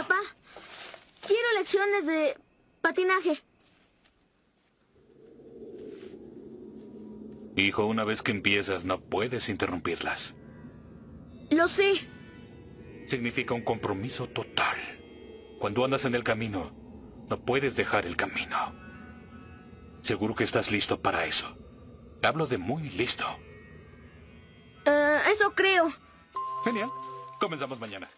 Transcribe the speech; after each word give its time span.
Papá, 0.00 0.20
quiero 1.26 1.46
lecciones 1.58 2.06
de 2.06 2.34
patinaje. 2.80 3.42
Hijo, 7.54 7.84
una 7.84 8.04
vez 8.04 8.22
que 8.22 8.30
empiezas 8.30 8.86
no 8.86 8.98
puedes 8.98 9.50
interrumpirlas. 9.50 10.34
Lo 11.50 11.68
sé. 11.68 12.08
Significa 13.08 13.52
un 13.52 13.60
compromiso 13.60 14.26
total. 14.26 14.78
Cuando 15.58 15.84
andas 15.84 16.06
en 16.06 16.14
el 16.14 16.24
camino, 16.24 16.72
no 17.28 17.38
puedes 17.44 17.76
dejar 17.76 18.06
el 18.06 18.16
camino. 18.16 18.56
Seguro 20.00 20.34
que 20.34 20.44
estás 20.44 20.70
listo 20.70 21.02
para 21.02 21.26
eso. 21.26 21.58
Hablo 22.22 22.46
de 22.46 22.56
muy 22.56 22.88
listo. 22.88 23.26
Eh, 24.86 25.18
eso 25.30 25.54
creo. 25.54 25.92
Genial. 26.64 26.88
Comenzamos 27.38 27.78
mañana. 27.78 28.08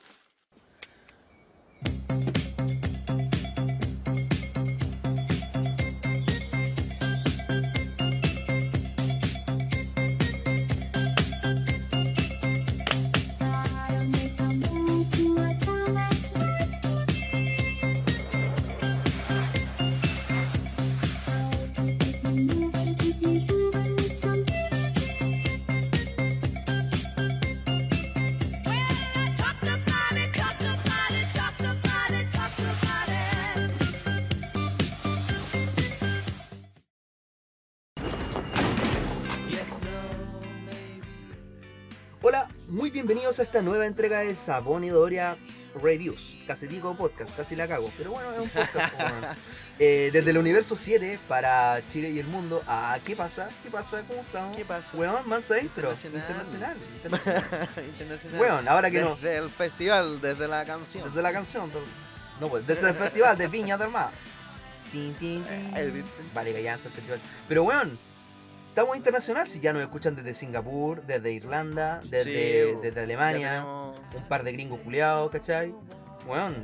Bienvenidos 43.32 43.40
a 43.40 43.42
esta 43.44 43.62
nueva 43.62 43.86
entrega 43.86 44.18
de 44.18 44.36
Sabón 44.36 44.84
y 44.84 44.90
Doria 44.90 45.38
Reviews. 45.80 46.36
Casi 46.46 46.66
digo 46.66 46.94
podcast, 46.94 47.34
casi 47.34 47.56
la 47.56 47.66
cago, 47.66 47.90
pero 47.96 48.10
bueno, 48.10 48.30
es 48.32 48.40
un 48.40 48.48
podcast. 48.50 48.94
bueno. 48.94 49.26
Eh, 49.78 50.10
desde 50.12 50.30
el 50.30 50.38
universo 50.38 50.76
7 50.76 51.18
para 51.26 51.80
Chile 51.88 52.10
y 52.10 52.18
el 52.18 52.26
mundo. 52.26 52.62
Ah, 52.68 53.00
¿qué 53.04 53.16
pasa? 53.16 53.48
¿Qué 53.64 53.70
pasa? 53.70 54.02
¿Cómo 54.06 54.20
estamos? 54.20 54.56
¿Qué 54.56 54.64
pasa? 54.64 54.86
Weón, 54.92 55.26
mansa 55.26 55.58
intro. 55.58 55.92
Internacional. 56.04 56.76
Internacional. 57.02 58.40
Weón, 58.40 58.68
ahora 58.68 58.90
que 58.90 59.00
no. 59.00 59.16
Desde 59.16 59.38
el 59.38 59.50
festival, 59.50 60.20
desde 60.20 60.46
la 60.46 60.64
canción. 60.64 61.02
Desde 61.02 61.22
la 61.22 61.32
canción. 61.32 61.72
No, 62.38 62.48
pues, 62.48 62.64
desde 62.64 62.90
el 62.90 62.96
festival 62.96 63.36
de 63.38 63.48
Viña 63.48 63.76
del 63.76 63.88
Mar. 63.88 64.10
Tin, 64.92 65.14
tin, 65.14 65.42
tin. 65.44 66.04
Vale, 66.32 66.52
callante 66.52 66.88
el 66.88 66.94
festival. 66.94 67.20
Pero 67.48 67.64
weón, 67.64 67.98
estamos 68.72 68.96
internacional 68.96 69.46
si 69.46 69.60
ya 69.60 69.72
nos 69.74 69.82
escuchan 69.82 70.16
desde 70.16 70.32
Singapur, 70.34 71.02
desde 71.02 71.30
Irlanda, 71.32 72.00
desde, 72.08 72.64
Sí, 72.68 72.72
bo. 72.74 72.80
desde 72.80 72.96
Ya 72.96 73.02
Alemania. 73.02 73.64
un 73.66 74.28
par 74.28 74.42
de 74.44 74.52
gringos 74.52 74.80
culiados, 74.80 75.30
¿cachai? 75.30 75.74
Weón, 76.26 76.54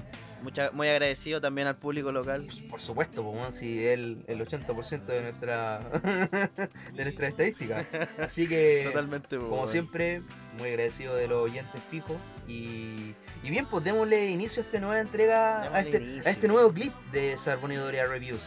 mucha- 0.42 0.70
muy 0.70 0.88
agradecido 0.88 1.40
también 1.40 1.66
al 1.68 1.76
público 1.76 2.10
local. 2.12 2.46
por 2.70 2.80
supuesto, 2.80 3.22
pues, 3.24 3.54
si 3.54 3.84
el, 3.86 4.24
el 4.26 4.40
80% 4.40 5.04
de 5.12 5.20
nuestra 5.22 5.80
de 6.94 7.02
nuestra 7.04 7.28
estadística. 7.28 7.84
Así 8.22 8.48
que, 8.48 8.84
Totalmente. 8.86 9.36
como 9.36 9.56
weón. 9.56 9.68
siempre, 9.68 10.22
muy 10.58 10.68
agradecido 10.70 11.14
de 11.14 11.28
los 11.28 11.44
oyentes 11.44 11.80
fijos. 11.90 12.16
Y, 12.46 13.14
y 13.42 13.50
bien, 13.50 13.66
pues 13.66 13.84
démosle 13.84 14.30
inicio 14.30 14.62
a 14.62 14.64
esta 14.66 14.80
nueva 14.80 15.00
entrega, 15.00 15.62
a 15.74 15.80
este, 15.80 15.98
inicio. 15.98 16.22
a 16.24 16.30
este 16.30 16.48
nuevo 16.48 16.72
clip 16.72 16.94
de 17.12 17.36
Sarbonidoria 17.36 18.06
Reviews. 18.06 18.40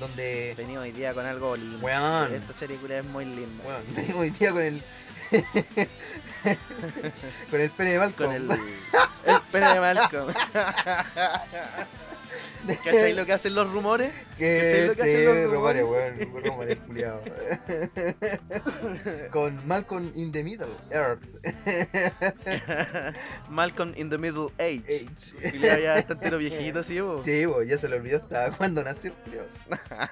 Donde, 0.00 0.54
Venimos 0.56 0.84
hoy 0.84 0.92
día 0.92 1.12
con 1.12 1.26
algo 1.26 1.54
lindo. 1.56 1.84
Weón. 1.84 2.34
Esta 2.34 2.54
serie 2.54 2.78
es 2.88 3.04
muy 3.04 3.26
linda. 3.26 3.62
bueno, 3.62 3.80
venimos 3.94 4.22
hoy 4.22 4.30
día 4.30 4.50
con 4.50 4.62
el. 4.62 4.82
con 7.50 7.60
el 7.60 7.70
pene 7.70 7.90
de 7.90 7.98
Malcolm. 7.98 8.32
Con 8.32 8.34
el, 8.34 8.50
el 8.50 9.40
pene 9.52 9.74
de 9.74 9.80
Malcolm. 9.80 10.32
¿Cachai 12.84 13.12
lo 13.14 13.24
que 13.26 13.32
hacen 13.32 13.54
los 13.54 13.70
rumores? 13.72 14.12
Que 14.38 14.58
¿Cachai 14.58 14.86
lo 14.88 14.94
que 14.94 15.02
hacen 15.02 15.24
los 15.26 15.36
sí, 15.36 15.44
rumores, 15.46 15.84
weón, 15.84 16.42
rumores, 16.44 16.78
culiao. 16.86 17.20
Con 19.30 19.66
Malcolm 19.66 20.10
in 20.14 20.30
the 20.32 20.42
Middle, 20.44 20.68
Earth. 20.90 21.20
Malcolm 23.48 23.92
in 23.96 24.10
the 24.10 24.18
Middle 24.18 24.50
Age. 24.58 24.82
Age. 24.88 25.56
Y 25.56 25.60
ya, 25.60 25.94
está 25.94 26.14
entero 26.14 26.38
viejito, 26.38 26.82
sí, 26.82 27.00
bo. 27.00 27.22
Sí, 27.24 27.46
bo, 27.46 27.62
ya 27.62 27.78
se 27.78 27.88
le 27.88 27.96
olvidó 27.96 28.18
hasta 28.18 28.50
cuándo 28.56 28.82
nació, 28.84 29.14
culiao. 29.24 29.46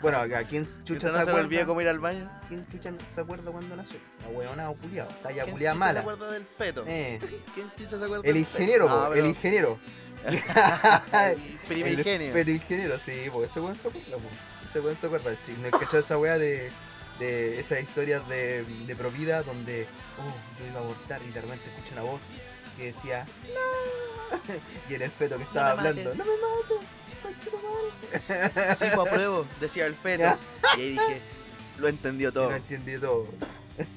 Bueno, 0.00 0.18
¿a 0.18 0.42
quién 0.44 0.62
¿Usted 0.62 0.84
chucha 0.84 1.06
no 1.08 1.12
se 1.12 1.18
se 1.18 1.22
acuerda? 1.22 1.40
olvida 1.46 1.66
cómo 1.66 1.80
ir 1.80 1.88
al 1.88 1.98
baño? 1.98 2.30
¿Quién 2.48 2.64
chucha 2.70 2.92
se 3.14 3.20
acuerda 3.20 3.50
cuándo 3.50 3.76
nació? 3.76 3.98
La 4.22 4.28
weona 4.28 4.70
o 4.70 4.74
culiao. 4.76 5.08
Está 5.08 5.30
ya 5.30 5.44
¿Quién 5.44 5.54
culiada 5.54 5.74
mala. 5.74 5.92
se 5.94 5.98
acuerda 6.00 6.30
del 6.32 6.44
feto? 6.44 6.84
Eh, 6.86 7.18
¿Quién 7.54 7.70
chucha 7.76 7.98
se 7.98 8.04
acuerda 8.04 8.28
el 8.28 8.34
del 8.34 8.44
feto? 8.46 8.58
ingeniero, 8.58 8.88
No, 8.88 8.96
po, 8.98 9.06
el 9.06 9.12
pero- 9.14 9.26
ingeniero. 9.26 9.78
Primigenio. 11.68 12.30
Pero 12.32 12.50
ingeniero, 12.50 12.98
sí, 12.98 13.12
porque 13.32 13.46
ese 13.46 13.60
weón 13.60 13.76
se 13.76 13.88
acuerda. 13.88 14.16
Ese 14.64 14.80
weón 14.80 14.96
se 14.96 15.06
acuerda. 15.06 15.30
¿No 15.70 15.78
cachó 15.78 15.98
esa 15.98 16.18
weá 16.18 16.38
de, 16.38 16.70
de 17.18 17.58
esas 17.60 17.80
historias 17.82 18.26
de, 18.28 18.64
de 18.64 18.96
Provida 18.96 19.42
donde, 19.42 19.86
oh, 20.18 20.58
yo 20.60 20.66
iba 20.66 20.80
a 20.80 20.82
abortar 20.82 21.20
y 21.26 21.30
de 21.30 21.40
repente 21.40 21.64
escuché 21.68 21.92
una 21.92 22.02
voz 22.02 22.22
que 22.76 22.84
decía, 22.86 23.26
no. 23.54 24.54
y 24.90 24.94
era 24.94 25.06
el 25.06 25.10
feto 25.10 25.36
que 25.38 25.44
estaba 25.44 25.74
me 25.74 25.88
hablando, 25.88 26.10
mates. 26.14 26.18
no 26.18 26.24
me 26.24 26.40
mates, 26.40 26.86
conchetumare". 27.22 28.76
Sí, 28.78 28.90
pues 28.94 29.08
apruebo, 29.12 29.46
decía 29.60 29.86
el 29.86 29.94
feto. 29.94 30.38
Y 30.76 30.80
ahí 30.80 30.90
dije, 30.92 31.20
lo 31.78 31.88
entendió 31.88 32.28
Y 32.28 32.32
todo. 32.32 32.50
no 32.50 32.56
entendí 32.56 32.98
todo. 33.00 33.26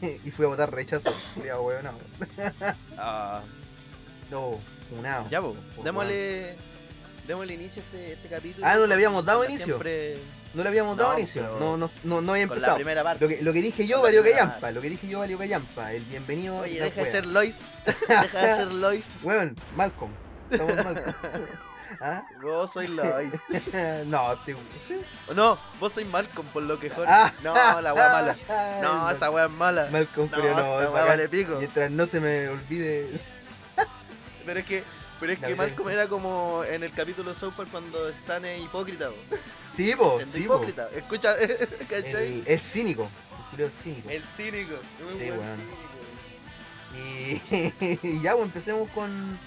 y 0.01 0.31
fui 0.31 0.45
a 0.45 0.49
votar 0.49 0.71
rechazo. 0.73 1.13
Culiao, 1.35 1.63
weón, 1.63 1.83
no. 1.85 1.91
Ah, 2.97 3.41
No, 4.29 4.59
funado. 4.95 5.27
ya, 5.29 5.41
Pues, 5.41 5.55
démosle, 5.83 6.55
démosle 7.27 7.53
inicio 7.53 7.81
a 7.81 7.85
este, 7.85 8.13
este 8.13 8.27
capítulo. 8.27 8.65
Ah, 8.67 8.75
¿no 8.77 8.85
le 8.87 8.93
habíamos 8.93 9.25
dado 9.25 9.43
inicio? 9.45 9.65
Siempre 9.65 10.17
No 10.53 10.63
le 10.63 10.69
habíamos 10.69 10.97
dado 10.97 11.13
No, 11.13 11.17
inicio. 11.19 11.57
No, 11.59 11.77
no, 11.77 11.89
no, 12.03 12.21
no 12.21 12.31
había 12.33 12.43
empezado. 12.43 12.77
Lo 12.77 13.27
que, 13.27 13.41
lo 13.41 13.53
que 13.53 13.61
dije 13.61 13.87
yo 13.87 14.01
valió 14.01 14.21
callampa. 14.23 14.71
Lo 14.71 14.81
que 14.81 14.89
dije 14.89 15.07
yo 15.07 15.19
valió 15.19 15.37
callampa. 15.37 15.93
El 15.93 16.03
bienvenido. 16.03 16.57
Oye, 16.59 16.81
deja 16.81 17.03
de 17.03 17.11
ser 17.11 17.25
Lois. 17.25 17.55
Deja 18.07 18.39
de 18.41 18.55
ser 18.55 18.71
Lois. 18.71 19.05
Weón, 19.23 19.55
Malcolm. 19.75 20.11
Estamos 20.51 20.75
Malcolm. 20.83 21.15
¿Ah? 21.99 22.23
Vos 22.41 22.71
soy 22.71 22.87
Lois. 22.87 23.31
no, 24.05 24.37
te. 24.45 24.53
¿sí? 24.85 25.01
No, 25.35 25.57
vos 25.79 25.91
soy 25.93 26.05
Malcolm 26.05 26.47
por 26.49 26.63
lo 26.63 26.79
que 26.79 26.89
son. 26.89 27.03
Ah. 27.07 27.31
No, 27.43 27.53
la 27.81 27.93
wea 27.93 28.09
mala. 28.13 28.37
No, 28.81 29.09
esa 29.11 29.29
wea 29.29 29.45
es 29.45 29.51
mala. 29.51 29.89
Malcolm, 29.91 30.29
No, 30.31 30.37
pero 30.37 30.55
no, 30.55 30.59
esa 30.59 30.73
es 30.73 30.79
wea 30.79 30.89
bacán. 30.89 31.07
vale 31.07 31.29
pico. 31.29 31.55
Mientras 31.57 31.91
no 31.91 32.05
se 32.05 32.19
me 32.21 32.47
olvide. 32.49 33.09
Pero 34.45 34.59
es 34.59 34.65
que, 34.65 34.83
pero 35.19 35.33
es 35.33 35.39
que. 35.39 35.55
Malcolm 35.55 35.89
era 35.89 36.07
como 36.07 36.63
en 36.63 36.83
el 36.83 36.91
capítulo 36.93 37.33
de 37.33 37.39
South 37.39 37.53
Park 37.55 37.69
cuando 37.71 38.09
Stan 38.09 38.43
es 38.45 38.61
hipócrita. 38.63 39.09
bo. 39.09 39.15
Sí, 39.69 39.93
po, 39.95 40.17
Siendo 40.17 40.25
sí, 40.25 40.39
po. 40.39 40.55
hipócrita. 40.55 40.89
Escucha, 40.95 41.35
¿cachai? 41.89 42.39
El, 42.39 42.43
es 42.47 42.61
cínico. 42.63 43.09
El 43.57 43.61
es 43.65 43.75
cínico. 43.75 44.09
El 44.09 44.23
cínico. 44.23 44.75
Muy 45.03 45.13
Sí, 45.17 45.25
buen 45.29 45.39
weón. 45.39 45.57
cínico. 45.57 45.91
Y, 46.93 48.07
y 48.17 48.21
ya, 48.21 48.33
pues 48.33 48.45
empecemos 48.45 48.89
con, 48.91 49.39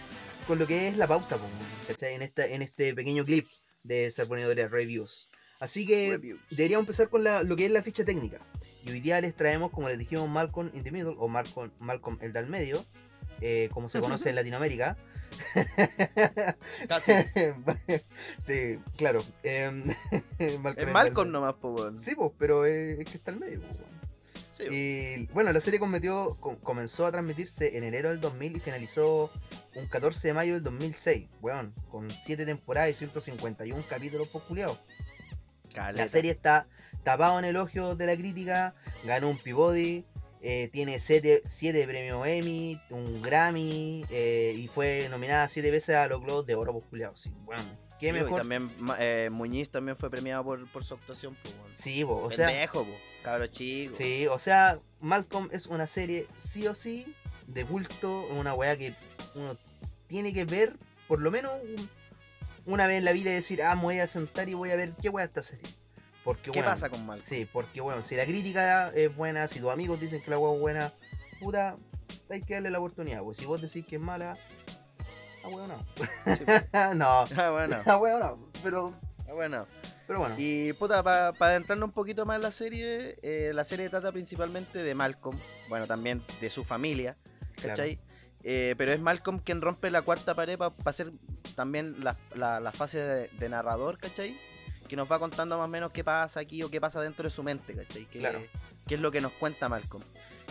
con 0.46 0.58
lo 0.58 0.66
que 0.66 0.88
es 0.88 0.96
la 0.96 1.06
pauta, 1.06 1.38
¿cachai? 1.88 2.14
En, 2.14 2.22
esta, 2.22 2.46
en 2.46 2.62
este 2.62 2.94
pequeño 2.94 3.24
clip 3.24 3.46
de 3.82 4.10
Serponidora 4.10 4.68
Reviews. 4.68 5.28
Así 5.60 5.86
que 5.86 6.10
Reviews. 6.12 6.40
deberíamos 6.50 6.82
empezar 6.84 7.08
con 7.08 7.22
la- 7.22 7.42
lo 7.42 7.54
que 7.56 7.66
es 7.66 7.70
la 7.70 7.82
ficha 7.82 8.04
técnica. 8.04 8.38
Y 8.84 8.90
hoy 8.90 9.00
día 9.00 9.20
les 9.20 9.34
traemos, 9.34 9.70
como 9.70 9.88
les 9.88 9.98
dijimos, 9.98 10.28
Malcolm 10.28 10.70
in 10.74 10.82
the 10.84 10.90
Middle 10.90 11.14
o 11.18 11.28
Malcolm, 11.28 11.70
Malcolm 11.78 12.18
el 12.22 12.32
del 12.32 12.46
medio, 12.46 12.84
eh, 13.46 13.68
como 13.74 13.88
se 13.90 14.00
conoce 14.00 14.30
en 14.30 14.36
Latinoamérica. 14.36 14.96
Casi. 16.88 17.12
sí, 18.38 18.78
claro. 18.96 19.24
em, 19.42 19.84
Malcolm 20.62 20.78
el 20.78 20.88
Es 20.88 20.92
Malcolm 20.92 21.30
nomás, 21.30 21.54
po. 21.54 21.94
Sí, 21.96 22.14
pues, 22.14 22.30
pero 22.38 22.64
es, 22.64 22.98
es 23.00 23.04
que 23.04 23.18
está 23.18 23.30
al 23.32 23.38
medio. 23.38 23.60
weón. 23.60 23.94
Sí, 24.52 24.64
Y 24.70 25.26
bueno, 25.32 25.52
la 25.52 25.60
serie 25.60 25.80
cometió- 25.80 26.38
com- 26.38 26.56
comenzó 26.56 27.04
a 27.06 27.12
transmitirse 27.12 27.76
en 27.76 27.84
enero 27.84 28.10
del 28.10 28.20
2000 28.20 28.56
y 28.56 28.60
finalizó 28.60 29.30
un 29.74 29.86
14 29.86 30.28
de 30.28 30.34
mayo 30.34 30.54
del 30.54 30.62
2006, 30.62 31.26
weón, 31.42 31.74
con 31.90 32.08
7 32.10 32.46
temporadas 32.46 32.90
y 32.90 32.94
151 32.94 33.82
capítulos 33.88 34.28
caleta. 35.74 36.02
La 36.02 36.08
serie 36.08 36.30
está 36.30 36.68
tapado 37.02 37.38
en 37.40 37.44
elogios 37.46 37.98
de 37.98 38.06
la 38.06 38.16
crítica, 38.16 38.74
ganó 39.04 39.28
un 39.28 39.38
Peabody, 39.38 40.04
eh, 40.46 40.68
tiene 40.72 41.00
7 41.00 41.42
premios 41.86 42.26
Emmy, 42.26 42.78
un 42.90 43.22
Grammy 43.22 44.04
eh, 44.10 44.54
y 44.56 44.68
fue 44.68 45.08
nominada 45.10 45.48
7 45.48 45.70
veces 45.70 45.96
a 45.96 46.06
los 46.06 46.20
Globos 46.20 46.44
de 46.46 46.54
Oro 46.54 46.72
por 46.74 46.82
culiao. 46.84 47.16
Sí, 47.16 47.32
weón, 47.46 47.66
qué 47.98 48.10
Sí, 48.10 48.16
y 48.16 48.22
mejor. 48.22 48.38
también 48.40 48.70
eh, 48.98 49.30
Muñiz 49.32 49.70
también 49.70 49.96
fue 49.96 50.10
premiado 50.10 50.44
por, 50.44 50.70
por 50.70 50.84
su 50.84 50.94
actuación, 50.94 51.34
po, 51.34 51.48
weón. 51.62 51.70
Sí, 51.76 52.04
po, 52.04 52.16
o 52.16 52.30
sea, 52.30 52.48
Pendejo, 52.48 52.86
cabro 53.22 53.46
chico. 53.46 53.94
Sí, 53.96 54.26
o 54.26 54.38
sea, 54.38 54.78
Malcolm 55.00 55.48
es 55.50 55.66
una 55.66 55.86
serie 55.86 56.26
sí 56.34 56.66
o 56.66 56.74
sí 56.74 57.06
de 57.46 57.64
culto, 57.64 58.26
una 58.36 58.52
weá 58.54 58.76
que 58.76 58.94
uno 59.34 59.56
tiene 60.06 60.32
que 60.34 60.44
ver 60.44 60.76
por 61.08 61.20
lo 61.20 61.30
menos 61.30 61.52
un- 61.62 61.88
una 62.66 62.86
vez 62.86 62.98
en 62.98 63.04
la 63.04 63.12
vida 63.12 63.30
y 63.30 63.34
decir, 63.34 63.62
ah, 63.62 63.74
me 63.76 63.82
voy 63.82 63.98
a 63.98 64.06
sentar 64.06 64.48
y 64.48 64.54
voy 64.54 64.70
a 64.70 64.76
ver 64.76 64.92
qué 65.02 65.08
weá 65.08 65.24
esta 65.24 65.42
serie. 65.42 65.64
Porque, 66.24 66.50
¿Qué 66.50 66.62
pasa 66.62 66.88
con 66.88 67.04
Malcolm? 67.04 67.20
Sí, 67.20 67.46
porque 67.52 67.80
bueno, 67.82 68.02
si 68.02 68.16
la 68.16 68.24
crítica 68.24 68.88
es 68.94 69.14
buena, 69.14 69.46
si 69.46 69.60
tus 69.60 69.70
amigos 69.70 70.00
dicen 70.00 70.22
que 70.22 70.30
la 70.30 70.38
weá 70.38 70.54
es 70.54 70.60
buena, 70.60 70.92
puta, 71.38 71.76
hay 72.30 72.40
que 72.40 72.54
darle 72.54 72.70
la 72.70 72.78
oportunidad, 72.78 73.22
pues. 73.22 73.36
Si 73.36 73.44
vos 73.44 73.60
decís 73.60 73.84
que 73.86 73.96
es 73.96 74.00
mala, 74.02 74.38
ah, 75.44 75.48
weón, 75.48 75.68
no. 75.68 76.94
no, 76.94 77.06
Ah, 77.36 77.50
bueno, 77.50 77.76
ah, 77.86 77.96
weón, 77.98 78.20
no. 78.20 78.38
Pero, 78.62 78.94
ah, 79.28 79.32
bueno. 79.34 79.66
pero 80.06 80.20
bueno. 80.20 80.34
Y 80.38 80.72
puta, 80.72 81.02
para 81.02 81.28
adentrarnos 81.38 81.88
un 81.88 81.92
poquito 81.94 82.24
más 82.24 82.36
en 82.36 82.42
la 82.42 82.50
serie, 82.50 83.18
eh, 83.22 83.52
la 83.54 83.64
serie 83.64 83.90
trata 83.90 84.10
principalmente 84.10 84.82
de 84.82 84.94
Malcolm, 84.94 85.38
bueno, 85.68 85.86
también 85.86 86.22
de 86.40 86.48
su 86.48 86.64
familia, 86.64 87.16
¿cachai? 87.60 87.98
Eh, 88.42 88.74
pero 88.78 88.92
es 88.92 89.00
Malcolm 89.00 89.38
quien 89.40 89.60
rompe 89.60 89.90
la 89.90 90.02
cuarta 90.02 90.34
pared 90.34 90.56
para 90.58 90.74
hacer 90.86 91.10
también 91.54 92.02
la, 92.04 92.16
la- 92.34 92.60
la 92.60 92.72
fase 92.72 92.98
de, 92.98 93.28
de 93.28 93.48
narrador, 93.50 93.98
¿cachai? 93.98 94.36
Que 94.88 94.96
nos 94.96 95.10
va 95.10 95.18
contando 95.18 95.56
más 95.58 95.64
o 95.64 95.68
menos 95.68 95.90
qué 95.92 96.04
pasa 96.04 96.40
aquí 96.40 96.62
o 96.62 96.70
qué 96.70 96.80
pasa 96.80 97.00
dentro 97.00 97.24
de 97.24 97.30
su 97.30 97.42
mente, 97.42 97.74
¿cachai? 97.74 98.04
Que, 98.06 98.18
Claro. 98.20 98.40
que 98.86 98.94
es 98.96 99.00
lo 99.00 99.10
que 99.10 99.20
nos 99.20 99.32
cuenta 99.32 99.68
Malcolm. 99.68 100.02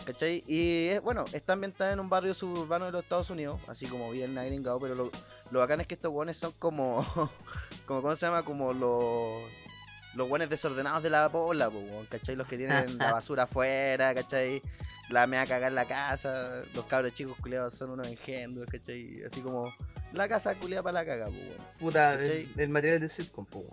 ¿Cachai? 0.06 0.44
Y 0.48 0.88
es, 0.88 1.02
bueno, 1.02 1.24
está 1.32 1.54
ambientada 1.54 1.94
en 1.94 2.00
un 2.00 2.10
barrio 2.10 2.34
suburbano 2.34 2.86
de 2.86 2.92
los 2.92 3.04
Estados 3.04 3.30
Unidos, 3.30 3.62
así 3.68 3.86
como 3.86 4.12
bien 4.12 4.38
agringado, 4.38 4.78
pero 4.80 4.96
lo, 4.96 5.10
lo 5.50 5.60
bacán 5.60 5.80
es 5.80 5.88
que 5.88 5.94
estos 5.94 6.12
guones 6.12 6.36
son 6.36 6.52
como, 6.60 7.00
como, 7.86 8.02
¿cómo 8.02 8.16
se 8.16 8.26
llama? 8.26 8.44
Como 8.44 8.74
los, 8.74 9.44
los 10.16 10.28
guones 10.28 10.50
desordenados 10.50 11.04
de 11.04 11.10
la 11.10 11.30
bola, 11.30 11.70
po, 11.70 11.78
weón, 11.80 12.06
¿cachai? 12.08 12.36
Los 12.36 12.48
que 12.48 12.58
tienen 12.58 12.98
la 12.98 13.12
basura 13.14 13.44
afuera, 13.44 14.14
¿cachai? 14.14 14.62
La 15.10 15.26
me 15.28 15.38
va 15.38 15.44
a 15.44 15.48
cagar 15.48 15.72
la 15.72 15.86
casa, 15.86 16.64
los 16.74 16.86
cabros 16.86 17.14
chicos 17.14 17.38
culiados 17.40 17.74
son 17.74 17.92
unos 17.92 18.08
engendros, 18.08 18.68
¿cachai? 18.70 19.24
Así 19.24 19.40
como 19.42 19.72
la 20.12 20.28
casa 20.28 20.56
culiada 20.56 20.84
para 20.84 20.94
la 21.02 21.06
caga, 21.06 21.28
weón. 21.30 21.58
Puta, 21.80 22.16
el, 22.16 22.52
el 22.58 22.70
material 22.70 23.00
de 23.00 23.08
sitcom, 23.08 23.46
pues. 23.46 23.66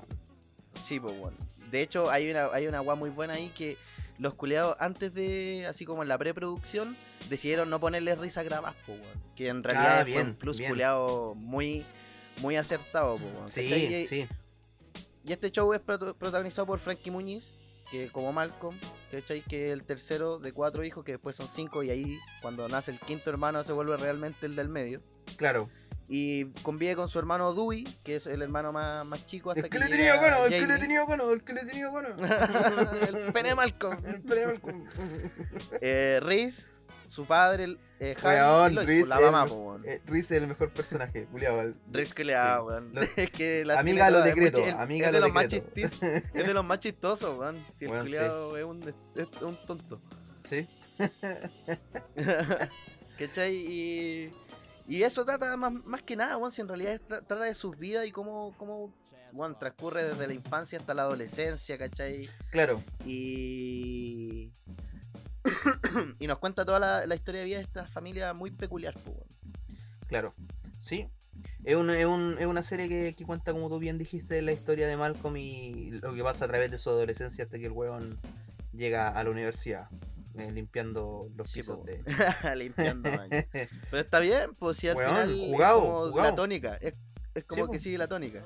Sí, 0.82 0.98
pues 1.00 1.16
bueno. 1.18 1.36
De 1.70 1.82
hecho, 1.82 2.10
hay 2.10 2.30
una, 2.30 2.46
hay 2.52 2.66
una 2.66 2.80
guá 2.80 2.94
muy 2.94 3.10
buena 3.10 3.34
ahí 3.34 3.50
que 3.50 3.76
los 4.18 4.34
culeados, 4.34 4.76
antes 4.80 5.14
de, 5.14 5.66
así 5.68 5.84
como 5.84 6.02
en 6.02 6.08
la 6.08 6.18
preproducción, 6.18 6.96
decidieron 7.28 7.70
no 7.70 7.80
ponerle 7.80 8.14
risa 8.16 8.42
grabadas, 8.42 8.76
pues. 8.86 8.98
Que 9.36 9.48
en 9.48 9.62
realidad 9.62 10.00
Ah, 10.00 10.02
fue 10.02 10.12
bien, 10.12 10.26
un 10.28 10.34
plus 10.34 10.58
bien. 10.58 10.70
culeado 10.70 11.34
muy, 11.36 11.84
muy 12.42 12.56
acertado, 12.56 13.18
pues. 13.18 13.54
Sí, 13.54 13.62
y, 13.62 14.06
sí. 14.06 14.28
y 15.24 15.32
este 15.32 15.50
show 15.50 15.72
es 15.72 15.80
protagonizado 15.80 16.66
por 16.66 16.78
Frankie 16.80 17.10
Muñiz, 17.10 17.50
que 17.90 18.08
como 18.08 18.32
Malcolm, 18.32 18.76
¿cachai? 19.10 19.40
Que 19.42 19.68
es 19.68 19.72
el 19.72 19.84
tercero 19.84 20.38
de 20.38 20.52
cuatro 20.52 20.84
hijos, 20.84 21.04
que 21.04 21.12
después 21.12 21.34
son 21.36 21.48
cinco, 21.48 21.82
y 21.82 21.90
ahí 21.90 22.18
cuando 22.42 22.68
nace 22.68 22.90
el 22.90 22.98
quinto 22.98 23.30
hermano 23.30 23.64
se 23.64 23.72
vuelve 23.72 23.96
realmente 23.96 24.44
el 24.46 24.54
del 24.56 24.68
medio. 24.68 25.02
Claro. 25.36 25.70
Y 26.12 26.46
convive 26.62 26.96
con 26.96 27.08
su 27.08 27.20
hermano 27.20 27.54
Dewey, 27.54 27.84
que 28.02 28.16
es 28.16 28.26
el 28.26 28.42
hermano 28.42 28.72
más, 28.72 29.06
más 29.06 29.24
chico 29.26 29.50
hasta 29.52 29.60
El 29.60 29.70
que 29.70 29.78
que 29.78 29.84
le 29.84 29.90
tenía 29.90 30.16
ganas, 30.16 30.40
el 30.46 30.60
que 30.60 30.66
le 30.66 30.78
tenía 30.78 31.04
ganas, 31.06 31.26
el 31.28 31.44
que 31.44 31.52
le 31.52 31.64
tenía 31.64 31.88
ganas. 31.88 33.06
el 33.26 33.32
pene 33.32 33.54
Malcolm. 33.54 33.96
El 34.04 34.20
premio 34.22 34.60
con- 34.60 34.84
Eh, 35.80 36.18
Reese, 36.20 36.72
su 37.06 37.26
padre, 37.26 37.62
el, 37.62 37.78
eh, 38.00 38.16
Harry, 38.24 38.36
Weón, 38.40 38.74
pues, 38.86 39.06
la 39.08 39.16
es 39.20 39.22
mamá, 39.22 39.44
el- 39.44 39.50
weón. 39.52 39.82
eh, 39.86 40.00
Reese 40.04 40.36
es 40.36 40.42
el 40.42 40.48
mejor 40.48 40.72
personaje, 40.72 41.28
el- 41.32 41.74
Reese 41.92 42.12
que 42.12 42.24
le 42.24 42.32
da, 42.32 42.56
sí. 42.58 42.62
weón. 42.66 42.92
Es 43.16 43.30
que 43.30 43.64
la 43.64 43.78
Amiga 43.78 44.10
lo 44.10 44.22
decreto, 44.22 44.60
chi- 44.64 44.70
amiga 44.70 45.06
es 45.06 45.12
de 45.12 45.20
lo 45.20 45.26
los 45.26 45.34
más 45.34 45.48
decreto. 45.48 45.70
chistis- 45.76 46.24
Es 46.34 46.44
de 46.48 46.54
los 46.54 46.64
más 46.64 46.80
chistosos, 46.80 47.38
weón. 47.38 47.64
Si 47.76 47.84
el 47.84 47.92
Weón, 47.92 48.06
sí. 48.08 48.14
culiao 48.16 48.56
es 48.56 48.64
un, 48.64 48.94
es 49.14 49.28
un 49.42 49.56
tonto. 49.64 50.00
Sí. 50.42 50.66
¿Cachai? 53.18 53.54
Y, 53.54 54.32
y 54.90 55.02
eso 55.04 55.24
trata 55.24 55.56
más, 55.56 55.72
más 55.84 56.02
que 56.02 56.16
nada, 56.16 56.36
weón, 56.36 56.52
si 56.52 56.60
en 56.60 56.68
realidad 56.68 57.00
trata 57.06 57.40
de 57.42 57.54
sus 57.54 57.78
vidas 57.78 58.06
y 58.06 58.12
cómo, 58.12 58.54
cómo 58.58 58.92
transcurre 59.58 60.02
desde 60.04 60.26
la 60.26 60.34
infancia 60.34 60.78
hasta 60.78 60.92
la 60.92 61.02
adolescencia, 61.02 61.78
¿cachai? 61.78 62.28
Claro. 62.50 62.82
Y. 63.06 64.50
y 66.18 66.26
nos 66.26 66.38
cuenta 66.38 66.64
toda 66.64 66.78
la, 66.78 67.06
la 67.06 67.14
historia 67.14 67.40
de 67.40 67.46
vida 67.46 67.56
de 67.58 67.62
esta 67.64 67.86
familia 67.86 68.32
muy 68.34 68.50
peculiar, 68.50 68.94
pues, 68.94 69.06
weón. 69.16 69.28
Claro, 70.08 70.34
sí. 70.78 71.08
Es, 71.64 71.76
un- 71.76 71.90
es 71.90 72.06
un- 72.06 72.36
es 72.38 72.46
una 72.46 72.62
serie 72.62 72.88
que, 72.88 73.14
que 73.14 73.24
cuenta, 73.24 73.52
como 73.52 73.68
tú 73.68 73.78
bien 73.78 73.98
dijiste, 73.98 74.42
la 74.42 74.52
historia 74.52 74.86
de 74.88 74.96
Malcolm 74.96 75.36
y 75.36 75.90
lo 76.02 76.14
que 76.14 76.22
pasa 76.22 76.44
a 76.46 76.48
través 76.48 76.70
de 76.70 76.78
su 76.78 76.90
adolescencia 76.90 77.44
hasta 77.44 77.58
que 77.58 77.66
el 77.66 77.72
weón 77.72 78.18
llega 78.72 79.08
a 79.08 79.22
la 79.24 79.30
universidad, 79.30 79.88
eh, 80.40 80.52
limpiando 80.52 81.28
los 81.36 81.50
Sí, 81.50 81.60
pisos 81.60 81.78
po. 81.78 81.84
de... 81.84 82.02
Limpiando. 82.56 83.10
Pero 83.90 84.02
está 84.02 84.18
bien, 84.20 84.54
pues 84.58 84.76
si 84.78 84.88
al 84.88 84.96
final 84.96 85.34
jugado, 85.34 85.78
es 85.78 85.84
como 85.84 86.10
jugado. 86.10 86.30
la 86.30 86.34
tónica. 86.34 86.76
Es, 86.80 86.98
es 87.34 87.44
como 87.44 87.66
Sí, 87.66 87.70
que 87.72 87.78
po. 87.78 87.82
sigue 87.82 87.98
la 87.98 88.08
tónica. 88.08 88.44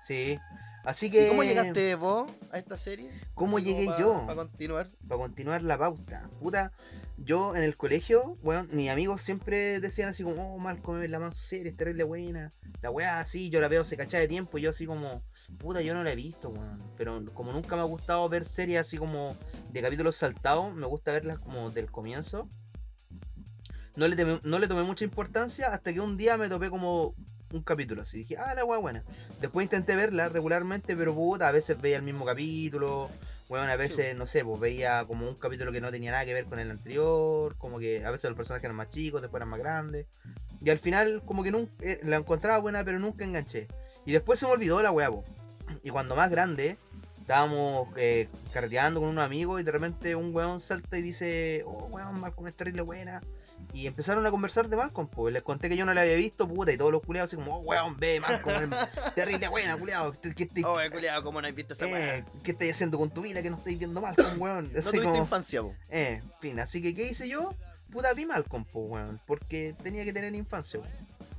sí. 0.00 0.38
Así 0.84 1.10
que... 1.10 1.26
¿Y 1.26 1.28
cómo 1.30 1.44
llegaste 1.44 1.94
vos 1.94 2.30
a 2.50 2.58
esta 2.58 2.76
serie? 2.76 3.10
¿Cómo 3.34 3.58
Así 3.58 3.66
llegué 3.66 3.86
yo? 3.98 4.24
Para 4.26 4.34
continuar. 4.34 4.88
para 5.06 5.20
continuar 5.20 5.62
la 5.62 5.78
pauta. 5.78 6.28
Puta, 6.40 6.72
yo 7.18 7.54
en 7.54 7.62
el 7.62 7.76
colegio, 7.76 8.36
weón, 8.42 8.68
mis 8.72 8.90
amigos 8.90 9.22
siempre 9.22 9.78
decían 9.80 10.08
así 10.08 10.24
como, 10.24 10.56
oh, 10.56 10.98
es 11.00 11.10
la 11.10 11.20
más 11.20 11.36
serie, 11.36 11.70
es 11.70 11.76
terrible 11.76 12.02
buena. 12.04 12.50
La 12.80 12.90
weá 12.90 13.20
así, 13.20 13.48
yo 13.48 13.60
la 13.60 13.68
veo, 13.68 13.84
se 13.84 13.96
cacha 13.96 14.18
de 14.18 14.26
tiempo, 14.26 14.58
y 14.58 14.62
yo 14.62 14.70
así 14.70 14.86
como, 14.86 15.22
puta, 15.58 15.82
yo 15.82 15.94
no 15.94 16.02
la 16.02 16.12
he 16.12 16.16
visto, 16.16 16.48
weón. 16.48 16.78
Pero 16.96 17.24
como 17.32 17.52
nunca 17.52 17.76
me 17.76 17.82
ha 17.82 17.86
gustado 17.86 18.28
ver 18.28 18.44
series 18.44 18.80
así 18.80 18.96
como 18.98 19.36
de 19.70 19.82
capítulos 19.82 20.16
saltados, 20.16 20.74
me 20.74 20.86
gusta 20.86 21.12
verlas 21.12 21.38
como 21.38 21.70
del 21.70 21.90
comienzo. 21.90 22.48
No 23.94 24.08
le, 24.08 24.40
no 24.42 24.58
le 24.58 24.68
tomé 24.68 24.82
mucha 24.82 25.04
importancia 25.04 25.68
hasta 25.68 25.92
que 25.92 26.00
un 26.00 26.16
día 26.16 26.36
me 26.38 26.48
topé 26.48 26.70
como 26.70 27.14
un 27.52 27.62
capítulo 27.62 28.02
así. 28.02 28.18
Dije, 28.18 28.36
ah, 28.36 28.54
la 28.54 28.64
weá 28.64 28.78
buena. 28.78 29.04
Después 29.40 29.64
intenté 29.64 29.96
verla 29.96 30.28
regularmente, 30.28 30.96
pero 30.96 31.14
puta, 31.14 31.48
a 31.48 31.52
veces 31.52 31.80
veía 31.80 31.96
el 31.96 32.02
mismo 32.02 32.24
capítulo. 32.24 33.10
Bueno, 33.48 33.70
a 33.70 33.76
veces, 33.76 34.16
no 34.16 34.26
sé, 34.26 34.44
pues 34.44 34.60
veía 34.60 35.04
como 35.06 35.28
un 35.28 35.34
capítulo 35.34 35.72
que 35.72 35.80
no 35.80 35.90
tenía 35.90 36.10
nada 36.10 36.24
que 36.24 36.32
ver 36.32 36.46
con 36.46 36.58
el 36.58 36.70
anterior, 36.70 37.56
como 37.58 37.78
que 37.78 38.04
a 38.04 38.10
veces 38.10 38.30
los 38.30 38.36
personajes 38.36 38.64
eran 38.64 38.76
más 38.76 38.88
chicos, 38.88 39.20
después 39.20 39.40
eran 39.40 39.50
más 39.50 39.60
grandes. 39.60 40.06
Y 40.60 40.70
al 40.70 40.78
final, 40.78 41.22
como 41.26 41.42
que 41.42 41.50
nunca, 41.50 41.72
eh, 41.80 42.00
la 42.02 42.16
encontraba 42.16 42.58
buena, 42.58 42.82
pero 42.84 42.98
nunca 42.98 43.24
enganché. 43.24 43.68
Y 44.06 44.12
después 44.12 44.38
se 44.38 44.46
me 44.46 44.52
olvidó 44.52 44.80
la 44.82 44.90
weá. 44.90 45.10
Y 45.82 45.90
cuando 45.90 46.16
más 46.16 46.30
grande, 46.30 46.78
estábamos 47.20 47.88
eh, 47.96 48.28
carreteando 48.52 49.00
con 49.00 49.08
unos 49.08 49.24
amigos 49.24 49.60
y 49.60 49.64
de 49.64 49.72
repente 49.72 50.14
un 50.16 50.34
weón 50.34 50.60
salta 50.60 50.98
y 50.98 51.02
dice, 51.02 51.62
oh, 51.66 51.86
weón, 51.86 52.20
Malcolm 52.20 52.46
es 52.48 52.54
terrible 52.54 52.82
buena. 52.82 53.22
Y 53.74 53.86
empezaron 53.86 54.24
a 54.26 54.30
conversar 54.30 54.68
de 54.68 54.76
Malcolm, 54.76 55.08
pues 55.08 55.32
les 55.32 55.42
conté 55.42 55.70
que 55.70 55.76
yo 55.78 55.86
no 55.86 55.94
la 55.94 56.02
había 56.02 56.16
visto, 56.16 56.46
puta, 56.46 56.72
y 56.72 56.76
todos 56.76 56.92
los 56.92 57.00
culeados 57.02 57.30
así 57.30 57.36
como, 57.36 57.56
oh, 57.56 57.60
weón, 57.60 57.98
ve, 57.98 58.20
Malcolm, 58.20 58.70
terrible 59.14 59.48
buena, 59.48 59.78
culeado. 59.78 60.12
¿Qué, 60.20 60.34
qué, 60.34 60.46
qué- 60.48 60.62
Oh, 60.64 60.76
culiado, 60.90 61.22
¿cómo 61.22 61.40
no 61.40 61.48
has 61.48 61.54
visto 61.54 61.72
esa 61.72 61.86
eh, 61.86 62.24
¿Qué 62.42 62.50
estáis 62.50 62.72
haciendo 62.72 62.98
con 62.98 63.10
tu 63.10 63.22
vida 63.22 63.40
que 63.42 63.48
no 63.48 63.56
estáis 63.56 63.78
viendo 63.78 64.02
Malcolm, 64.02 64.38
weón? 64.40 64.70
No 64.74 64.78
Así 64.78 64.98
como, 65.00 65.16
infancia, 65.16 65.62
po. 65.62 65.74
eh, 65.88 66.20
en 66.22 66.32
fin, 66.40 66.60
así 66.60 66.82
que 66.82 66.94
¿qué 66.94 67.04
hice 67.08 67.28
yo? 67.30 67.54
Puta, 67.90 68.12
vi 68.12 68.26
Malcolm, 68.26 68.64
pues, 68.66 68.84
weón, 68.90 69.18
porque 69.26 69.74
tenía 69.82 70.04
que 70.04 70.12
tener 70.12 70.34
infancia, 70.34 70.78
weón, 70.78 70.92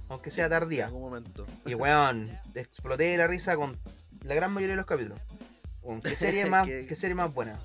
aunque 0.09 0.31
sea 0.31 0.45
En 0.45 0.51
tardía. 0.51 0.85
algún 0.87 1.01
momento. 1.03 1.45
Y 1.67 1.75
weón, 1.75 2.35
exploté 2.55 3.15
la 3.15 3.27
risa 3.27 3.55
con 3.55 3.77
la 4.23 4.33
gran 4.33 4.51
mayoría 4.51 4.73
de 4.75 4.77
los 4.77 4.87
capítulos. 4.87 5.19
Weón, 5.83 6.01
¿Qué 6.01 6.15
serie 6.15 6.45
más, 6.49 6.65
Que- 6.65 6.87
qué 6.87 6.95
serie 6.95 7.13
más 7.13 7.31
buena? 7.31 7.59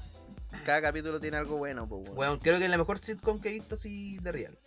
Cada 0.65 0.81
capítulo 0.83 1.21
tiene 1.21 1.37
algo 1.37 1.57
bueno, 1.57 1.85
weón. 1.85 2.05
Weón, 2.17 2.39
creo 2.39 2.59
que 2.59 2.65
es 2.65 2.71
la 2.71 2.79
mejor 2.79 2.99
sitcom 2.99 3.41
que 3.41 3.51
he 3.51 3.53
visto 3.53 3.75
así 3.75 4.19
de 4.19 4.33
real. 4.33 4.59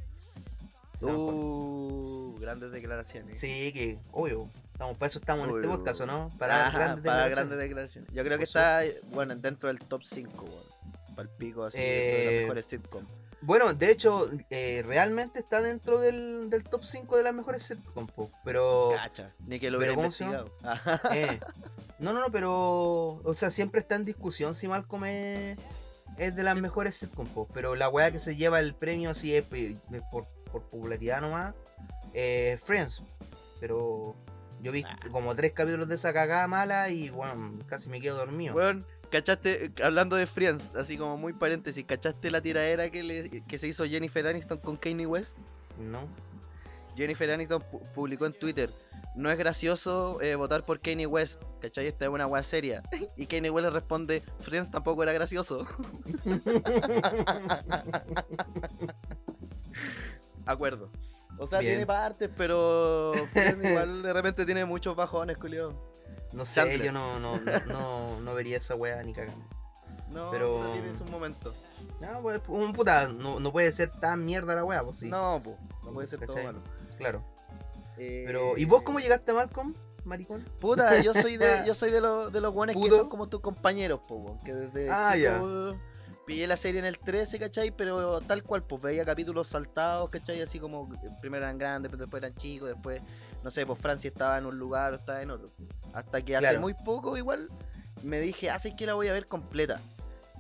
Uh, 1.02 2.38
grandes 2.40 2.72
declaraciones. 2.72 3.40
Sí, 3.40 3.72
que, 3.74 4.00
obvio. 4.12 4.48
Estamos, 4.74 4.98
para 4.98 5.08
eso 5.10 5.20
estamos 5.20 5.48
en 5.50 5.56
este 5.56 5.68
podcast, 5.68 6.02
¿o 6.02 6.06
¿no? 6.06 6.32
Para, 6.40 6.68
Ajá, 6.68 6.78
grandes 6.80 7.06
para 7.06 7.24
declaraciones. 7.26 7.36
grandes 7.36 7.60
declaraciones. 7.60 8.10
Yo 8.14 8.24
creo 8.24 8.38
que 8.38 8.44
está, 8.46 8.82
bueno, 9.12 9.36
dentro 9.36 9.68
del 9.70 9.80
top 9.80 10.04
5, 10.04 10.44
weón. 10.44 11.16
Para 11.16 11.24
el 11.24 11.30
pico, 11.30 11.64
así, 11.66 11.78
dentro 11.78 11.94
de 11.96 12.22
Eh, 12.22 12.26
las 12.36 12.42
mejores 12.44 12.66
sitcoms. 12.66 13.14
Bueno, 13.42 13.74
de 13.74 13.92
hecho, 13.92 14.30
eh, 14.50 14.84
realmente 14.86 15.40
está 15.40 15.62
dentro 15.62 16.00
del, 16.00 16.50
del 16.50 16.64
top 16.64 16.84
5 16.84 17.18
de 17.18 17.24
las 17.24 17.34
mejores 17.34 17.64
sitcoms, 17.64 18.12
pero... 18.46 18.92
Cacha, 18.96 19.34
ni 19.46 19.60
que 19.60 19.72
lo 19.72 19.78
hubiera 19.80 19.94
investigado. 19.94 20.52
eh, 21.14 21.40
no, 22.00 22.14
no, 22.14 22.20
no, 22.20 22.32
pero... 22.32 23.22
O 23.24 23.34
sea, 23.34 23.50
siempre 23.50 23.82
está 23.82 23.96
en 23.96 24.06
discusión 24.06 24.54
si 24.54 24.68
Malcolm 24.68 25.06
es, 25.06 25.58
es 26.18 26.36
de 26.36 26.44
las 26.44 26.56
mejores 26.56 26.96
sitcoms, 26.98 27.32
pero 27.54 27.76
la 27.76 27.90
weá 27.90 28.12
que 28.12 28.20
se 28.20 28.36
lleva 28.36 28.60
el 28.60 28.76
premio 28.76 29.10
así 29.10 29.36
es, 29.36 29.44
por, 30.12 30.28
por 30.52 30.64
popularidad 30.70 31.22
nomás, 31.22 31.56
eh, 32.14 32.60
Friends. 32.64 33.02
Pero 33.60 34.16
yo 34.62 34.72
vi 34.72 34.84
Ah. 34.86 34.98
como 35.12 35.36
tres 35.36 35.54
capítulos 35.54 35.88
de 35.88 35.96
esa 35.96 36.14
cagada 36.14 36.48
mala 36.48 36.90
y, 36.90 37.10
bueno, 37.10 37.58
casi 37.66 37.90
me 37.90 38.00
quedo 38.02 38.18
dormido. 38.18 38.54
Weón, 38.56 38.86
¿cachaste? 39.12 39.72
Hablando 39.84 40.16
de 40.16 40.26
Friends, 40.26 40.76
así 40.76 40.98
como 40.98 41.18
muy 41.18 41.34
paréntesis, 41.34 41.86
¿cachaste 41.86 42.32
la 42.32 42.42
tiradera 42.42 42.90
que, 42.90 43.04
le, 43.04 43.44
que 43.46 43.58
se 43.58 43.68
hizo 43.68 43.86
Jennifer 43.86 44.26
Aniston 44.26 44.58
con 44.60 44.78
Kanye 44.78 45.06
West? 45.06 45.38
¿No? 45.80 46.08
Jennifer 46.96 47.30
Aniston 47.32 47.62
pu- 47.62 47.82
publicó 47.94 48.26
en 48.26 48.34
Twitter, 48.34 48.70
no 49.16 49.32
es 49.32 49.38
gracioso 49.38 50.22
eh, 50.22 50.36
votar 50.36 50.66
por 50.66 50.82
Kanye 50.82 51.06
West, 51.08 51.42
¿cachai? 51.62 51.88
Esta 51.88 52.06
es 52.06 52.12
una 52.12 52.28
weá 52.28 52.44
seria. 52.44 52.84
Y 53.16 53.28
Kanye 53.28 53.50
West 53.50 53.64
le 53.66 53.70
responde, 53.70 54.24
Friends 54.40 54.72
tampoco 54.72 55.04
era 55.04 55.14
gracioso. 55.14 55.66
Acuerdo. 60.46 60.90
O 61.38 61.48
sea, 61.48 61.60
Bien. 61.60 61.74
tiene 61.74 61.86
partes, 61.86 62.30
pero 62.38 63.12
pero 63.34 63.58
igual 63.70 64.04
de 64.04 64.14
repente 64.14 64.46
tiene 64.46 64.66
muchos 64.66 64.96
bajones, 64.96 65.38
culiao. 65.38 65.92
No 66.34 66.46
sé, 66.46 66.62
Chandler. 66.62 66.82
yo 66.84 66.92
no, 66.92 67.20
no, 67.20 67.38
no, 67.40 67.66
no, 67.68 68.22
no 68.22 68.34
vería 68.34 68.58
esa 68.58 68.76
weá 68.76 69.02
ni 69.04 69.14
cagando. 69.14 69.46
No, 70.10 70.30
Pero- 70.32 70.72
tiene. 70.74 70.92
No, 72.02 72.22
pues, 72.22 72.42
un 72.48 72.74
puta, 72.74 73.08
no, 73.08 73.40
no 73.40 73.52
puede 73.52 73.72
ser 73.72 73.92
tan 73.92 74.26
mierda 74.26 74.56
la 74.56 74.64
weá, 74.66 74.84
pues 74.84 74.98
sí. 75.00 75.10
No, 75.10 75.42
po, 75.44 75.58
no 75.84 75.92
puede 75.94 76.08
ser 76.08 76.20
todo 76.20 76.28
¿Cachai? 76.36 76.46
malo. 76.46 76.62
Claro. 76.98 77.24
Eh, 77.98 78.24
Pero, 78.26 78.58
¿y 78.58 78.66
vos 78.66 78.82
cómo 78.84 79.00
llegaste 79.00 79.32
a 79.32 79.36
Malcolm, 79.36 79.74
maricón? 80.04 80.44
Puta, 80.60 81.02
yo 81.02 81.14
soy 81.14 81.38
de, 81.38 81.46
yo 81.68 81.76
soy 81.76 81.92
de, 81.92 82.02
los 82.02 82.32
de 82.32 82.42
los 82.42 82.54
buenos 82.54 82.76
que 82.76 82.90
son 82.90 83.10
como 83.10 83.28
tus 83.30 83.40
compañeros, 83.42 84.00
po, 84.08 84.40
que 84.44 84.54
desde 84.54 84.90
Ah, 84.90 85.14
chico, 85.16 85.76
pillé 86.26 86.48
la 86.48 86.58
serie 86.58 86.80
en 86.80 86.86
el 86.86 86.98
13, 86.98 87.38
¿cachai? 87.40 87.72
Pero 87.72 88.20
tal 88.22 88.44
cual, 88.44 88.64
pues 88.64 88.82
veía 88.82 89.06
capítulos 89.06 89.48
saltados, 89.48 90.10
¿cachai? 90.10 90.42
Así 90.42 90.60
como 90.60 90.90
primero 91.22 91.46
eran 91.46 91.58
grandes, 91.58 91.90
pero 91.92 92.02
después 92.04 92.24
eran 92.24 92.36
chicos, 92.36 92.70
después, 92.70 93.02
no 93.44 93.52
sé, 93.52 93.66
pues 93.66 93.80
Francia 93.80 94.08
estaba 94.10 94.38
en 94.38 94.46
un 94.46 94.58
lugar 94.58 94.94
o 94.94 94.96
estaba 94.96 95.22
en 95.22 95.32
otro. 95.32 95.50
Hasta 95.94 96.22
que 96.22 96.36
hace 96.36 96.46
Claro. 96.48 96.62
muy 96.62 96.74
poco 96.74 97.18
igual 97.18 97.48
me 98.04 98.20
dije, 98.20 98.50
hace 98.50 98.76
que 98.76 98.86
la 98.86 98.94
voy 98.96 99.08
a 99.10 99.14
ver 99.14 99.28
completa. 99.28 99.80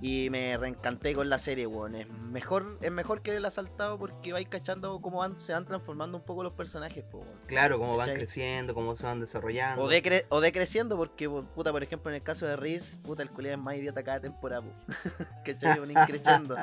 Y 0.04 0.32
me 0.32 0.58
reencanté 0.58 1.14
con 1.14 1.30
la 1.30 1.38
serie, 1.38 1.68
weón. 1.68 1.94
Es 1.94 2.08
mejor, 2.08 2.80
es 2.82 2.90
mejor 2.92 3.22
que 3.22 3.30
verla 3.30 3.52
saltado 3.52 4.00
porque 4.00 4.34
vais 4.34 4.48
cachando 4.50 5.00
cómo 5.00 5.20
van, 5.20 5.38
se 5.40 5.54
van 5.54 5.64
transformando 5.64 6.18
un 6.18 6.24
poco 6.24 6.42
los 6.42 6.56
personajes, 6.56 7.04
po, 7.04 7.20
weón. 7.20 7.38
Claro, 7.46 7.78
cómo 7.78 7.96
van 7.98 8.12
creciendo, 8.16 8.74
cómo 8.74 8.96
se 8.96 9.06
van 9.06 9.20
desarrollando. 9.20 9.84
O, 9.84 9.88
decre 9.88 10.26
o 10.30 10.42
decreciendo, 10.42 10.98
porque, 10.98 11.30
po, 11.30 11.44
puta, 11.44 11.72
por 11.72 11.84
ejemplo, 11.84 12.10
en 12.10 12.16
el 12.16 12.24
caso 12.24 12.48
de 12.48 12.56
Riz, 12.56 12.98
puta, 13.04 13.22
el 13.22 13.30
culiado 13.30 13.60
es 13.60 13.64
más 13.64 13.76
idiota 13.76 14.02
cada 14.02 14.20
temporada, 14.20 14.64
po. 14.64 14.72
¿Cachai? 15.46 15.78
Un 15.80 15.92
increciendo. 15.96 16.56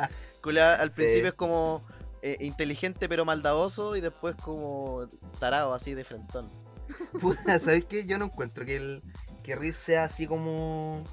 Culiao 0.42 0.80
al 0.80 0.90
Sí. 0.90 1.02
principio 1.02 1.28
es 1.28 1.34
como 1.34 1.86
eh, 2.22 2.36
inteligente 2.40 3.08
pero 3.08 3.24
maldadoso 3.24 3.96
y 3.96 4.00
después 4.00 4.34
como 4.36 5.08
tarado, 5.38 5.74
así 5.74 5.94
de 5.94 6.04
frentón. 6.04 6.50
Puta, 7.20 7.58
¿sabes 7.58 7.84
qué? 7.84 8.06
Yo 8.06 8.18
no 8.18 8.26
encuentro 8.26 8.64
que 8.64 8.76
el 8.76 9.02
que 9.42 9.56
Riz 9.56 9.76
sea 9.76 10.04
así 10.04 10.26
como 10.26 11.04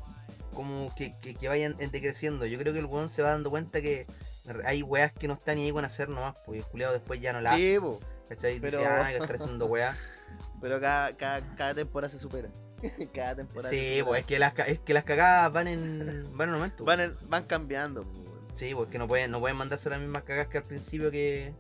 como 0.54 0.94
que, 0.96 1.18
que, 1.20 1.36
que 1.36 1.48
vayan 1.50 1.76
decreciendo. 1.78 2.46
Yo 2.46 2.58
creo 2.58 2.72
que 2.74 2.80
el 2.80 2.86
weón 2.86 3.10
se 3.10 3.22
va 3.22 3.32
dando 3.32 3.50
cuenta 3.50 3.82
que 3.82 4.08
hay 4.66 4.84
weas 4.84 5.12
que 5.12 5.28
no 5.28 5.34
están 5.34 5.56
ni 5.56 5.66
ahí 5.66 5.72
con 5.72 5.84
hacer 5.84 6.08
nomás, 6.08 6.36
porque 6.46 6.60
el 6.60 6.66
culiado 6.66 6.94
después 6.94 7.20
ya 7.20 7.34
no 7.34 7.42
la 7.42 7.56
Sí, 7.58 7.72
hace. 7.72 7.82
po, 7.82 8.00
¿Cachai? 8.30 8.60
Dice, 8.60 8.78
pero- 8.78 8.80
ah, 8.90 9.08
que 9.10 9.18
está 9.18 9.34
haciendo 9.34 9.66
weas. 9.66 9.98
pero 10.62 10.80
cada, 10.80 11.12
cada, 11.14 11.56
cada 11.56 11.74
temporada 11.76 12.10
se 12.12 12.20
supera. 12.20 12.50
cada 13.14 13.36
temporada 13.36 13.70
se 13.70 13.76
Sí, 13.76 13.86
supera. 14.00 14.06
pues 14.06 14.22
es 14.22 14.28
que 14.28 14.40
las, 14.40 14.54
es 14.68 14.80
que 14.80 14.94
las 14.94 15.04
cagadas 15.04 15.52
van 15.52 15.68
en, 15.68 16.30
van 16.36 16.48
en 16.50 16.56
momento. 16.56 16.86
van, 16.86 17.00
en- 17.02 17.18
van 17.30 17.44
cambiando. 17.46 18.06
Sí, 18.56 18.74
porque 18.74 18.98
no 18.98 19.08
pueden, 19.08 19.32
no 19.32 19.40
pueden 19.40 19.58
mandarse 19.58 19.90
las 19.90 20.00
mismas 20.00 20.24
cagas 20.24 20.48
que 20.48 20.58
al 20.60 20.64
principio 20.64 21.12
que, 21.12 21.54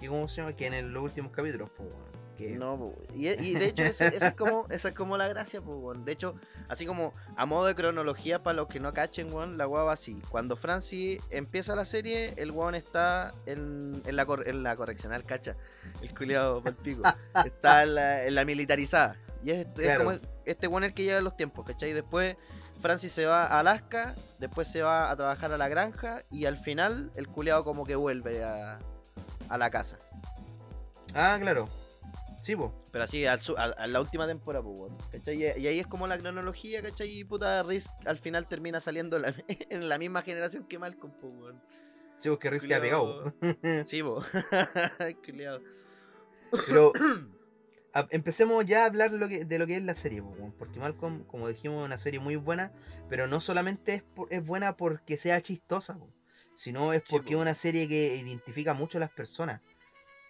que 0.00 0.08
¿cómo 0.08 0.26
se 0.28 0.40
llama? 0.40 0.52
Que 0.54 0.66
en 0.66 0.74
el- 0.74 0.88
los 0.92 1.02
últimos 1.02 1.30
capítulos, 1.32 1.70
pues. 1.76 1.94
Que- 2.38 2.56
No, 2.56 2.78
po, 2.78 2.94
y, 3.16 3.26
y 3.28 3.54
de 3.54 3.66
hecho 3.66 3.82
esa 3.82 4.06
esa 4.06 4.28
es 4.28 4.34
como 4.34 4.64
esa 4.70 4.88
es 4.90 4.94
como 4.94 5.16
la 5.18 5.26
gracia, 5.26 5.60
pues, 5.60 5.76
weón. 5.76 6.04
De 6.04 6.12
hecho, 6.12 6.36
así 6.68 6.86
como 6.86 7.12
a 7.36 7.44
modo 7.46 7.66
de 7.66 7.74
cronología 7.74 8.42
para 8.44 8.54
los 8.56 8.68
que 8.68 8.78
no 8.80 8.92
cachen, 8.92 9.32
weón, 9.34 9.58
la 9.58 9.66
weá 9.66 9.82
va 9.82 9.92
así. 9.94 10.22
Cuando 10.30 10.56
Francis 10.56 11.18
empieza 11.30 11.74
la 11.74 11.84
serie, 11.84 12.34
el 12.36 12.52
weón 12.52 12.76
está 12.76 13.32
en, 13.46 14.00
en 14.06 14.14
la, 14.16 14.24
cor- 14.24 14.48
en 14.48 14.62
la 14.62 14.76
correccional, 14.76 15.24
cacha. 15.24 15.56
El 16.00 16.14
culiado 16.16 16.62
pico. 16.82 17.02
está 17.44 17.82
en 17.82 17.94
la, 17.96 18.24
en 18.24 18.34
la 18.36 18.44
militarizada. 18.44 19.16
Y 19.44 19.50
es, 19.50 19.58
es 19.66 19.66
Claro. 19.74 20.04
como 20.04 20.16
este 20.46 20.66
weón 20.68 20.84
el 20.84 20.94
que 20.94 21.02
llega 21.02 21.18
en 21.18 21.24
los 21.24 21.36
tiempos, 21.36 21.66
¿cachai? 21.66 21.92
Después 21.92 22.36
Francis 22.80 23.12
se 23.12 23.26
va 23.26 23.44
a 23.46 23.58
Alaska, 23.60 24.14
después 24.38 24.68
se 24.68 24.82
va 24.82 25.10
a 25.10 25.16
trabajar 25.16 25.52
a 25.52 25.58
la 25.58 25.68
granja 25.68 26.22
y 26.30 26.44
al 26.46 26.58
final 26.58 27.10
el 27.16 27.28
culiado 27.28 27.64
como 27.64 27.84
que 27.84 27.96
vuelve 27.96 28.44
a, 28.44 28.78
a 29.48 29.58
la 29.58 29.70
casa. 29.70 29.98
Ah, 31.14 31.36
claro. 31.40 31.68
Sí, 32.40 32.54
pues. 32.54 32.70
Pero 32.92 33.04
así, 33.04 33.26
al 33.26 33.40
su- 33.40 33.56
a, 33.58 33.64
a 33.64 33.86
la 33.88 34.00
última 34.00 34.26
temporada, 34.26 34.64
¿cachai? 35.10 35.42
Y, 35.42 35.60
y 35.60 35.66
ahí 35.66 35.80
es 35.80 35.86
como 35.88 36.06
la 36.06 36.16
cronología, 36.18 36.80
¿cachai? 36.82 37.08
Y 37.18 37.24
puta, 37.24 37.62
Riz 37.64 37.88
al 38.06 38.18
final 38.18 38.46
termina 38.46 38.80
saliendo 38.80 39.16
en 39.16 39.22
la, 39.22 39.34
en 39.70 39.88
la 39.88 39.98
misma 39.98 40.22
generación 40.22 40.64
que 40.64 40.78
Malcolm, 40.78 41.12
pues, 41.20 41.32
weón. 41.34 41.60
Sí, 42.18 42.28
porque 42.28 42.50
Riz 42.50 42.62
queda 42.66 42.80
pegado. 42.80 43.34
Sí, 43.84 44.02
po. 44.02 44.22
Pero 46.66 46.92
a- 47.94 48.06
empecemos 48.10 48.64
ya 48.66 48.84
a 48.84 48.86
hablar 48.86 49.10
lo 49.12 49.28
que, 49.28 49.44
de 49.44 49.58
lo 49.58 49.66
que 49.66 49.76
es 49.76 49.82
la 49.82 49.94
serie, 49.94 50.22
porque 50.58 50.78
Malcolm, 50.78 51.24
como 51.24 51.48
dijimos, 51.48 51.80
es 51.82 51.86
una 51.86 51.98
serie 51.98 52.20
muy 52.20 52.36
buena, 52.36 52.72
pero 53.08 53.26
no 53.26 53.40
solamente 53.40 53.94
es, 53.94 54.02
por- 54.02 54.32
es 54.32 54.44
buena 54.44 54.76
porque 54.76 55.16
sea 55.18 55.40
chistosa, 55.40 55.98
sino 56.52 56.92
es 56.92 57.02
Sí, 57.06 57.08
porque 57.10 57.34
es 57.34 57.40
una 57.40 57.54
serie 57.54 57.86
que 57.88 58.16
identifica 58.16 58.74
mucho 58.74 58.98
a 58.98 59.00
las 59.00 59.10
personas. 59.10 59.60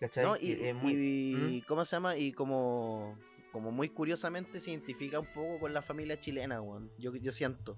¿Cachai? 0.00 0.24
¿No? 0.24 0.36
Y, 0.36 0.52
es 0.52 0.74
muy- 0.74 0.92
y- 0.94 1.64
¿cómo 1.66 1.84
se 1.84 1.96
llama? 1.96 2.16
Y 2.16 2.32
como, 2.32 3.18
como 3.50 3.72
muy 3.72 3.88
curiosamente 3.88 4.60
se 4.60 4.70
identifica 4.70 5.18
un 5.18 5.26
poco 5.34 5.58
con 5.58 5.74
la 5.74 5.82
familia 5.82 6.20
chilena, 6.20 6.60
weón. 6.62 6.92
Yo, 6.98 7.14
yo 7.16 7.32
siento. 7.32 7.76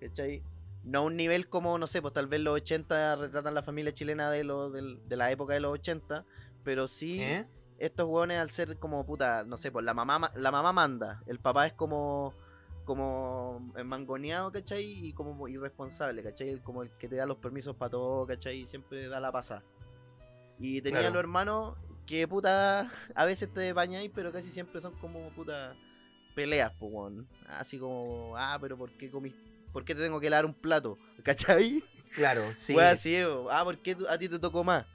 ¿Cachai? 0.00 0.42
No 0.84 1.00
a 1.00 1.02
un 1.02 1.16
nivel 1.16 1.48
como, 1.48 1.78
no 1.78 1.88
sé, 1.88 2.00
pues 2.00 2.14
tal 2.14 2.28
vez 2.28 2.40
los 2.40 2.54
80 2.54 3.16
retratan 3.16 3.54
la 3.54 3.64
familia 3.64 3.92
chilena 3.92 4.30
de, 4.30 4.44
lo, 4.44 4.70
del- 4.70 5.00
de 5.08 5.16
la 5.16 5.32
época 5.32 5.54
de 5.54 5.60
los 5.60 5.72
80, 5.72 6.24
pero 6.62 6.86
sí... 6.86 7.20
¿Eh? 7.22 7.44
Estos 7.78 8.06
hueones 8.08 8.38
al 8.38 8.50
ser 8.50 8.78
como 8.78 9.04
puta, 9.04 9.44
no 9.44 9.56
sé, 9.56 9.70
pues 9.70 9.84
la 9.84 9.94
mamá 9.94 10.18
ma- 10.18 10.30
la 10.34 10.50
mamá 10.50 10.72
manda, 10.72 11.22
el 11.26 11.38
papá 11.38 11.66
es 11.66 11.72
como 11.72 12.34
como 12.84 13.60
mangoneado, 13.84 14.52
¿cachai? 14.52 14.84
Y 15.08 15.12
como 15.12 15.48
irresponsable, 15.48 16.22
¿cachai? 16.22 16.60
Como 16.60 16.82
el 16.84 16.90
que 16.90 17.08
te 17.08 17.16
da 17.16 17.26
los 17.26 17.38
permisos 17.38 17.74
para 17.74 17.90
todo, 17.90 18.24
¿cachai? 18.28 18.60
Y 18.60 18.66
siempre 18.68 19.08
da 19.08 19.18
la 19.18 19.32
pasada. 19.32 19.64
Y 20.58 20.80
tenía 20.82 21.00
Claro. 21.00 21.14
los 21.14 21.20
hermanos 21.20 21.76
que 22.06 22.28
puta 22.28 22.88
a 23.14 23.24
veces 23.24 23.52
te 23.52 23.72
bañáis, 23.72 24.10
pero 24.14 24.30
casi 24.30 24.50
siempre 24.50 24.80
son 24.80 24.94
como 25.00 25.28
puta 25.30 25.74
peleas, 26.34 26.72
pues. 26.78 27.12
Así 27.48 27.76
como, 27.78 28.34
ah, 28.36 28.56
pero 28.60 28.76
¿por 28.78 28.92
qué 28.92 29.10
comí? 29.10 29.34
¿Por 29.72 29.84
qué 29.84 29.94
te 29.94 30.02
tengo 30.02 30.20
que 30.20 30.30
lavar 30.30 30.46
un 30.46 30.54
plato? 30.54 30.96
¿Cachai? 31.24 31.82
Claro, 32.14 32.52
sí. 32.54 32.72
Wea 32.74 32.92
así, 32.92 33.16
ah, 33.50 33.64
¿por 33.64 33.78
qué 33.78 33.96
a 34.08 34.16
ti 34.16 34.28
te 34.28 34.38
tocó 34.38 34.62
más? 34.62 34.86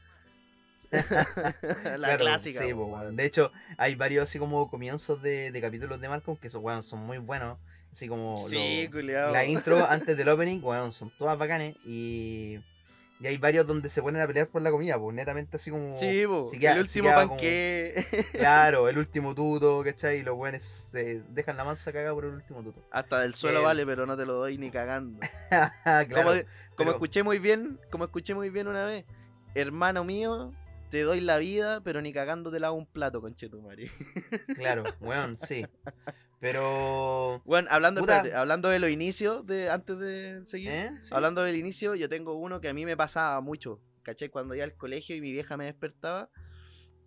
la 0.92 1.96
Claro, 1.96 2.18
clásica. 2.20 2.64
sí, 2.64 2.74
po. 2.74 3.00
De 3.12 3.26
hecho, 3.26 3.52
hay 3.78 3.96
varios 3.96 4.24
así 4.24 4.40
como 4.40 4.70
comienzos 4.70 5.22
de, 5.22 5.52
de 5.52 5.62
capítulos 5.62 6.00
de 6.02 6.10
Malcolm 6.10 6.38
que 6.38 6.48
esos 6.48 6.62
weón 6.62 6.84
son 6.84 7.00
muy 7.06 7.18
buenos. 7.18 7.58
Así 7.92 8.08
como 8.08 8.38
Sí, 8.50 8.88
lo- 8.92 9.32
la 9.32 9.46
intro 9.46 9.86
antes 9.90 10.16
del 10.18 10.30
opening, 10.30 10.60
weón, 10.64 10.92
son 10.92 11.10
todas 11.18 11.38
bacanes. 11.38 11.76
Y, 11.86 12.58
y 13.20 13.28
hay 13.28 13.38
varios 13.38 13.68
donde 13.68 13.90
se 13.90 14.02
ponen 14.02 14.22
a 14.22 14.28
pelear 14.28 14.48
por 14.48 14.62
la 14.62 14.72
comida, 14.72 14.98
pues 14.98 15.14
netamente 15.14 15.58
así 15.58 15.72
como. 15.72 15.98
Sí, 15.98 16.24
po, 16.26 16.50
queda- 16.58 16.74
el 16.74 16.80
último 16.80 17.10
como- 17.14 17.28
panque. 17.36 18.06
Claro, 18.32 18.88
el 18.90 18.98
último 18.98 19.36
tuto, 19.36 19.84
¿cachai? 19.84 20.20
Y 20.20 20.24
los 20.24 20.36
weones 20.38 20.64
se 20.64 21.22
dejan 21.30 21.58
la 21.58 21.66
mansa 21.66 21.92
cagada 21.92 22.14
por 22.14 22.24
el 22.26 22.32
último 22.32 22.64
tuto. 22.64 22.82
Hasta 22.92 23.20
del 23.20 23.36
suelo 23.36 23.60
Eh, 23.60 23.64
vale, 23.64 23.86
pero 23.86 24.06
no 24.06 24.16
te 24.16 24.26
lo 24.26 24.34
doy 24.36 24.58
ni 24.58 24.72
cagando. 24.72 25.20
claro. 25.50 26.06
como 26.08 26.24
como 26.32 26.44
pero- 26.78 26.92
escuché 26.92 27.24
muy 27.24 27.40
bien, 27.40 27.78
como 27.92 28.06
escuché 28.06 28.34
muy 28.34 28.50
bien 28.50 28.68
una 28.70 28.86
vez, 28.86 29.04
hermano 29.54 30.06
mío, 30.06 30.54
te 30.92 31.02
doy 31.02 31.22
la 31.22 31.38
vida, 31.38 31.82
pero 31.82 32.02
ni 32.02 32.12
cagando 32.12 32.52
te 32.52 32.60
lavo 32.60 32.76
un 32.76 32.86
plato, 32.86 33.22
conchetumare. 33.22 33.90
Claro, 34.58 34.84
weón, 35.00 35.40
sí. 35.40 35.66
Pero. 36.40 37.42
Bueno, 37.46 37.70
hablando, 37.72 38.02
espérate, 38.02 38.36
hablando 38.36 38.68
de 38.70 38.80
los 38.80 38.90
inicios, 38.90 39.46
de, 39.48 39.70
antes 39.70 39.98
de 39.98 40.46
seguir, 40.46 40.70
¿Eh? 40.70 40.92
Sí. 41.00 41.14
hablando 41.16 41.44
del 41.44 41.56
inicio, 41.56 41.96
yo 41.96 42.10
tengo 42.10 42.34
uno 42.34 42.60
que 42.60 42.68
a 42.68 42.74
mí 42.74 42.86
me 42.86 42.98
pasaba 42.98 43.40
mucho, 43.42 43.80
¿cachai? 44.04 44.30
Cuando 44.30 44.54
iba 44.54 44.66
al 44.66 44.76
colegio 44.76 45.16
y 45.16 45.22
mi 45.22 45.32
vieja 45.32 45.56
me 45.56 45.66
despertaba, 45.66 46.30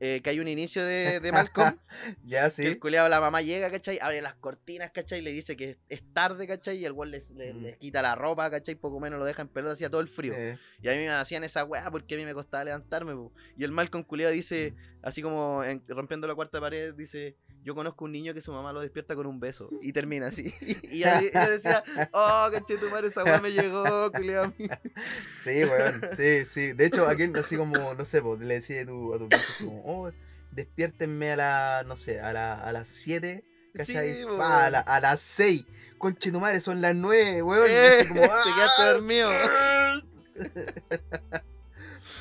eh, 0.06 0.20
que 0.22 0.28
hay 0.30 0.38
un 0.40 0.48
inicio 0.48 0.84
de, 0.84 1.18
de 1.20 1.32
Malcolm, 1.32 1.78
Ya, 2.24 2.44
que 2.44 2.50
sí. 2.50 2.66
el 2.66 2.78
culeado, 2.78 3.08
la 3.08 3.20
mamá 3.20 3.40
llega, 3.40 3.70
¿cachai? 3.70 3.98
Abre 4.02 4.20
las 4.20 4.34
cortinas, 4.34 4.90
¿cachai? 4.92 5.22
Le 5.22 5.32
dice 5.32 5.56
que 5.56 5.78
es, 5.88 6.02
tarde, 6.12 6.46
¿cachai? 6.46 6.76
Y 6.78 6.84
el 6.84 6.92
weón 6.92 7.10
le, 7.10 7.22
le- 7.34 7.54
Mm. 7.54 7.62
le 7.62 7.78
quita 7.78 8.02
la 8.02 8.14
ropa, 8.14 8.50
¿cachai? 8.50 8.74
Poco 8.74 9.00
menos 9.00 9.18
lo 9.18 9.24
deja 9.24 9.40
en 9.42 9.48
pelota, 9.48 9.72
hacía 9.72 9.88
todo 9.88 10.00
el 10.02 10.08
frío. 10.08 10.34
Eh, 10.36 10.58
Y 10.82 10.88
a 10.88 10.92
mí 10.92 10.98
me 10.98 11.08
hacían 11.10 11.42
esa 11.44 11.64
weá 11.64 11.90
porque 11.90 12.14
a 12.16 12.18
mí 12.18 12.24
me 12.26 12.34
costaba 12.34 12.64
levantarme, 12.64 13.14
po. 13.14 13.32
Y 13.56 13.64
el 13.64 13.72
Malcolm 13.72 14.04
culiado 14.04 14.32
dice, 14.32 14.74
así 15.02 15.22
como 15.22 15.64
en- 15.64 15.82
rompiendo 15.88 16.26
la 16.26 16.34
cuarta 16.34 16.60
pared, 16.60 16.92
dice, 16.94 17.36
yo 17.64 17.74
conozco 17.74 18.04
un 18.04 18.12
niño 18.12 18.34
que 18.34 18.40
su 18.42 18.52
mamá 18.52 18.72
lo 18.72 18.80
despierta 18.80 19.14
con 19.16 19.26
un 19.26 19.40
beso. 19.40 19.70
Y 19.80 19.92
termina 19.92 20.26
así. 20.28 20.52
Y 20.90 21.00
yo 21.00 21.50
decía, 21.50 21.82
oh, 22.12 22.48
caché 22.52 22.76
tu 22.76 22.90
madre, 22.90 23.08
esa 23.08 23.24
weá 23.24 23.40
me 23.40 23.50
llegó, 23.50 24.12
culiado. 24.12 24.52
Sí, 25.36 25.64
weón, 25.64 26.02
sí, 26.14 26.44
sí. 26.46 26.72
De 26.74 26.86
hecho, 26.86 27.08
aquí 27.08 27.24
así 27.36 27.56
como, 27.56 27.94
no 27.94 28.04
sé, 28.04 28.20
pues, 28.22 28.40
le 28.40 28.54
decía 28.54 28.82
a 28.82 28.86
tu, 28.86 29.14
a 29.14 29.18
tu 29.18 29.28
viejo 29.28 29.44
así 29.54 29.64
como, 29.64 29.82
oh, 29.86 30.12
despiértenme 30.52 31.32
a 31.32 31.36
la, 31.36 31.84
no 31.86 31.96
sé, 31.96 32.20
a, 32.20 32.32
la, 32.32 32.54
a 32.54 32.70
las 32.72 32.86
7, 32.88 33.44
¿cachai? 33.74 34.14
Sí, 34.14 34.24
Pa, 34.24 34.30
weón. 34.30 34.42
a, 34.42 34.70
la- 34.70 34.80
a 34.80 35.00
las 35.00 35.20
6. 35.20 35.64
Conche 35.98 36.30
tu 36.30 36.40
madre, 36.40 36.60
son 36.60 36.80
las 36.82 36.94
9, 36.94 37.42
weón. 37.42 37.66
Eh, 37.70 37.98
así 38.00 38.08
como, 38.08 38.20
te 38.20 38.26
quedaste 38.28 38.82
¡ah! 38.82 38.92
dormido. 38.92 39.30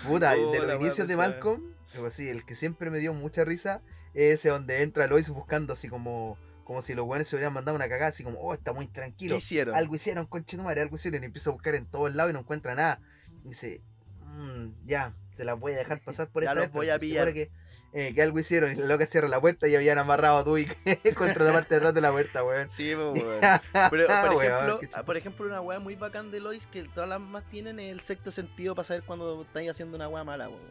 Puta, 0.08 0.34
Oh, 0.38 0.52
de 0.52 0.60
los 0.60 0.82
inicios 0.82 1.08
de. 1.08 1.16
Malcolm, 1.16 1.74
pues 1.98 2.14
sí, 2.16 2.28
el 2.30 2.46
que 2.46 2.56
siempre 2.56 2.90
me 2.90 3.00
dio 3.00 3.14
mucha 3.14 3.46
risa 3.46 3.82
ese 4.14 4.50
donde 4.50 4.82
entra 4.84 5.08
Lois 5.08 5.30
buscando 5.30 5.74
así 5.74 5.88
como, 5.90 6.38
como 6.64 6.82
si 6.82 6.94
los 6.94 7.06
weones 7.06 7.28
se 7.28 7.36
hubieran 7.36 7.54
mandado 7.54 7.76
una 7.76 7.90
cagada, 7.90 8.10
así 8.10 8.24
como, 8.24 8.40
oh, 8.40 8.54
está 8.54 8.74
muy 8.74 8.88
¿Qué 8.88 8.94
tranquilo. 8.94 9.36
hicieron? 9.38 9.76
Algo 9.76 9.96
hicieron, 9.96 10.26
conche 10.26 10.58
tu 10.58 10.64
madre, 10.64 10.82
algo 10.82 10.96
hicieron. 10.96 11.24
Y 11.24 11.26
empieza 11.26 11.50
a 11.50 11.54
buscar 11.54 11.76
en 11.76 11.86
todos 11.86 12.14
lados 12.16 12.32
y 12.32 12.34
no 12.34 12.40
encuentra 12.40 12.76
nada. 12.76 13.00
Y 13.44 13.50
dice, 13.50 13.82
"Mm, 14.22 14.70
ya, 14.86 15.14
se 15.36 15.46
las 15.46 15.60
voy 15.60 15.74
a 15.74 15.78
dejar 15.78 16.00
pasar 16.02 16.30
por 16.30 16.44
Ya 16.44 16.52
esta 16.52 16.62
los 16.62 16.66
vez. 16.68 16.74
voy 16.74 16.86
pero 16.88 16.96
a 16.96 17.00
pillar". 17.00 17.34
que 17.34 17.52
eh, 17.96 18.12
que 18.16 18.24
algo 18.24 18.40
hicieron 18.40 18.72
y 18.72 18.76
la 18.76 18.88
loca 18.88 19.06
cierra 19.06 19.28
la 19.28 19.40
puerta 19.40 19.68
y 19.68 19.76
habían 19.76 20.00
amarrado 20.00 20.38
a 20.40 20.44
Dewey 20.44 20.66
contra 21.16 21.44
la 21.46 21.54
parte 21.54 21.76
de 21.76 21.78
atrás 21.78 21.94
de 21.94 22.02
la 22.02 22.12
puerta, 22.12 22.44
weón. 22.44 22.68
Sí, 22.72 22.96
po, 22.96 23.12
weón. 23.12 23.40
Pero, 23.72 23.90
por, 23.92 24.00
ejemplo, 24.44 24.80
qué 24.80 24.86
chistoso. 24.88 25.06
por 25.06 25.16
ejemplo, 25.18 25.46
una 25.46 25.62
weá 25.62 25.78
muy 25.78 25.96
bacán 25.96 26.32
de 26.32 26.40
Lois 26.40 26.66
que 26.66 26.86
todas 26.86 27.08
las 27.08 27.20
más 27.20 27.48
tienen 27.52 27.80
es 27.80 27.92
el 27.92 28.02
sexto 28.02 28.32
sentido 28.32 28.74
para 28.74 28.88
saber 28.88 29.04
cuando 29.04 29.44
estáis 29.44 29.70
haciendo 29.70 29.96
una 29.96 30.08
weá 30.08 30.24
mala, 30.24 30.50
weón. 30.50 30.62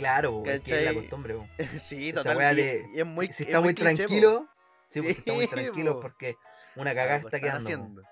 Claro, 0.00 0.42
es 0.46 0.60
que 0.62 0.78
es 0.78 0.84
la 0.84 0.90
¿Cachai? 0.90 0.94
costumbre. 0.94 1.36
Sí, 1.80 2.08
Esa 2.08 2.32
total. 2.34 2.58
y- 2.58 2.62
y 2.94 3.00
es 3.00 3.06
muy, 3.06 3.26
si, 3.26 3.32
si 3.32 3.42
es 3.42 3.48
está 3.48 3.60
muy, 3.60 3.74
cliché, 3.74 3.94
tranquilo, 4.06 4.48
sí, 4.88 5.02
pues, 5.02 5.14
si 5.16 5.20
está 5.20 5.32
muy 5.34 5.46
tranquilo 5.46 5.94
po. 5.94 6.00
porque 6.00 6.36
una 6.74 6.94
cagada 6.94 7.16
Algo 7.16 7.28
está 7.28 7.38
quedando. 7.40 7.68
haciendo. 7.68 8.02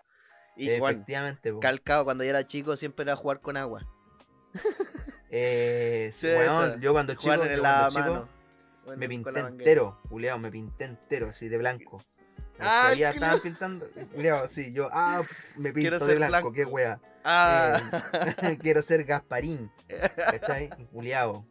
Y 0.57 0.79
Juan, 0.79 0.95
Efectivamente, 0.97 1.53
po. 1.53 1.61
calcado, 1.61 2.05
cuando 2.05 2.25
yo 2.25 2.31
era 2.31 2.47
chico 2.47 2.77
siempre 2.77 3.05
era 3.05 3.17
jugar 3.17 3.41
con 3.41 3.57
agua. 3.57 3.87
Eh, 5.31 6.11
Sí, 6.13 6.27
eso. 6.27 6.77
yo 6.79 6.93
cuando 6.93 7.15
chico, 7.15 7.35
yo 7.35 7.61
cuando 7.61 7.89
chico. 7.91 8.29
Bueno, 8.85 9.01
me 9.01 9.09
pinté 9.09 9.41
entero, 9.41 10.01
culiao, 10.09 10.39
me 10.39 10.51
pinté 10.51 10.85
entero, 10.87 11.29
así 11.29 11.49
de 11.49 11.59
blanco. 11.59 12.03
Ah, 12.61 12.89
culiao. 12.91 13.13
estaban 13.13 13.41
pintando, 13.41 13.87
culiao, 14.13 14.49
sí, 14.49 14.73
yo, 14.73 14.89
ah, 14.93 15.23
me 15.57 15.73
pinto 15.73 16.05
de 16.07 16.17
blanco, 16.17 16.31
blanco. 16.33 16.53
qué 16.53 16.65
wea. 16.65 17.01
Ah, 17.23 17.81
Quiero 18.61 18.83
ser 18.83 19.05
Gasparín, 19.05 19.71
¿cachai? 20.17 20.73
Y 20.79 20.85
Culiao, 20.87 21.47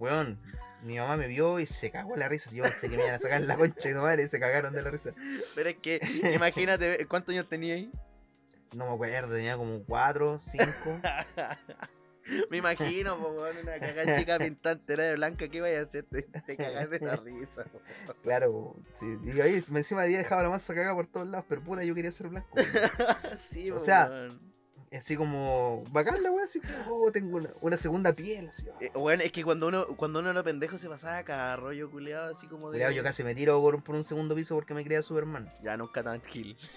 weón. 0.00 0.40
Mi 0.82 0.96
mamá 0.96 1.18
me 1.18 1.28
vio 1.28 1.60
y 1.60 1.66
se 1.66 1.90
cagó 1.90 2.16
la 2.16 2.26
risa. 2.26 2.50
Yo 2.54 2.62
pensé 2.62 2.88
que 2.88 2.96
me 2.96 3.02
iban 3.02 3.14
a 3.14 3.18
sacar 3.18 3.42
la 3.42 3.54
concha 3.54 3.90
y 3.90 3.92
no 3.92 4.02
madre 4.02 4.22
y 4.22 4.28
se 4.28 4.40
cagaron 4.40 4.72
de 4.72 4.82
la 4.82 4.90
risa. 4.90 5.14
pero 5.54 5.68
es 5.68 5.76
que 5.76 6.00
imagínate, 6.34 7.06
¿cuántos 7.06 7.34
años 7.34 7.48
tenía 7.48 7.74
ahí? 7.74 7.92
No 8.74 8.86
me 8.86 8.94
acuerdo, 8.94 9.34
tenía 9.34 9.56
como 9.56 9.84
4, 9.84 10.40
5. 10.42 11.00
Me 12.50 12.58
imagino, 12.58 13.18
po, 13.18 13.28
weón, 13.30 13.56
una 13.62 13.78
cagada 13.80 14.18
chica 14.18 14.38
pintante 14.38 14.92
era 14.92 15.04
de 15.04 15.14
blanca, 15.16 15.48
¿qué 15.48 15.60
vaya 15.60 15.80
a 15.80 15.82
hacer? 15.82 16.04
Te, 16.04 16.22
te 16.22 16.56
cagás 16.56 16.88
de 16.88 17.00
la 17.00 17.16
risa. 17.16 17.64
po. 17.64 17.80
Claro, 18.22 18.76
sí. 18.92 19.18
Y 19.24 19.40
ahí 19.40 19.54
encima 19.54 20.02
había 20.02 20.18
dejado 20.18 20.42
la 20.42 20.48
masa 20.50 20.72
cagada 20.74 20.94
por 20.94 21.08
todos 21.08 21.26
lados, 21.28 21.44
pero 21.48 21.62
puta, 21.64 21.82
yo 21.82 21.94
quería 21.94 22.12
ser 22.12 22.28
blanco. 22.28 22.48
sí, 23.38 23.70
O 23.70 23.74
po, 23.74 23.80
sea. 23.80 24.28
Así 24.92 25.16
como, 25.16 25.84
bacán 25.92 26.20
la 26.20 26.32
wea, 26.32 26.44
así 26.44 26.60
como, 26.60 26.74
oh, 26.96 27.12
tengo 27.12 27.36
una, 27.36 27.48
una 27.60 27.76
segunda 27.76 28.12
piel, 28.12 28.48
así. 28.48 28.66
oh. 28.68 28.76
Eh, 28.80 28.90
weón, 28.96 29.20
es 29.20 29.30
que 29.30 29.44
cuando 29.44 29.68
uno, 29.68 29.86
cuando 29.96 30.18
uno 30.18 30.30
era 30.30 30.42
pendejo 30.42 30.78
se 30.78 30.88
pasaba 30.88 31.22
cada 31.22 31.54
rollo 31.56 31.88
culeado 31.90 32.34
así 32.34 32.48
como 32.48 32.70
de. 32.72 32.78
Culiao, 32.78 32.90
yo 32.90 33.02
casi 33.04 33.22
me 33.22 33.34
tiro 33.36 33.60
por, 33.60 33.84
por 33.84 33.94
un 33.94 34.02
segundo 34.02 34.34
piso 34.34 34.56
porque 34.56 34.74
me 34.74 34.82
creía 34.84 35.00
Superman. 35.02 35.48
Ya 35.62 35.76
nunca 35.76 36.02
tan 36.02 36.20
kill. 36.20 36.56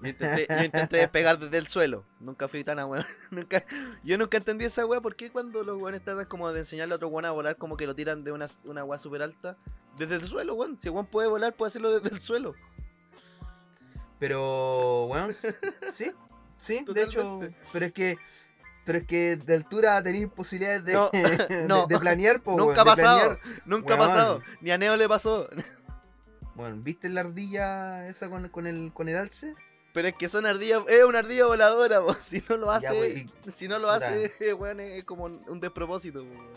Yo 0.00 0.10
intenté, 0.10 0.46
yo 0.48 0.62
intenté 0.64 0.96
despegar 0.98 1.40
desde 1.40 1.58
el 1.58 1.66
suelo. 1.66 2.04
Nunca 2.20 2.46
fui 2.46 2.62
tan 2.62 2.78
a 2.78 2.86
weón. 2.86 3.04
Nunca, 3.32 3.64
yo 4.04 4.16
nunca 4.16 4.36
entendí 4.36 4.64
esa 4.64 4.86
weá. 4.86 5.00
¿Por 5.00 5.16
qué 5.16 5.28
cuando 5.32 5.64
los 5.64 5.76
weones 5.76 6.04
tratan 6.04 6.24
como 6.26 6.52
de 6.52 6.60
enseñarle 6.60 6.94
a 6.94 6.96
otro 6.98 7.08
weón 7.08 7.24
a 7.24 7.32
volar, 7.32 7.56
como 7.56 7.76
que 7.76 7.84
lo 7.84 7.96
tiran 7.96 8.22
de 8.22 8.30
una, 8.30 8.46
una 8.62 8.84
weá 8.84 8.96
super 8.96 9.22
alta? 9.22 9.56
Desde 9.96 10.14
el 10.14 10.28
suelo, 10.28 10.54
weón. 10.54 10.78
Si 10.80 10.88
weón 10.88 11.06
puede 11.06 11.26
volar, 11.28 11.52
puede 11.56 11.70
hacerlo 11.70 11.98
desde 11.98 12.14
el 12.14 12.20
suelo. 12.20 12.54
Pero, 14.20 15.06
weón, 15.06 15.30
s- 15.30 15.56
sí, 16.58 16.84
de 16.92 17.02
hecho, 17.02 17.40
pero 17.72 17.86
es 17.86 17.92
que, 17.92 18.18
pero 18.84 18.98
es 18.98 19.06
que 19.06 19.36
de 19.36 19.54
altura 19.54 20.02
tenéis 20.02 20.28
posibilidades 20.28 20.84
de, 20.84 20.92
No, 20.92 21.10
de- 21.12 21.64
no. 21.68 21.86
de 21.86 21.98
planear, 21.98 22.42
po, 22.42 22.56
Nunca 22.58 22.82
ha 22.82 22.84
pasado. 22.84 23.38
Nunca 23.64 23.94
ha 23.94 23.98
pasado. 23.98 24.42
Ni 24.60 24.70
a 24.70 24.76
Neo 24.78 24.96
le 24.96 25.08
pasó. 25.08 25.48
Bueno, 26.54 26.76
¿viste 26.82 27.08
la 27.08 27.20
ardilla 27.22 28.06
esa 28.08 28.28
con, 28.28 28.48
con 28.48 28.66
el, 28.66 28.92
con 28.92 29.08
el 29.08 29.16
alce? 29.16 29.54
Pero 29.94 30.08
es 30.08 30.14
que 30.14 30.28
son 30.28 30.44
ardillas. 30.44 30.82
Es 30.88 31.04
una 31.04 31.20
ardilla 31.20 31.46
voladora, 31.46 32.00
weón. 32.02 32.16
Si 32.24 32.42
no 32.48 32.56
lo 32.56 32.70
hace. 32.70 32.86
Ya, 32.86 32.92
wey, 32.92 33.26
y- 33.46 33.50
si 33.52 33.68
no 33.68 33.78
lo 33.78 33.92
puta. 33.92 34.08
hace, 34.08 34.54
weón, 34.54 34.80
es 34.80 35.04
como 35.04 35.24
un 35.24 35.60
despropósito, 35.60 36.22
weón. 36.22 36.48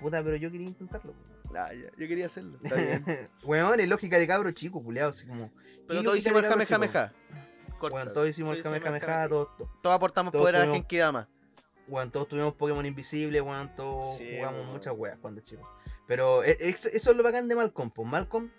Puta, 0.00 0.22
pero 0.22 0.36
yo 0.36 0.50
quería 0.50 0.66
intentarlo. 0.68 1.14
Ah, 1.56 1.72
ya, 1.72 1.88
yo 1.96 2.08
quería 2.08 2.26
hacerlo. 2.26 2.58
Está 2.64 2.74
bien. 2.74 3.04
weón, 3.44 3.78
es 3.78 3.88
lógica 3.88 4.18
de 4.18 4.26
cabro 4.26 4.50
chico, 4.50 4.82
culeado, 4.82 5.10
así 5.10 5.26
como. 5.26 5.52
Pero 5.86 6.00
¿qué 6.00 6.04
todos 6.04 6.18
hicimos 6.18 6.42
de 6.42 6.48
el 7.88 7.92
cabro 7.92 7.92
chico? 7.92 7.92
Kamehameha. 7.92 7.92
Corta. 7.92 7.94
Weón, 7.96 8.12
todos 8.14 8.28
hicimos 8.28 8.56
el 8.56 8.62
Kamehameha, 8.62 9.28
todos, 9.28 9.56
todos, 9.56 9.70
Todos 9.82 9.96
aportamos 9.96 10.32
todos 10.32 10.42
poder 10.42 10.56
a 10.56 10.58
tuvimos- 10.60 10.76
Genkidama. 10.76 11.28
weón, 11.88 12.10
todos 12.10 12.28
tuvimos 12.28 12.54
Pokémon 12.54 12.84
Invisible, 12.86 13.40
weón, 13.40 13.74
todos 13.76 14.18
Sí, 14.18 14.36
jugamos 14.36 14.66
muchas 14.66 14.94
weas 14.96 15.18
cuando 15.20 15.40
chicos. 15.42 15.66
Pero 16.06 16.42
e- 16.44 16.56
eso 16.60 16.88
es 17.10 17.16
lo 17.16 17.22
bacán 17.22 17.48
de 17.48 17.56
Malcolm, 17.56 17.90
pues 17.90 18.08
Malcolm, 18.08 18.50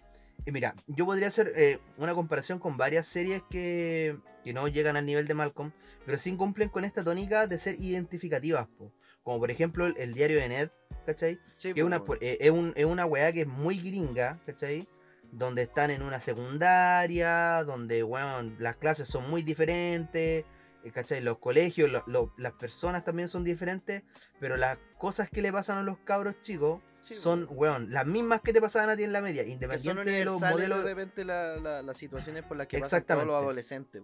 y 0.45 0.52
mira, 0.52 0.76
yo 0.88 1.06
podría 1.06 1.28
hacer 1.28 1.54
eh, 1.56 1.80
una 1.97 2.13
comparación 2.13 2.60
con 2.60 2.78
varias 2.78 3.08
series 3.08 3.41
que, 3.50 4.17
que 4.43 4.54
no 4.54 4.67
llegan 4.67 4.95
al 4.97 5.06
nivel 5.06 5.28
de 5.28 5.34
Malcolm, 5.34 5.71
pero 6.06 6.17
sí 6.17 6.36
cumplen 6.36 6.69
con 6.69 6.86
esta 6.86 7.04
tónica 7.04 7.47
de 7.47 7.58
ser 7.58 7.76
identificativas, 7.80 8.67
po. 8.78 8.91
como 9.23 9.39
por 9.39 9.50
ejemplo 9.50 9.86
el, 9.88 9.95
el 9.97 10.13
diario 10.13 10.38
de 10.39 10.50
Ned, 10.50 10.69
¿cachai? 11.06 11.39
Sí, 11.56 11.73
que 11.73 11.80
es 11.80 11.86
una, 11.86 12.04
po, 12.04 12.15
eh, 12.15 12.38
es, 12.41 12.52
un- 12.52 12.73
es 12.76 12.86
una 12.86 13.06
weá 13.08 13.32
que 13.32 13.41
es 13.41 13.47
muy 13.47 13.78
gringa, 13.80 14.39
¿cachai? 14.45 14.88
Donde 15.32 15.64
están 15.64 15.92
en 15.92 16.02
una 16.02 16.20
secundaria, 16.20 17.64
donde, 17.66 18.04
weón, 18.04 18.56
las 18.60 18.78
clases 18.78 19.08
son 19.08 19.30
muy 19.30 19.44
diferentes, 19.44 20.46
eh, 20.84 20.92
¿cachai? 20.94 21.22
Los 21.22 21.40
colegios, 21.40 21.90
lo- 21.92 22.04
lo- 22.08 22.34
las 22.38 22.54
personas 22.54 23.04
también 23.04 23.28
son 23.28 23.44
diferentes, 23.44 24.04
pero 24.40 24.56
las 24.58 24.78
cosas 24.98 25.30
que 25.30 25.42
le 25.42 25.52
pasan 25.52 25.78
a 25.78 25.84
los 25.84 25.98
cabros 26.00 26.36
chicos 26.42 26.82
sí, 27.02 27.16
son, 27.16 27.48
weón, 27.52 27.92
las 27.92 28.06
mismas 28.06 28.42
que 28.42 28.54
te 28.54 28.62
pasaban 28.62 28.90
a 28.90 28.96
ti 28.96 29.04
en 29.04 29.12
la 29.14 29.22
media, 29.22 29.44
independiente 29.44 30.10
de 30.10 30.26
los 30.26 30.40
modelos. 30.40 30.84
de 30.84 30.94
repente 30.94 31.26
la- 31.26 31.58
la- 31.58 31.82
las 31.82 31.98
situaciones 31.98 32.44
por 32.44 32.56
las 32.58 32.68
que 32.68 32.78
pasan 32.80 32.90
todos 32.90 33.02
Exactamente. 33.02 33.26
los 33.34 33.36
adolescentes. 33.44 34.02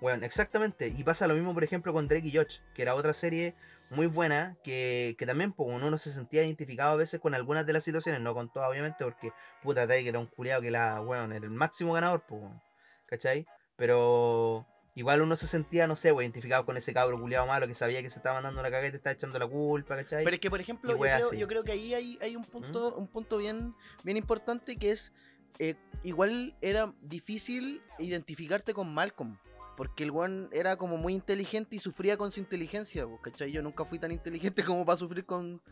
Bueno, 0.00 0.24
exactamente. 0.24 0.88
Y 0.88 1.04
pasa 1.04 1.26
lo 1.26 1.34
mismo, 1.34 1.52
por 1.52 1.62
ejemplo, 1.64 1.92
con 1.92 2.08
Drake 2.08 2.26
y 2.28 2.34
Josh, 2.36 2.58
que 2.74 2.82
era 2.82 2.94
otra 2.94 3.12
serie 3.12 3.54
muy 3.90 4.06
buena, 4.06 4.56
que, 4.62 5.16
que 5.18 5.26
también 5.26 5.52
pues, 5.52 5.68
uno 5.70 5.98
se 5.98 6.10
sentía 6.10 6.44
identificado 6.44 6.92
a 6.92 6.96
veces 6.96 7.20
con 7.20 7.34
algunas 7.34 7.66
de 7.66 7.72
las 7.72 7.84
situaciones, 7.84 8.20
no 8.20 8.34
con 8.34 8.52
todas, 8.52 8.70
obviamente, 8.70 9.04
porque 9.04 9.32
puta 9.62 9.86
Drake 9.86 10.08
era 10.08 10.18
un 10.18 10.26
culiado 10.26 10.62
que 10.62 10.70
la, 10.70 11.00
weón, 11.00 11.32
era 11.32 11.44
el 11.44 11.50
máximo 11.50 11.92
ganador, 11.92 12.24
pues, 12.26 12.42
weón, 12.42 12.62
¿cachai? 13.06 13.46
Pero 13.76 14.66
igual 14.94 15.22
uno 15.22 15.36
se 15.36 15.46
sentía, 15.46 15.86
no 15.86 15.96
sé, 15.96 16.12
weón, 16.12 16.24
identificado 16.24 16.64
con 16.64 16.76
ese 16.76 16.94
cabro 16.94 17.20
culiado 17.20 17.46
malo 17.46 17.66
que 17.66 17.74
sabía 17.74 18.00
que 18.00 18.10
se 18.10 18.18
estaba 18.18 18.36
mandando 18.36 18.60
una 18.60 18.70
cagada 18.70 18.88
y 18.88 18.90
te 18.90 18.96
estaba 18.96 19.14
echando 19.14 19.38
la 19.38 19.46
culpa, 19.46 19.96
¿cachai? 19.96 20.24
Pero 20.24 20.34
es 20.34 20.40
que, 20.40 20.50
por 20.50 20.60
ejemplo, 20.60 20.92
yo 20.92 20.98
creo, 20.98 21.32
yo 21.32 21.48
creo 21.48 21.64
que 21.64 21.72
ahí 21.72 21.94
hay, 21.94 22.18
hay 22.22 22.36
un 22.36 22.42
¿Mm? 22.42 22.46
punto, 22.46 22.94
un 22.96 23.08
punto 23.08 23.38
bien, 23.38 23.74
bien 24.04 24.16
importante 24.16 24.76
que 24.76 24.92
es 24.92 25.12
eh, 25.58 25.74
igual 26.04 26.54
era 26.60 26.94
difícil 27.02 27.82
identificarte 27.98 28.72
con 28.72 28.92
Malcolm. 28.94 29.36
Porque 29.76 30.04
el 30.04 30.10
weón 30.10 30.48
era 30.52 30.76
como 30.76 30.96
muy 30.98 31.14
inteligente 31.14 31.76
y 31.76 31.78
sufría 31.78 32.16
con 32.16 32.30
su 32.32 32.40
inteligencia, 32.40 33.06
po, 33.06 33.20
¿cachai? 33.22 33.50
Yo 33.52 33.62
nunca 33.62 33.84
fui 33.84 33.98
tan 33.98 34.12
inteligente 34.12 34.62
como 34.74 34.84
para 34.84 34.96
sufrir 34.98 35.24
con, 35.24 35.62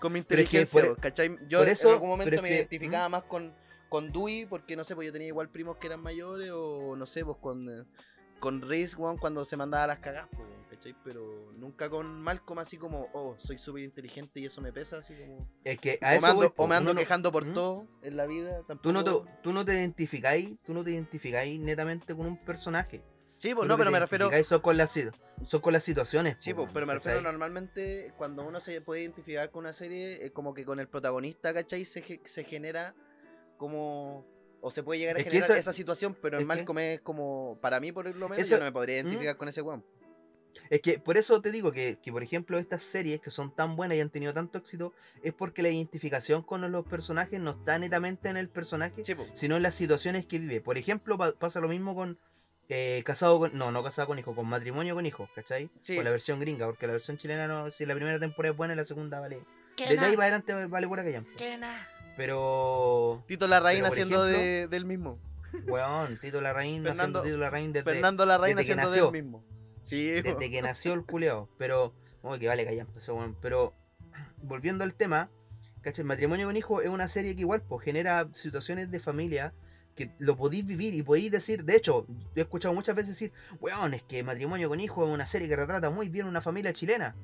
con 0.00 0.12
mi 0.12 0.18
inteligencia, 0.20 0.80
por- 0.82 0.96
po, 0.96 1.00
¿cachai? 1.00 1.36
Yo 1.48 1.58
por 1.60 1.68
eso- 1.68 1.88
en 1.88 1.94
algún 1.94 2.08
momento 2.10 2.42
me 2.42 2.48
que- 2.48 2.54
identificaba 2.56 3.08
más 3.08 3.22
con, 3.24 3.54
con 3.88 4.10
Dewey, 4.12 4.46
porque 4.46 4.74
no 4.76 4.82
sé, 4.84 4.94
pues 4.96 5.06
yo 5.06 5.12
tenía 5.12 5.28
igual 5.28 5.50
primos 5.50 5.76
que 5.76 5.86
eran 5.86 6.00
mayores, 6.00 6.50
o 6.52 6.96
no 6.96 7.06
sé, 7.06 7.24
pues 7.24 7.36
con, 7.40 7.68
eh, 7.70 7.84
con 8.40 8.60
Reese, 8.60 8.96
weón, 8.96 9.16
cuando 9.18 9.44
se 9.44 9.56
mandaba 9.56 9.86
las 9.86 10.00
cagas, 10.00 10.26
weón, 10.36 10.64
¿cachai? 10.68 10.96
Pero 11.04 11.52
nunca 11.56 11.88
con 11.88 12.20
Malcolm 12.20 12.58
así 12.58 12.76
como, 12.76 13.08
oh, 13.12 13.36
soy 13.38 13.58
súper 13.58 13.84
inteligente 13.84 14.40
y 14.40 14.46
eso 14.46 14.60
me 14.60 14.72
pesa, 14.72 14.98
así 14.98 15.14
como... 15.14 15.48
es 15.62 15.78
que 15.78 16.00
O 16.02 16.04
a 16.06 16.08
me 16.10 16.16
eso 16.16 16.26
ando, 16.26 16.36
voy, 16.42 16.52
o 16.56 16.66
me 16.66 16.74
ando 16.74 16.92
no- 16.92 16.98
quejando 16.98 17.30
por 17.30 17.52
todo 17.52 17.86
en 18.02 18.16
la 18.16 18.26
vida. 18.26 18.62
Tú 18.82 18.92
no, 18.92 19.04
te, 19.04 19.10
tampoco- 19.12 19.28
tú 19.44 19.52
no 19.52 19.64
te 19.64 19.74
identificáis, 19.74 20.56
tú 20.64 20.74
no 20.74 20.82
te 20.82 20.90
identificáis 20.90 21.60
netamente 21.60 22.16
con 22.16 22.26
un 22.26 22.36
personaje. 22.44 23.04
Sí, 23.44 23.54
pues 23.54 23.68
no, 23.68 23.76
pero 23.76 23.90
me 23.90 24.00
refiero... 24.00 24.30
Son 24.42 24.60
con, 24.62 24.78
las, 24.78 24.98
son 25.44 25.60
con 25.60 25.74
las 25.74 25.84
situaciones. 25.84 26.36
Sí, 26.38 26.54
pues, 26.54 26.70
pero 26.72 26.86
me 26.86 26.94
¿cachai? 26.94 27.12
refiero 27.12 27.30
normalmente 27.30 28.14
cuando 28.16 28.42
uno 28.42 28.58
se 28.58 28.80
puede 28.80 29.02
identificar 29.02 29.50
con 29.50 29.64
una 29.64 29.74
serie, 29.74 30.24
eh, 30.24 30.30
como 30.30 30.54
que 30.54 30.64
con 30.64 30.80
el 30.80 30.88
protagonista, 30.88 31.52
¿cachai? 31.52 31.84
Se, 31.84 32.22
se 32.24 32.44
genera 32.44 32.94
como... 33.58 34.26
O 34.62 34.70
se 34.70 34.82
puede 34.82 34.98
llegar 34.98 35.16
a 35.16 35.18
Es 35.18 35.26
generar 35.26 35.44
esa- 35.44 35.58
esa, 35.58 35.72
situación, 35.74 36.16
pero 36.22 36.38
es 36.38 36.40
en 36.42 36.48
que- 36.48 36.54
Malcolm 36.56 36.78
es 36.78 37.02
como... 37.02 37.58
Para 37.60 37.80
mí, 37.80 37.92
por 37.92 38.06
lo 38.16 38.28
menos, 38.30 38.42
Eso- 38.46 38.54
yo 38.54 38.60
no 38.60 38.64
me 38.64 38.72
podría 38.72 39.02
¿Mm? 39.02 39.08
identificar 39.08 39.36
con 39.36 39.48
ese 39.48 39.60
weón. 39.60 39.84
Es 40.70 40.80
que 40.80 40.98
por 40.98 41.18
eso 41.18 41.42
te 41.42 41.50
digo 41.52 41.70
que, 41.70 41.98
que, 42.02 42.12
por 42.12 42.22
ejemplo, 42.22 42.56
estas 42.58 42.82
series 42.82 43.20
que 43.20 43.30
son 43.30 43.54
tan 43.54 43.76
buenas 43.76 43.98
y 43.98 44.00
han 44.00 44.08
tenido 44.08 44.32
tanto 44.32 44.56
éxito, 44.56 44.94
es 45.22 45.34
porque 45.34 45.60
la 45.62 45.68
identificación 45.68 46.42
con 46.42 46.72
los 46.72 46.86
personajes 46.86 47.40
no 47.40 47.50
está 47.50 47.78
netamente 47.78 48.30
en 48.30 48.38
el 48.38 48.48
personaje, 48.48 49.04
Sí, 49.04 49.14
sino 49.34 49.56
en 49.58 49.62
las 49.62 49.74
situaciones 49.74 50.24
que 50.24 50.38
vive. 50.38 50.62
Por 50.62 50.78
ejemplo, 50.78 51.18
pa- 51.18 51.32
pasa 51.38 51.60
lo 51.60 51.68
mismo 51.68 51.94
con 51.94 52.18
eh, 52.68 53.02
casado 53.04 53.38
con. 53.38 53.56
No, 53.56 53.70
no 53.72 53.82
casado 53.82 54.08
con 54.08 54.18
hijos, 54.18 54.34
con 54.34 54.46
matrimonio 54.48 54.94
con 54.94 55.04
hijos, 55.06 55.28
¿cachai? 55.34 55.70
Sí. 55.82 55.96
Con 55.96 56.04
la 56.04 56.10
versión 56.10 56.40
gringa, 56.40 56.66
porque 56.66 56.86
la 56.86 56.92
versión 56.92 57.16
chilena 57.18 57.46
no. 57.46 57.70
Si 57.70 57.86
la 57.86 57.94
primera 57.94 58.18
temporada 58.18 58.52
es 58.52 58.56
buena, 58.56 58.74
la 58.74 58.84
segunda 58.84 59.20
vale. 59.20 59.40
Desde 59.76 59.98
ahí 60.04 60.14
para 60.16 60.28
adelante 60.36 60.66
vale 60.66 60.86
pura 60.88 61.02
callampa. 61.04 61.30
Pero. 62.16 63.24
Tito 63.26 63.48
Larraín 63.48 63.84
haciendo 63.84 64.26
ejemplo, 64.26 64.42
de, 64.42 64.68
del 64.68 64.84
mismo. 64.84 65.18
Weón, 65.66 66.18
Tito 66.20 66.40
Larraín 66.40 66.82
Fernando- 66.82 67.20
haciendo 67.20 67.22
Tito 67.22 67.36
Larraín 67.38 67.72
desde, 67.72 67.92
Fernando 67.92 68.26
Larraín 68.26 68.56
desde 68.56 68.66
que 68.66 68.72
haciendo 68.80 68.90
nació. 68.90 69.10
del 69.12 69.22
mismo. 69.22 69.44
Sí, 69.82 70.08
desde 70.08 70.50
que 70.50 70.62
nació 70.62 70.94
el 70.94 71.04
culeo. 71.04 71.48
Pero, 71.58 71.94
como 72.22 72.38
que 72.38 72.48
vale, 72.48 72.64
callan, 72.64 72.86
pues, 72.86 73.08
weón. 73.08 73.36
Pero, 73.40 73.74
volviendo 74.42 74.84
al 74.84 74.94
tema, 74.94 75.30
¿cachai? 75.82 76.04
Matrimonio 76.04 76.46
con 76.46 76.56
hijo 76.56 76.80
es 76.80 76.88
una 76.88 77.08
serie 77.08 77.34
que 77.34 77.42
igual, 77.42 77.62
pues, 77.62 77.84
genera 77.84 78.28
situaciones 78.32 78.90
de 78.90 79.00
familia 79.00 79.52
que 79.94 80.10
lo 80.18 80.36
podéis 80.36 80.66
vivir 80.66 80.94
y 80.94 81.02
podéis 81.02 81.30
decir, 81.30 81.64
de 81.64 81.76
hecho, 81.76 82.06
he 82.34 82.40
escuchado 82.40 82.74
muchas 82.74 82.96
veces 82.96 83.10
decir, 83.10 83.32
weón, 83.60 83.94
es 83.94 84.02
que 84.02 84.22
Matrimonio 84.22 84.68
con 84.68 84.80
hijo 84.80 85.04
es 85.06 85.12
una 85.12 85.26
serie 85.26 85.48
que 85.48 85.56
retrata 85.56 85.90
muy 85.90 86.08
bien 86.08 86.26
una 86.26 86.40
familia 86.40 86.72
chilena. 86.72 87.14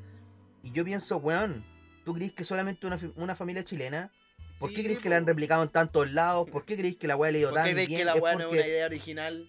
Y 0.62 0.72
yo 0.72 0.84
pienso, 0.84 1.16
weón, 1.16 1.64
¿Tú 2.04 2.14
crees 2.14 2.32
que 2.32 2.44
solamente 2.44 2.86
una, 2.86 2.98
una 3.16 3.34
familia 3.34 3.64
chilena? 3.64 4.10
¿Por 4.58 4.72
qué 4.72 4.84
crees 4.84 4.98
que 4.98 5.08
la 5.08 5.16
han 5.16 5.26
replicado 5.26 5.62
en 5.62 5.70
tantos 5.70 6.12
lados? 6.12 6.48
¿Por 6.50 6.64
qué 6.64 6.76
crees 6.76 6.96
que 6.96 7.06
la 7.06 7.16
weá 7.16 7.32
le 7.32 7.38
dio 7.38 7.48
¿Por 7.48 7.58
qué 7.58 7.62
tan 7.62 7.72
crees 7.72 7.88
bien? 7.88 8.00
que 8.00 8.04
la 8.04 8.14
Es 8.14 8.20
weá 8.20 8.34
no 8.34 8.40
es 8.40 8.46
una 8.48 8.66
idea 8.66 8.86
original? 8.86 9.48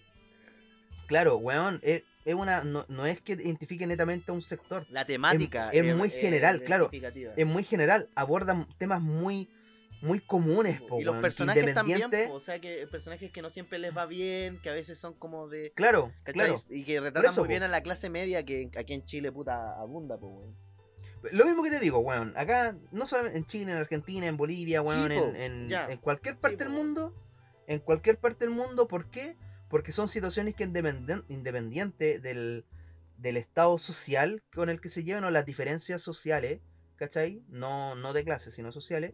Claro, 1.06 1.36
weón, 1.36 1.80
es, 1.82 2.04
es 2.24 2.34
una, 2.34 2.64
no, 2.64 2.86
no 2.88 3.04
es 3.04 3.20
que 3.20 3.32
identifique 3.32 3.86
netamente 3.86 4.30
a 4.30 4.34
un 4.34 4.42
sector. 4.42 4.86
La 4.90 5.04
temática 5.04 5.70
es 5.70 5.94
muy 5.94 6.08
general, 6.08 6.62
claro. 6.62 6.90
Es 7.36 7.46
muy 7.46 7.64
general, 7.64 8.08
abordan 8.14 8.66
temas 8.78 9.02
muy, 9.02 9.50
muy 10.02 10.20
comunes, 10.20 10.80
po, 10.82 11.00
y 11.00 11.04
los 11.04 11.16
personajes 11.16 11.72
también, 11.74 12.10
po, 12.28 12.34
o 12.34 12.40
sea 12.40 12.60
que 12.60 12.86
personajes 12.90 13.30
que 13.32 13.40
no 13.40 13.50
siempre 13.50 13.78
les 13.78 13.96
va 13.96 14.04
bien, 14.06 14.58
que 14.60 14.68
a 14.68 14.74
veces 14.74 14.98
son 14.98 15.14
como 15.14 15.48
de 15.48 15.72
Claro, 15.74 16.12
¿cachai? 16.24 16.46
claro. 16.48 16.60
y 16.68 16.84
que 16.84 17.00
retratan 17.00 17.30
eso, 17.30 17.40
muy 17.42 17.46
po. 17.48 17.50
bien 17.50 17.62
a 17.62 17.68
la 17.68 17.82
clase 17.82 18.10
media 18.10 18.44
que 18.44 18.70
aquí 18.76 18.94
en 18.94 19.04
Chile 19.04 19.30
puta 19.32 19.72
abunda, 19.80 20.18
po, 20.18 20.26
weón. 20.28 20.56
Lo 21.30 21.44
mismo 21.44 21.62
que 21.62 21.70
te 21.70 21.78
digo, 21.78 22.00
weón. 22.00 22.32
Acá, 22.36 22.76
no 22.90 23.06
solamente 23.06 23.38
en 23.38 23.46
Chile, 23.46 23.70
en 23.70 23.78
Argentina, 23.78 24.26
en 24.26 24.36
Bolivia, 24.36 24.82
weón, 24.82 25.10
Sí, 25.12 25.16
en, 25.18 25.36
en- 25.36 25.68
ya. 25.68 25.86
en 25.88 25.98
cualquier 25.98 26.36
parte 26.36 26.56
Sí, 26.58 26.64
del 26.64 26.70
mundo. 26.70 27.14
En 27.68 27.78
cualquier 27.78 28.18
parte 28.18 28.44
del 28.44 28.52
mundo, 28.52 28.88
¿por 28.88 29.08
qué? 29.08 29.36
Porque 29.70 29.92
son 29.92 30.08
situaciones 30.08 30.54
que 30.56 30.66
independen- 30.66 31.24
independiente 31.28 32.18
del, 32.18 32.64
del 33.18 33.36
estado 33.36 33.78
social 33.78 34.42
con 34.52 34.68
el 34.68 34.80
que 34.80 34.88
se 34.90 35.04
llevan 35.04 35.22
o 35.22 35.30
las 35.30 35.46
diferencias 35.46 36.02
sociales, 36.02 36.58
¿cachai? 36.96 37.40
No, 37.48 37.94
no 37.94 38.12
de 38.12 38.24
clase, 38.24 38.50
sino 38.50 38.72
sociales. 38.72 39.12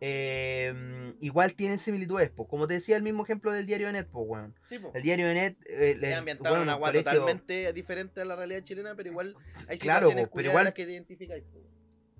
Eh, 0.00 1.14
igual 1.20 1.54
tienen 1.54 1.78
similitudes, 1.78 2.30
po. 2.30 2.46
como 2.46 2.66
te 2.68 2.74
decía 2.74 2.96
el 2.96 3.02
mismo 3.02 3.24
ejemplo 3.24 3.52
del 3.52 3.66
diario 3.66 3.86
de 3.88 3.94
Net, 3.94 4.06
po, 4.08 4.20
weón. 4.20 4.54
Sí, 4.68 4.78
po. 4.78 4.90
El 4.94 5.02
diario 5.02 5.26
de 5.26 5.34
Net, 5.34 5.56
eh, 5.68 5.90
Es 5.96 6.02
el- 6.02 6.14
ambientado 6.14 6.54
weón, 6.54 6.68
en 6.68 6.74
una 6.74 6.78
colegio- 6.78 7.02
totalmente 7.12 7.72
diferente 7.72 8.20
a 8.20 8.24
la 8.24 8.36
realidad 8.36 8.62
chilena, 8.62 8.94
pero 8.94 9.08
igual 9.10 9.36
hay 9.68 9.78
Claro, 9.78 10.10
po, 10.10 10.30
pero 10.34 10.50
igual- 10.50 10.72
que 10.72 10.84
te 10.86 10.92
identificáis, 10.92 11.44
po. 11.44 11.58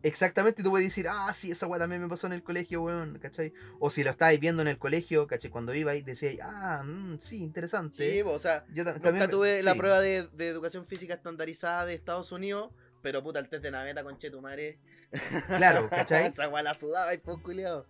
Exactamente, 0.05 0.63
tú 0.63 0.71
puedes 0.71 0.87
decir, 0.87 1.07
ah, 1.11 1.33
sí, 1.35 1.51
esa 1.51 1.67
weá 1.67 1.81
también 1.81 2.01
me 2.01 2.09
pasó 2.09 2.29
en 2.29 2.33
el 2.33 2.43
colegio, 2.45 2.83
weón, 2.83 3.19
¿cachai? 3.19 3.53
O 3.81 3.91
si 3.91 4.05
lo 4.05 4.11
estabais 4.11 4.39
viendo 4.39 4.63
en 4.63 4.69
el 4.69 4.79
colegio, 4.79 5.27
¿cachai? 5.27 5.51
Cuando 5.51 5.75
ibais, 5.75 6.05
decíais, 6.05 6.39
ah, 6.41 6.85
mm, 6.87 7.19
sí, 7.19 7.43
interesante. 7.43 8.09
Sí, 8.09 8.23
po, 8.23 8.31
o 8.31 8.39
sea, 8.39 8.65
Yo 8.73 8.85
nunca 8.85 9.01
también. 9.01 9.29
tuve 9.29 9.61
la 9.65 9.75
prueba 9.75 10.01
de, 10.01 10.29
de 10.35 10.49
educación 10.49 10.87
física 10.87 11.15
estandarizada 11.15 11.85
de 11.85 11.95
Estados 11.95 12.31
Unidos, 12.31 12.71
pero 13.03 13.23
puta, 13.23 13.39
el 13.39 13.49
test 13.49 13.63
de 13.63 13.71
naveta 13.71 14.03
con 14.05 14.19
Chetumare. 14.19 14.79
Claro, 15.57 15.89
¿cachai? 15.89 16.27
Esa 16.29 16.49
weá 16.49 16.63
la 16.63 16.75
sudaba 16.75 17.15
y 17.15 17.19
pues 17.19 17.39
culiado. 17.39 17.87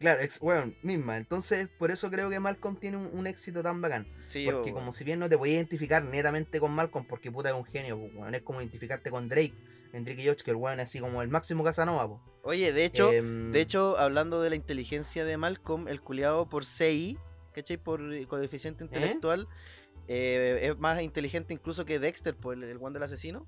Claro, 0.00 0.20
ex- 0.22 0.40
weón, 0.42 0.76
misma. 0.82 1.16
Entonces, 1.16 1.68
por 1.78 1.92
eso 1.92 2.10
creo 2.10 2.28
que 2.28 2.40
Malcolm 2.40 2.76
tiene 2.76 2.96
un, 2.96 3.06
un 3.12 3.26
éxito 3.28 3.62
tan 3.62 3.80
bacán. 3.80 4.06
Sí, 4.24 4.44
Porque 4.50 4.70
po, 4.72 4.78
como 4.78 4.92
si 4.92 5.04
bien 5.04 5.20
no 5.20 5.28
te 5.28 5.38
podías 5.38 5.54
identificar 5.56 6.02
netamente 6.02 6.58
con 6.58 6.72
Malcolm, 6.72 7.06
porque 7.06 7.30
puta 7.30 7.50
es 7.50 7.54
un 7.54 7.64
genio, 7.64 7.96
po, 7.98 8.06
weón. 8.18 8.34
Es 8.34 8.42
como 8.42 8.60
identificarte 8.60 9.10
con 9.12 9.28
Drake, 9.28 9.54
Enrique 9.92 10.22
George, 10.22 10.42
que 10.42 10.50
el 10.50 10.56
weón 10.56 10.80
es 10.80 10.86
así 10.86 10.98
como 10.98 11.22
el 11.22 11.28
máximo 11.28 11.62
Casanova, 11.62 12.08
po. 12.08 12.20
Oye, 12.42 12.72
de 12.72 12.84
hecho, 12.84 13.12
Em, 13.12 13.52
de 13.52 13.60
hecho, 13.60 13.96
hablando 13.96 14.42
de 14.42 14.50
la 14.50 14.56
inteligencia 14.56 15.24
de 15.24 15.36
Malcolm, 15.36 15.86
el 15.86 16.00
culiado 16.00 16.48
por 16.48 16.64
CI, 16.64 17.16
¿cachai? 17.54 17.76
Por 17.76 18.12
eh, 18.12 18.26
coeficiente 18.26 18.82
intelectual, 18.82 19.46
eh, 20.08 20.58
es 20.62 20.76
más 20.78 21.00
inteligente 21.00 21.54
incluso 21.54 21.84
que 21.84 22.00
Dexter, 22.00 22.34
por 22.34 22.54
el, 22.54 22.64
el 22.64 22.78
one 22.78 22.94
del 22.94 23.04
asesino. 23.04 23.46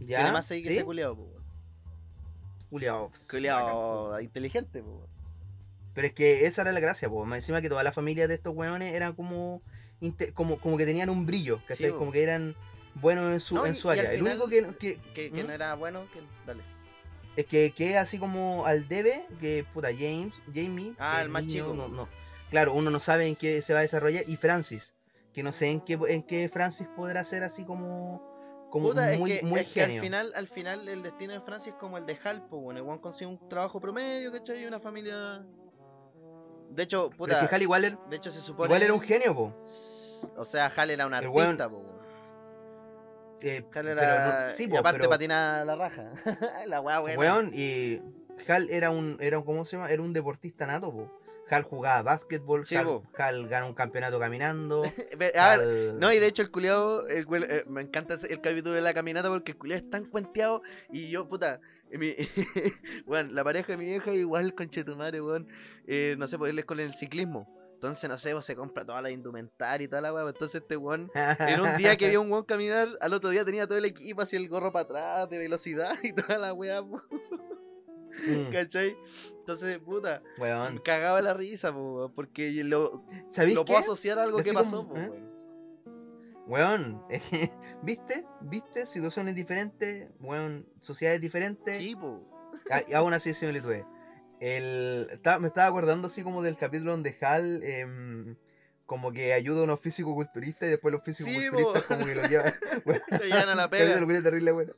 ¿Ya? 0.00 0.18
Tiene 0.18 0.32
más 0.32 0.46
CI 0.48 0.62
que 0.62 0.68
¿Sí? 0.68 0.74
ese 0.76 0.84
culiado, 0.84 1.16
pues, 1.16 1.28
po. 1.30 1.40
inteligente, 4.20 4.82
weón. 4.82 5.06
Pero 5.94 6.08
es 6.08 6.12
que 6.14 6.46
esa 6.46 6.62
era 6.62 6.72
la 6.72 6.80
gracia, 6.80 7.08
po. 7.08 7.24
Más 7.24 7.38
encima 7.38 7.62
que 7.62 7.68
toda 7.68 7.82
la 7.82 7.92
familia 7.92 8.28
de 8.28 8.34
estos 8.34 8.54
weones 8.54 8.94
eran 8.94 9.14
como, 9.14 9.62
como, 10.34 10.58
como 10.58 10.76
que 10.76 10.84
tenían 10.84 11.08
un 11.08 11.24
brillo, 11.24 11.60
¿cachai? 11.66 11.90
Sí, 11.90 11.96
como 11.96 12.12
que 12.12 12.22
eran 12.22 12.54
buenos 12.96 13.32
en 13.32 13.40
su, 13.40 13.54
No, 13.54 13.64
en 13.66 13.74
su 13.74 13.88
y 13.88 13.92
área. 13.92 14.12
El 14.12 14.22
único 14.22 14.48
que, 14.48 14.66
que- 14.78 14.98
Que, 15.14 15.30
que 15.30 15.42
¿Mm? 15.42 15.46
no 15.46 15.52
era 15.52 15.74
bueno, 15.74 16.06
que. 16.12 16.20
Dale. 16.46 16.62
es 17.36 17.46
que, 17.46 17.70
que 17.70 17.92
es 17.92 17.96
así 17.96 18.18
como 18.18 18.66
al 18.66 18.88
debe, 18.88 19.26
que 19.40 19.64
puta, 19.72 19.88
James, 19.96 20.34
Jamie, 20.54 20.94
Ah, 20.98 21.22
el 21.22 21.28
más 21.30 21.46
chico. 21.46 21.72
no, 21.74 21.88
no- 21.88 22.08
claro, 22.50 22.72
uno 22.74 22.90
no 22.90 23.00
sabe 23.00 23.26
en 23.28 23.36
qué 23.36 23.62
se 23.62 23.72
va 23.72 23.78
a 23.78 23.82
desarrollar, 23.82 24.24
y 24.26 24.36
Francis, 24.36 24.94
que 25.32 25.42
no 25.42 25.52
sé 25.52 25.70
en 25.70 25.80
qué, 25.80 25.98
en 26.08 26.22
qué 26.22 26.48
Francis 26.50 26.88
podrá 26.96 27.24
ser 27.24 27.42
así 27.42 27.64
como, 27.64 28.22
como 28.76 28.88
Puta, 28.88 29.12
es 29.12 29.18
muy, 29.18 29.38
que, 29.38 29.42
muy 29.46 29.60
es 29.60 29.68
que 29.72 29.80
al 29.82 29.86
genio. 29.88 30.02
final, 30.02 30.32
al 30.34 30.48
final 30.48 30.88
el 30.88 31.02
destino 31.02 31.32
de 31.32 31.40
Francis 31.40 31.68
es 31.72 31.78
como 31.78 31.98
el 31.98 32.06
de 32.06 32.18
Hal, 32.24 32.46
pues 32.48 32.62
bueno, 32.62 32.82
one 32.84 33.00
consigue 33.00 33.26
un 33.26 33.48
trabajo 33.48 33.80
promedio, 33.80 34.30
¿cachai? 34.32 34.62
Y 34.62 34.66
una 34.66 34.80
familia. 34.80 35.44
De 36.70 36.82
hecho, 36.82 37.06
Pero 37.10 37.16
puta. 37.18 37.42
es 37.42 37.48
que 37.48 37.54
Hal 37.54 37.62
igual, 37.62 37.84
era- 37.84 37.98
de 38.10 38.16
hecho 38.16 38.30
se 38.30 38.40
supone. 38.40 38.66
igual 38.68 38.82
era 38.82 38.92
un 38.94 39.00
genio, 39.00 39.34
po. 39.34 39.54
O 40.36 40.44
sea, 40.44 40.66
Hal 40.74 40.90
era 40.90 41.06
un 41.06 41.14
artista, 41.14 41.34
weón- 41.68 41.70
po, 41.70 41.76
weón. 41.78 41.96
Eh, 43.42 43.58
Hal 43.64 43.68
pero 43.72 43.90
era. 43.90 44.40
no- 44.40 44.46
sí, 44.48 44.64
y 44.64 44.68
po, 44.68 44.78
aparte 44.78 44.98
pero- 45.00 45.10
patina 45.10 45.64
la 45.64 45.76
raja. 45.76 46.12
la 46.66 46.80
weá 46.80 46.98
buena. 47.00 47.18
Weón, 47.18 47.50
y 47.52 48.00
Hal 48.48 48.68
era 48.70 48.90
un, 48.90 49.16
era 49.20 49.38
un, 49.38 49.44
¿cómo 49.44 49.64
se 49.64 49.76
llama? 49.76 49.90
Era 49.90 50.02
un 50.02 50.12
deportista 50.12 50.66
nato, 50.66 50.92
po. 50.92 51.18
Hal 51.48 51.62
jugaba 51.62 52.02
básquetbol, 52.02 52.66
Sí, 52.66 52.76
Hal. 52.76 53.02
Hal 53.16 53.48
ganó 53.48 53.66
un 53.68 53.74
campeonato 53.74 54.18
caminando. 54.18 54.82
A 55.34 55.56
ver, 55.56 55.94
No, 55.94 56.12
y 56.12 56.18
de 56.18 56.26
hecho 56.26 56.42
el 56.42 56.50
culiado, 56.50 57.06
el, 57.08 57.26
eh, 57.48 57.64
me 57.66 57.82
encanta 57.82 58.18
el 58.28 58.40
capítulo 58.40 58.74
de 58.74 58.82
la 58.82 58.94
caminata 58.94 59.28
porque 59.28 59.52
el 59.52 59.58
culiado 59.58 59.84
es 59.84 59.90
tan 59.90 60.06
cuenteado 60.06 60.62
y 60.90 61.10
yo, 61.10 61.28
puta, 61.28 61.60
mi, 61.90 62.14
bueno, 63.06 63.32
la 63.32 63.44
pareja 63.44 63.72
de 63.72 63.76
mi 63.78 63.86
vieja 63.86 64.12
igual 64.12 64.54
con 64.54 64.68
Chetumare, 64.68 65.20
weón, 65.20 65.48
eh, 65.86 66.16
no 66.18 66.26
sé, 66.26 66.38
pues 66.38 66.50
él 66.50 66.58
es 66.58 66.64
con 66.64 66.80
el 66.80 66.94
ciclismo. 66.94 67.48
Entonces, 67.76 68.08
no 68.08 68.16
sé, 68.16 68.32
pues, 68.32 68.46
se 68.46 68.56
compra 68.56 68.86
toda 68.86 69.02
la 69.02 69.10
indumentaria 69.10 69.84
y 69.84 69.88
toda 69.88 70.00
la 70.00 70.12
weá. 70.12 70.26
Entonces 70.26 70.62
este 70.62 70.78
weón, 70.78 71.10
en 71.14 71.60
un 71.60 71.76
día 71.76 71.94
que 71.96 72.08
vio 72.08 72.22
un 72.22 72.32
weón 72.32 72.44
caminar, 72.44 72.88
al 73.00 73.12
otro 73.12 73.28
día 73.28 73.44
tenía 73.44 73.66
todo 73.66 73.76
el 73.76 73.84
equipo 73.84 74.22
así 74.22 74.34
el 74.34 74.48
gorro 74.48 74.72
para 74.72 74.84
atrás, 74.84 75.30
de 75.30 75.38
velocidad 75.38 75.94
y 76.02 76.12
toda 76.12 76.38
la 76.38 76.54
weá, 76.54 76.82
Mm, 78.26 78.52
¿cachai? 78.52 78.96
Entonces, 79.40 79.78
puta, 79.78 80.22
me 80.38 80.82
cagaba 80.82 81.20
la 81.22 81.34
risa, 81.34 81.72
po, 81.72 82.10
porque 82.14 82.50
lo, 82.64 83.04
¿Sabéis 83.28 83.54
lo 83.54 83.64
puedo 83.64 83.78
asociar 83.80 84.18
a 84.18 84.24
algo 84.24 84.38
Así 84.38 84.50
que 84.50 84.54
pasó, 84.54 84.88
como, 84.88 84.96
¿eh? 85.00 85.22
weón. 86.46 87.02
¿viste? 87.82 88.26
¿Viste? 88.40 88.86
Situaciones 88.86 89.34
diferentes, 89.34 90.08
weón, 90.20 90.66
sociedades 90.80 91.20
diferentes. 91.20 91.76
Sí, 91.78 91.94
po. 91.96 92.22
Ah, 92.70 92.82
aún 92.94 93.12
así 93.12 93.34
similitudes. 93.34 93.84
El, 94.40 95.08
estaba- 95.12 95.38
me 95.38 95.46
estaba 95.48 95.66
acordando 95.68 96.08
así 96.08 96.22
como 96.22 96.42
del 96.42 96.56
capítulo 96.56 96.90
donde 96.92 97.16
Hal 97.22 97.62
em, 97.62 98.36
como 98.84 99.10
que 99.12 99.32
ayuda 99.32 99.60
a 99.60 99.64
unos 99.64 99.80
físico-culturistas 99.80 100.68
y 100.68 100.70
después 100.72 100.92
los 100.92 101.02
físico-culturistas 101.02 101.82
po. 101.82 101.88
como 101.88 102.04
que 102.06 102.14
lo 102.14 102.26
llevan. 102.26 102.54
Weón, 102.84 103.02
Lo 103.10 103.24
llevan 103.24 103.48
a 103.50 103.54
la 103.54 103.70
pega. 103.70 103.94
terrible, 104.22 104.52
bueno. 104.52 104.72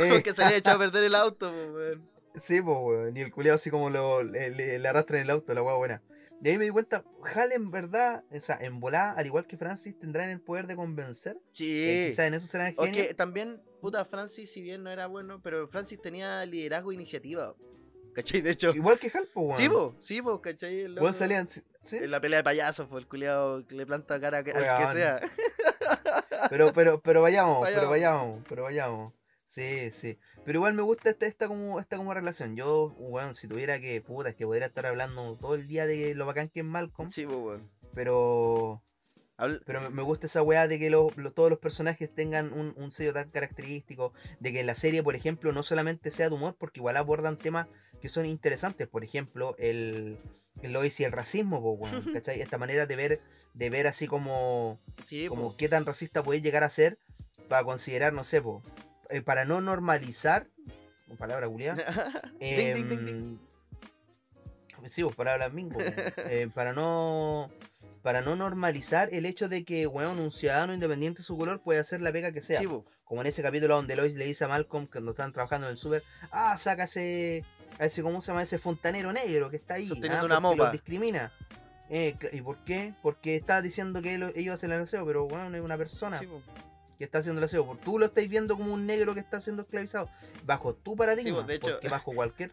Eh, 0.00 0.08
Porque 0.12 0.32
se 0.32 0.44
había 0.44 0.58
echado 0.58 0.76
a 0.76 0.78
perder 0.80 1.04
el 1.04 1.14
auto, 1.14 1.50
po, 1.50 1.72
weón. 1.74 2.09
Sí, 2.34 2.60
pues, 2.62 2.76
weón. 2.80 3.16
Y 3.16 3.20
el 3.20 3.30
culiao 3.32 3.56
así 3.56 3.70
como 3.70 3.90
lo, 3.90 4.22
le, 4.22 4.50
le- 4.50 4.78
le 4.78 4.88
arrastra 4.88 5.16
en 5.18 5.24
el 5.24 5.30
auto, 5.30 5.52
la 5.54 5.62
weá 5.62 5.74
buena. 5.76 6.02
Y 6.42 6.48
ahí 6.48 6.58
me 6.58 6.64
di 6.64 6.70
cuenta, 6.70 7.04
Hal 7.34 7.52
en 7.52 7.70
verdad, 7.70 8.24
o 8.30 8.40
sea, 8.40 8.56
en 8.60 8.80
volá, 8.80 9.10
al 9.12 9.26
igual 9.26 9.46
que 9.46 9.58
Francis, 9.58 9.98
tendrán 9.98 10.30
el 10.30 10.40
poder 10.40 10.66
de 10.66 10.74
convencer. 10.76 11.36
Eh, 11.36 11.42
Sí. 11.52 12.04
quizás 12.10 12.26
en 12.28 12.34
eso 12.34 12.46
serán 12.46 12.74
genios. 12.74 13.06
que 13.08 13.12
también, 13.14 13.60
puta, 13.82 14.04
Francis, 14.06 14.50
si 14.50 14.62
bien 14.62 14.82
no 14.82 14.90
era 14.90 15.06
bueno, 15.06 15.40
pero 15.42 15.68
Francis 15.68 16.00
tenía 16.00 16.44
liderazgo 16.46 16.92
e 16.92 16.94
iniciativa. 16.94 17.54
¿Cachai? 18.14 18.40
De 18.40 18.50
hecho. 18.52 18.74
Igual 18.74 18.98
que 18.98 19.08
Hal, 19.08 19.28
pues, 19.34 19.46
weón. 19.46 19.56
Sí, 19.58 19.68
po, 19.68 19.94
sí, 19.98 20.22
po, 20.22 20.40
¿cachai? 20.40 20.80
El 20.80 20.94
Weón 20.94 21.04
loco- 21.06 21.12
salían, 21.12 21.46
sí. 21.46 21.62
En 21.92 22.10
la 22.10 22.20
pelea 22.22 22.38
de 22.38 22.44
payasos, 22.44 22.88
fue 22.88 23.00
el 23.00 23.06
culiado 23.06 23.66
que 23.66 23.74
le 23.74 23.84
planta 23.86 24.18
cara 24.18 24.38
a 24.38 24.42
que- 24.44 24.52
al 24.52 24.86
que 24.86 24.92
sea. 24.94 25.20
Pero, 26.48 26.72
pero, 26.72 27.00
pero 27.02 27.20
vayamos, 27.22 27.68
pero 27.74 27.90
vayamos, 27.90 28.42
pero 28.48 28.62
vayamos. 28.64 29.12
Sí, 29.50 29.90
sí. 29.90 30.16
Pero 30.44 30.58
igual 30.58 30.74
me 30.74 30.82
gusta 30.82 31.10
esta, 31.10 31.26
esta 31.26 31.48
como, 31.48 31.80
esta 31.80 31.96
como 31.96 32.14
relación. 32.14 32.54
Yo, 32.54 32.94
weón, 32.98 33.34
si 33.34 33.48
tuviera 33.48 33.80
que, 33.80 34.00
puta, 34.00 34.28
es 34.28 34.36
que 34.36 34.46
podría 34.46 34.66
estar 34.68 34.86
hablando 34.86 35.36
todo 35.40 35.56
el 35.56 35.66
día 35.66 35.88
de 35.88 36.14
lo 36.14 36.24
bacán 36.24 36.50
que 36.50 36.60
es 36.60 36.64
Malcolm. 36.66 37.10
Sí, 37.10 37.26
po, 37.26 37.36
weón. 37.38 37.68
Pero, 37.92 38.80
pero 39.66 39.80
me- 39.80 39.90
me 39.90 40.02
gusta 40.02 40.28
esa 40.28 40.40
weá 40.42 40.68
de 40.68 40.78
que 40.78 40.88
lo- 40.88 41.10
lo- 41.16 41.32
todos 41.32 41.50
los 41.50 41.58
personajes 41.58 42.14
tengan 42.14 42.52
un, 42.52 42.74
un 42.76 42.92
sello 42.92 43.12
tan 43.12 43.28
característico. 43.30 44.12
De 44.38 44.52
que 44.52 44.62
la 44.62 44.76
serie, 44.76 45.02
por 45.02 45.16
ejemplo, 45.16 45.50
no 45.50 45.64
solamente 45.64 46.12
sea 46.12 46.28
de 46.28 46.36
humor, 46.36 46.54
porque 46.56 46.78
igual 46.78 46.96
abordan 46.96 47.36
temas 47.36 47.66
que 48.00 48.08
son 48.08 48.26
interesantes. 48.26 48.86
Por 48.86 49.02
ejemplo, 49.02 49.56
el, 49.58 50.16
el 50.62 50.72
Lois 50.72 51.00
y 51.00 51.04
el 51.04 51.10
racismo, 51.10 51.60
po, 51.60 51.72
weón, 51.72 52.12
¿cachai? 52.12 52.40
Esta 52.40 52.56
manera 52.56 52.86
de 52.86 52.94
ver, 52.94 53.20
de 53.54 53.68
ver 53.68 53.88
así 53.88 54.06
como 54.06 54.78
Sí, 55.04 55.26
como 55.26 55.50
po. 55.50 55.56
qué 55.56 55.68
tan 55.68 55.84
racista 55.84 56.22
puede 56.22 56.40
llegar 56.40 56.62
a 56.62 56.70
ser 56.70 57.00
para 57.48 57.64
considerar, 57.64 58.12
no 58.12 58.22
sé, 58.22 58.40
po, 58.40 58.62
eh, 59.10 59.22
para 59.22 59.44
no 59.44 59.60
normalizar, 59.60 60.48
con 61.06 61.16
palabra 61.16 61.46
ding, 62.40 62.88
ding, 62.88 62.88
ding. 62.88 63.38
em, 64.82 64.88
sí, 64.88 65.02
palabras 65.16 65.52
mingo, 65.52 65.78
eh, 66.26 66.48
para 66.54 66.72
no 66.72 67.50
para 68.02 68.22
no 68.22 68.34
normalizar 68.34 69.10
el 69.12 69.26
hecho 69.26 69.48
de 69.48 69.64
que, 69.64 69.86
weón, 69.86 70.18
un 70.20 70.32
ciudadano 70.32 70.72
independiente 70.72 71.18
de 71.18 71.24
su 71.24 71.36
color 71.36 71.60
puede 71.62 71.80
hacer 71.80 72.00
la 72.00 72.10
pega 72.12 72.32
que 72.32 72.40
sea. 72.40 72.58
Sí. 72.60 72.66
Como 73.04 73.20
en 73.20 73.26
ese 73.26 73.42
capítulo 73.42 73.76
donde 73.76 73.94
Lois 73.94 74.14
le 74.14 74.24
dice 74.24 74.44
a 74.44 74.48
Malcolm 74.48 74.86
cuando 74.86 75.10
están 75.10 75.32
trabajando 75.32 75.66
en 75.66 75.72
el 75.72 75.76
súper, 75.78 76.02
ah, 76.30 76.56
saca 76.56 76.84
ese, 76.84 77.44
a 77.78 77.84
ese, 77.84 78.02
¿cómo 78.02 78.22
se 78.22 78.28
llama? 78.28 78.42
Ese 78.42 78.58
fontanero 78.58 79.12
negro 79.12 79.50
que 79.50 79.56
está 79.56 79.74
ahí. 79.74 79.90
Ah, 80.10 80.24
una 80.24 80.40
mopa. 80.40 80.56
los 80.56 80.72
discrimina. 80.72 81.30
Eh, 81.90 82.16
¿Y 82.32 82.40
por 82.40 82.64
qué? 82.64 82.94
Porque 83.02 83.34
está 83.36 83.60
diciendo 83.60 84.00
que 84.00 84.16
lo- 84.16 84.28
ellos 84.34 84.54
hacen 84.54 84.70
el 84.72 84.80
aseo, 84.82 85.04
pero 85.04 85.26
bueno, 85.28 85.54
es 85.54 85.60
una 85.62 85.76
persona. 85.76 86.18
Sí. 86.20 86.26
Que 87.00 87.04
está 87.04 87.20
haciendo 87.20 87.38
el 87.40 87.46
aseo, 87.46 87.64
porque 87.64 87.82
tú 87.82 87.98
lo 87.98 88.04
estáis 88.04 88.28
viendo 88.28 88.58
como 88.58 88.74
un 88.74 88.84
negro 88.84 89.14
que 89.14 89.20
está 89.20 89.40
siendo 89.40 89.62
esclavizado, 89.62 90.10
bajo 90.44 90.74
tu 90.74 90.96
paradigma, 90.96 91.36
pues, 91.36 91.46
de 91.46 91.54
hecho- 91.54 91.70
porque 91.70 91.88
bajo 91.88 92.12
cualquier... 92.12 92.52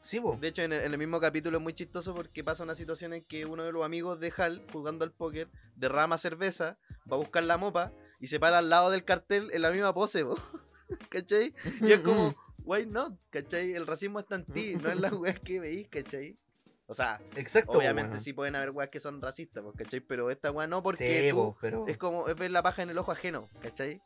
Sí, 0.00 0.18
po. 0.18 0.34
De 0.40 0.48
hecho, 0.48 0.62
en 0.62 0.72
el, 0.72 0.80
en 0.82 0.92
el 0.92 0.98
mismo 0.98 1.20
capítulo 1.20 1.58
es 1.58 1.62
muy 1.62 1.74
chistoso 1.74 2.14
porque 2.14 2.42
pasa 2.42 2.62
una 2.64 2.74
situación 2.74 3.12
en 3.12 3.22
que 3.22 3.44
uno 3.44 3.64
de 3.64 3.72
los 3.72 3.84
amigos 3.84 4.18
de 4.18 4.32
Hal, 4.34 4.64
jugando 4.72 5.04
al 5.04 5.12
póker, 5.12 5.50
derrama 5.74 6.16
cerveza, 6.16 6.78
va 7.12 7.16
a 7.16 7.18
buscar 7.18 7.42
la 7.42 7.58
mopa 7.58 7.92
y 8.18 8.28
se 8.28 8.40
para 8.40 8.56
al 8.58 8.70
lado 8.70 8.88
del 8.88 9.04
cartel 9.04 9.50
en 9.52 9.60
la 9.60 9.70
misma 9.70 9.92
pose, 9.92 10.24
po. 10.24 10.36
¿cachai? 11.10 11.52
Y 11.82 11.92
es 11.92 12.00
como, 12.00 12.34
why 12.64 12.86
not? 12.86 13.12
¿cachai? 13.28 13.74
El 13.74 13.86
racismo 13.86 14.20
está 14.20 14.36
en 14.36 14.46
ti, 14.46 14.76
no 14.76 14.88
en 14.90 15.02
las 15.02 15.12
weas 15.12 15.38
que 15.38 15.60
veís, 15.60 15.86
¿cachai? 15.88 16.38
O 16.88 16.94
sea, 16.94 17.20
Exacto, 17.34 17.72
obviamente 17.78 18.20
sí 18.20 18.32
pueden 18.32 18.54
haber 18.54 18.70
weas 18.70 18.90
que 18.90 19.00
son 19.00 19.20
racistas, 19.20 19.64
¿cachai? 19.76 20.00
Pero 20.00 20.30
esta 20.30 20.52
wea 20.52 20.66
no, 20.68 20.82
porque 20.82 21.22
Sí, 21.24 21.30
tú- 21.30 21.36
po, 21.36 21.58
pero... 21.60 21.84
es 21.88 21.96
como 21.98 22.28
es 22.28 22.36
ver 22.36 22.50
la 22.52 22.62
paja 22.62 22.82
en 22.82 22.90
el 22.90 22.98
ojo 22.98 23.10
ajeno, 23.12 23.48
¿cachai? 23.60 24.00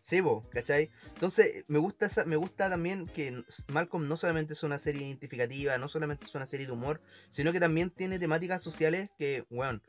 Sí, 0.00 0.20
po, 0.22 0.44
¿cachai? 0.50 0.90
Entonces, 1.14 1.64
me 1.68 1.78
gusta 1.78 2.06
esa- 2.06 2.24
me 2.24 2.36
gusta 2.36 2.68
también 2.68 3.06
que 3.06 3.42
Malcolm 3.68 4.08
no 4.08 4.16
solamente 4.16 4.52
es 4.54 4.62
una 4.64 4.78
serie 4.78 5.06
identificativa, 5.06 5.78
no 5.78 5.88
solamente 5.88 6.26
es 6.26 6.34
una 6.34 6.46
serie 6.46 6.66
de 6.66 6.72
humor, 6.72 7.00
sino 7.28 7.52
que 7.52 7.60
también 7.60 7.90
tiene 7.90 8.18
temáticas 8.18 8.62
sociales 8.62 9.10
que, 9.18 9.44
weón, 9.50 9.82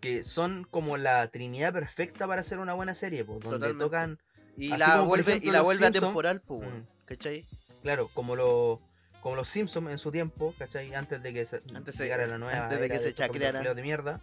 que 0.00 0.24
son 0.24 0.64
como 0.70 0.96
la 0.96 1.26
trinidad 1.28 1.72
perfecta 1.72 2.26
para 2.26 2.42
hacer 2.42 2.58
una 2.60 2.74
buena 2.74 2.94
serie, 2.94 3.24
pues, 3.24 3.40
donde 3.40 3.58
Totalmente. 3.58 3.84
tocan, 3.84 4.18
Y 4.56 4.68
la 4.76 4.92
como, 4.92 5.06
vuelve, 5.06 5.32
ejemplo, 5.32 5.48
y 5.48 5.52
la 5.52 5.58
los 5.58 5.64
vuelve 5.66 5.84
Simpson. 5.86 6.04
atemporal, 6.04 6.40
po, 6.42 6.54
weón, 6.56 6.80
Mm. 6.80 6.86
¿cachai? 7.06 7.46
claro, 7.82 8.10
como 8.12 8.36
lo 8.36 8.80
como 9.28 9.36
los 9.36 9.48
Simpsons 9.48 9.90
en 9.90 9.98
su 9.98 10.10
tiempo, 10.10 10.54
¿cachai? 10.58 10.94
Antes 10.94 11.22
de 11.22 11.32
que 11.34 11.44
se, 11.44 11.62
Antes 11.74 11.96
se- 11.96 12.02
llegara 12.04 12.26
la 12.26 12.38
nueva 12.38 12.64
antes 12.64 12.80
de 12.80 12.88
que 12.88 12.98
se 12.98 13.12
culiados 13.28 13.76
de 13.76 13.82
mierda. 13.82 14.20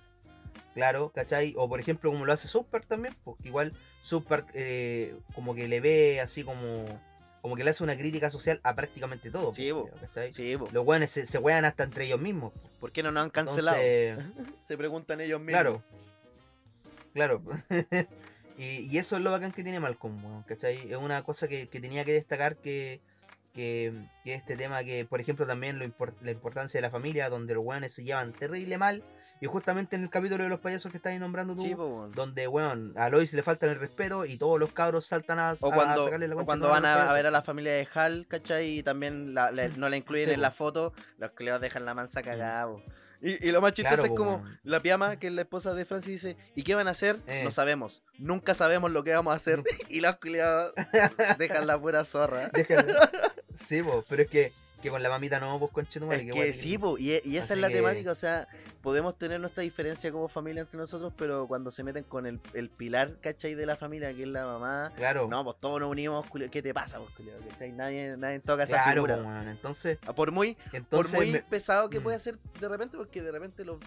Claro, 0.74 1.12
¿cachai? 1.14 1.54
O 1.58 1.70
por 1.70 1.80
ejemplo 1.80 2.12
como 2.12 2.26
lo 2.26 2.34
hace 2.34 2.48
Park 2.70 2.86
también, 2.88 3.16
porque 3.24 3.48
igual 3.48 3.72
South 4.02 4.24
Park 4.28 4.50
eh, 4.56 5.16
como 5.34 5.54
que 5.56 5.68
le 5.68 5.80
ve 5.80 6.20
así 6.22 6.44
como 6.44 6.86
como 7.42 7.56
que 7.56 7.64
le 7.64 7.70
hace 7.70 7.84
una 7.84 7.96
crítica 7.96 8.32
social 8.32 8.60
a 8.64 8.76
prácticamente 8.76 9.30
todo, 9.30 9.54
Sí, 9.54 9.72
po, 9.72 9.88
po. 9.88 9.96
¿cachai? 10.02 10.34
Sí, 10.34 10.58
po. 10.58 10.68
Los 10.72 10.84
weones 10.84 11.12
se, 11.12 11.28
se 11.28 11.38
wean 11.38 11.64
hasta 11.64 11.84
entre 11.84 12.06
ellos 12.06 12.20
mismos. 12.20 12.52
po. 12.54 12.60
¿Por 12.80 12.92
qué 12.92 13.04
no 13.04 13.12
nos 13.12 13.24
han 13.24 13.30
cancelado? 13.30 13.78
Entonces, 13.80 14.34
Se 14.68 14.76
preguntan 14.78 15.22
ellos 15.22 15.40
mismos. 15.40 15.54
claro. 15.54 15.84
Claro. 17.14 17.44
y, 18.58 18.92
y 18.92 18.98
eso 18.98 19.16
es 19.16 19.22
lo 19.22 19.32
bacán 19.32 19.52
que 19.52 19.64
tiene 19.64 19.80
Malcolm, 19.80 20.44
¿cachai? 20.46 20.92
Es 20.92 20.98
una 20.98 21.24
cosa 21.24 21.48
que, 21.48 21.68
que 21.68 21.80
tenía 21.80 22.04
que 22.04 22.14
destacar 22.14 22.58
que, 22.58 23.00
que, 23.56 23.94
que 24.24 24.34
este 24.36 24.56
tema 24.58 24.84
que, 24.84 25.06
por 25.06 25.20
ejemplo, 25.22 25.48
también 25.48 25.80
lo 25.80 25.86
impor- 25.86 26.14
la 26.22 26.30
importancia 26.32 26.78
de 26.78 26.82
la 26.84 26.92
familia, 26.92 27.30
donde 27.30 27.54
los 27.56 27.64
weones 27.66 27.94
se 27.94 28.04
llevan 28.04 28.34
terrible 28.34 28.78
mal. 28.78 29.04
Y 29.42 29.48
justamente 29.48 29.96
en 29.96 30.04
el 30.04 30.10
capítulo 30.10 30.44
de 30.44 30.50
los 30.50 30.60
payasos 30.60 30.92
que 30.92 30.98
estáis 30.98 31.20
nombrando 31.20 31.56
tú, 31.56 31.64
Sí, 31.64 31.74
weón. 31.74 32.12
donde, 32.14 32.48
weón, 32.48 32.94
a 32.98 33.10
Lois 33.10 33.34
le 33.34 33.44
faltan 33.44 33.70
el 33.70 33.80
respeto 33.80 34.26
y 34.26 34.38
todos 34.38 34.60
los 34.60 34.72
cabros 34.72 35.06
saltan 35.06 35.40
a, 35.40 35.54
O 35.60 35.72
a 35.72 35.76
cuando, 35.76 36.06
sacarle 36.06 36.28
la 36.28 36.36
o 36.36 36.38
concha 36.38 36.46
cuando 36.46 36.70
van 36.70 36.86
a, 36.86 37.12
ver 37.14 37.26
a 37.28 37.32
la 37.32 37.42
familia 37.42 37.74
de 37.74 37.88
Hal, 37.94 38.28
¿cachai? 38.30 38.78
Y 38.80 38.84
también 38.84 39.34
la- 39.34 39.52
le- 39.52 39.70
no 39.78 39.90
la 39.90 39.98
incluyen 39.98 40.28
Sí, 40.28 40.34
en 40.34 40.40
po. 40.40 40.42
la 40.42 40.52
foto, 40.52 40.94
los 41.18 41.32
que 41.32 41.44
les 41.46 41.60
dejan 41.62 41.86
la 41.86 41.94
mansa 41.94 42.22
cagada, 42.24 42.68
po. 42.68 42.82
Y, 43.22 43.48
y 43.48 43.52
lo 43.52 43.60
más 43.62 43.74
chistoso 43.74 43.96
Claro, 44.04 44.14
es 44.14 44.18
como 44.18 44.46
la 44.64 44.82
piama, 44.82 45.18
que 45.18 45.28
es 45.28 45.34
la 45.34 45.42
esposa 45.42 45.74
de 45.74 45.86
Francis, 45.86 46.22
dice, 46.22 46.38
¿y 46.54 46.64
qué 46.64 46.76
van 46.76 46.88
a 46.88 46.92
hacer? 46.92 47.18
Eh. 47.28 47.42
No 47.44 47.50
sabemos. 47.52 48.04
Nunca 48.20 48.54
sabemos 48.54 48.92
lo 48.92 49.04
que 49.04 49.14
vamos 49.16 49.34
a 49.34 49.36
hacer. 49.38 49.64
y 49.90 50.00
los 50.02 50.18
culiados 50.18 50.74
dejan 51.40 51.66
la 51.66 51.80
pura 51.80 52.04
zorra. 52.06 52.50
Déjalo. 52.54 52.94
Sí, 53.56 53.82
po, 53.84 54.04
pero 54.10 54.24
es 54.24 54.30
que, 54.30 54.52
que 54.82 54.90
con 54.90 55.02
la 55.02 55.10
mamita 55.10 55.40
no, 55.40 55.58
pues 55.60 55.72
conchetumare, 55.72 56.24
Es 56.28 56.34
que 56.34 56.54
sí, 56.54 56.78
po, 56.78 56.98
y, 56.98 57.12
y 57.24 57.38
esa 57.38 57.46
Así 57.46 57.54
es 57.54 57.60
la 57.60 57.70
que- 57.70 57.76
temática, 57.76 58.12
o 58.12 58.16
sea, 58.16 58.48
podemos 58.84 59.18
tener 59.18 59.40
nuestra 59.40 59.64
diferencia 59.64 60.12
como 60.12 60.28
familia 60.28 60.62
entre 60.62 60.78
nosotros, 60.78 61.12
pero 61.18 61.48
cuando 61.48 61.72
se 61.72 61.84
meten 61.84 62.04
con 62.04 62.28
el, 62.28 62.40
el 62.54 62.70
pilar, 62.70 63.18
¿cachai? 63.20 63.56
De 63.56 63.66
la 63.66 63.76
familia, 63.78 64.14
que 64.14 64.22
es 64.24 64.28
la 64.28 64.46
mamá, 64.46 64.94
Claro. 64.96 65.28
no, 65.28 65.44
pues 65.44 65.56
todos 65.60 65.80
nos 65.82 65.90
unimos, 65.90 66.28
culio, 66.28 66.52
¿qué 66.52 66.62
te 66.62 66.72
pasa, 66.74 67.00
pues, 67.00 67.10
culio? 67.16 67.34
¿Cachai? 67.50 67.72
Nadie, 67.72 68.16
nadie 68.16 68.40
toca 68.42 68.64
esa 68.64 68.76
Claro, 68.84 68.94
figura. 69.06 69.16
po, 69.18 69.24
weón. 69.24 69.48
Entonces, 69.48 69.98
Ah, 70.06 70.14
Por 70.14 70.32
muy, 70.32 70.56
entonces 70.72 71.12
por 71.16 71.24
muy 71.26 71.32
me- 71.32 71.42
pesado 71.42 71.90
que 71.90 72.00
Mm. 72.00 72.04
pueda 72.04 72.20
ser 72.20 72.38
de 72.60 72.70
repente, 72.70 72.96
porque 72.98 73.24
de 73.24 73.32
repente, 73.32 73.66
los, 73.66 73.78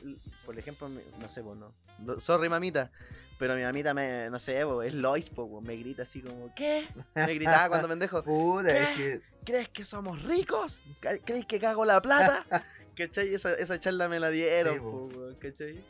por 0.45 0.59
ejemplo, 0.59 0.89
no 0.89 1.29
sé, 1.29 1.43
pues 1.43 1.57
no. 1.59 1.73
no- 2.01 2.19
Sorry, 2.21 2.49
mamita. 2.49 2.91
Pero 3.38 3.55
mi 3.55 3.62
mamita 3.62 3.94
me, 3.94 4.29
no 4.31 4.38
sé, 4.38 4.61
es 4.85 4.94
Lois, 4.94 5.31
po, 5.31 5.61
me 5.61 5.77
grita 5.77 6.03
así 6.03 6.20
como, 6.20 6.53
¿qué? 6.57 6.88
Me 7.14 7.35
gritaba 7.35 7.68
cuando 7.68 7.88
pendejo, 7.88 8.22
Puta, 8.24 8.77
es 8.77 8.88
que. 8.96 9.20
¿crees 9.44 9.68
que 9.68 9.85
somos 9.85 10.22
ricos? 10.24 10.83
¿Ca- 11.01 11.18
¿Crees 11.24 11.46
que 11.46 11.61
cago 11.61 11.85
la 11.85 12.03
plata? 12.03 12.44
¿Cachai? 12.96 13.33
Esa, 13.33 13.53
esa 13.55 13.79
charla 13.79 14.09
me 14.09 14.18
la 14.18 14.31
dieron, 14.31 14.74
Sí, 14.74 14.81
po. 14.81 15.09
¿cachai? 15.40 15.81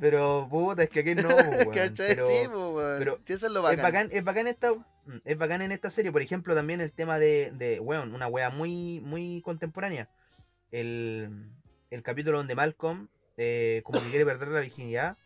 Pero, 0.00 0.46
puta, 0.50 0.82
es 0.82 0.90
que 0.90 1.00
aquí 1.00 1.14
no, 1.14 1.28
weón. 1.34 1.70
¿Cachai? 1.70 2.08
Pero 2.08 2.26
sí, 2.26 2.46
weón. 2.48 2.98
pero 2.98 3.18
Sí, 3.24 3.32
eso 3.34 3.46
es 3.46 3.52
lo 3.52 3.60
es 3.60 3.76
bacán. 3.76 3.82
bacán, 3.82 4.08
es 4.10 4.24
bacán 4.24 4.46
esta. 4.48 4.72
mm, 4.74 5.18
Es 5.24 5.38
bacán 5.38 5.62
en 5.62 5.70
esta 5.72 5.88
serie, 5.90 6.10
por 6.12 6.20
ejemplo, 6.20 6.54
también 6.54 6.80
el 6.80 6.92
tema 6.92 7.18
de, 7.20 7.52
de 7.52 7.78
weón, 7.80 8.12
una 8.12 8.26
wea 8.26 8.50
muy, 8.50 9.00
muy 9.04 9.40
contemporánea. 9.42 10.10
El, 10.72 11.48
el 11.90 12.02
capítulo 12.02 12.38
donde 12.38 12.54
Malcolm 12.56 13.08
eh, 13.36 13.82
como 13.84 14.02
que 14.02 14.08
quiere 14.10 14.24
perder 14.26 14.48
la 14.48 14.60
virginidad 14.60 15.16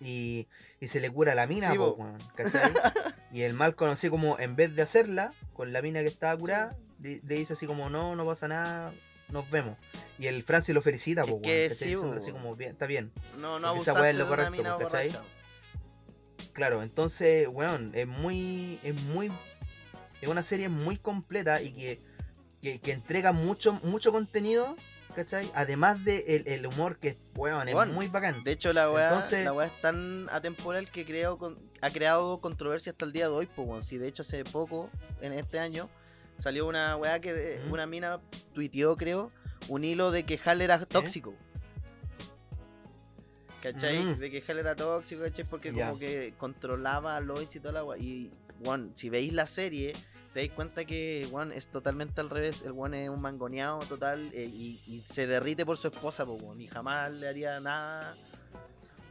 y, 0.00 0.46
y 0.80 0.88
se 0.88 1.00
le 1.00 1.10
cura 1.10 1.34
la 1.34 1.46
mina, 1.46 1.72
Sí, 1.72 1.78
po, 1.78 1.96
po. 1.96 2.02
weón, 2.04 2.18
¿cachai? 2.34 2.72
y 3.32 3.42
el 3.42 3.54
Malcolm 3.54 3.92
así 3.92 4.10
como 4.10 4.38
en 4.38 4.56
vez 4.56 4.74
de 4.74 4.82
hacerla 4.82 5.32
con 5.52 5.72
la 5.72 5.82
mina 5.82 6.00
que 6.00 6.06
estaba 6.06 6.36
curada, 6.38 6.76
le, 7.00 7.20
le 7.24 7.34
dice 7.34 7.52
así 7.54 7.66
como 7.66 7.90
no, 7.90 8.16
no 8.16 8.24
pasa 8.26 8.48
nada, 8.48 8.92
nos 9.30 9.50
vemos. 9.50 9.76
Y 10.18 10.26
el 10.26 10.42
Francis 10.42 10.74
lo 10.74 10.82
felicita, 10.82 11.24
po, 11.24 11.40
así 11.44 12.32
como 12.32 12.56
bien, 12.56 12.72
está 12.72 12.86
bien. 12.86 13.12
No, 13.38 13.58
no 13.58 13.74
esa 13.74 13.94
weá 13.94 14.10
es 14.10 14.16
lo 14.16 14.28
correcto. 14.28 14.78
Claro, 16.52 16.82
entonces, 16.82 17.46
weón, 17.48 17.92
es 17.94 18.06
muy, 18.06 18.80
es 18.82 18.94
muy, 19.02 19.30
es 20.20 20.28
una 20.28 20.42
serie 20.42 20.68
muy 20.68 20.96
completa 20.96 21.62
y 21.62 21.72
que, 21.72 22.02
que, 22.60 22.80
que 22.80 22.92
entrega 22.92 23.32
mucho, 23.32 23.74
mucho 23.84 24.10
contenido, 24.10 24.76
¿cachai? 25.18 25.50
Además 25.54 26.04
de 26.04 26.36
el, 26.36 26.46
el 26.46 26.66
humor 26.66 26.98
que, 26.98 27.18
weón, 27.34 27.66
es 27.68 27.74
Weón, 27.74 27.92
muy 27.92 28.06
bacán. 28.06 28.42
De 28.44 28.52
hecho, 28.52 28.72
la 28.72 28.90
weá, 28.90 29.08
Entonces- 29.08 29.44
la 29.44 29.52
weá 29.52 29.66
es 29.66 29.80
tan 29.80 30.28
atemporal 30.30 30.88
que 30.90 31.04
creo 31.04 31.38
con- 31.38 31.58
ha 31.80 31.90
creado 31.90 32.40
controversia 32.40 32.92
hasta 32.92 33.04
el 33.04 33.12
día 33.12 33.24
de 33.28 33.34
hoy. 33.34 33.46
Pues. 33.46 33.86
Si 33.86 33.98
de 33.98 34.06
hecho 34.06 34.22
hace 34.22 34.44
poco, 34.44 34.90
en 35.20 35.32
este 35.32 35.58
año, 35.58 35.88
salió 36.38 36.66
una 36.68 36.96
weá 36.96 37.18
que 37.20 37.34
de- 37.34 37.64
¿Mm? 37.66 37.72
una 37.72 37.86
mina 37.86 38.20
tuiteó, 38.54 38.96
creo, 38.96 39.32
un 39.68 39.82
hilo 39.84 40.12
de 40.12 40.24
que 40.24 40.38
Hal 40.44 40.60
era 40.62 40.78
tóxico. 40.86 41.34
¿Cachai? 43.62 44.04
Mm. 44.04 44.18
De 44.18 44.30
que 44.30 44.44
Hal 44.46 44.58
era 44.60 44.76
tóxico, 44.76 45.22
¿cachai? 45.22 45.44
Porque 45.44 45.72
como 45.72 45.98
que 45.98 46.32
controlaba 46.38 47.16
a 47.16 47.20
Lois 47.20 47.54
y 47.56 47.60
toda 47.60 47.72
la 47.74 47.84
weá. 47.84 47.98
Y, 47.98 48.30
weón, 48.64 48.92
si 48.94 49.08
veis 49.10 49.32
la 49.32 49.46
serie, 49.48 49.94
te 50.32 50.40
dais 50.40 50.52
cuenta 50.52 50.84
que 50.84 51.26
Juan 51.30 51.52
es 51.52 51.66
totalmente 51.66 52.20
al 52.20 52.30
revés. 52.30 52.62
El 52.64 52.72
Juan 52.72 52.94
es 52.94 53.08
un 53.08 53.20
mangoneado 53.20 53.78
total 53.80 54.30
eh, 54.34 54.50
y, 54.52 54.80
y 54.86 55.00
se 55.00 55.26
derrite 55.26 55.64
por 55.64 55.76
su 55.76 55.88
esposa, 55.88 56.26
pues, 56.26 56.42
weón, 56.42 56.60
y 56.60 56.68
jamás 56.68 57.12
le 57.12 57.28
haría 57.28 57.60
nada. 57.60 58.14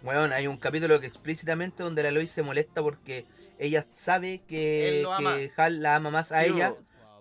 Weón, 0.04 0.32
hay 0.32 0.48
un 0.48 0.58
capítulo 0.58 1.00
que 1.00 1.08
explícitamente 1.08 1.84
donde 1.84 2.04
la 2.04 2.12
Lois 2.12 2.30
se 2.30 2.44
molesta 2.44 2.82
porque 2.82 3.26
ella 3.58 3.86
sabe 3.92 4.42
que, 4.48 5.06
Hal 5.58 5.82
la 5.82 5.96
ama 5.96 6.12
más 6.12 6.32
a 6.32 6.44
Sí, 6.44 6.52
ella. 6.54 6.76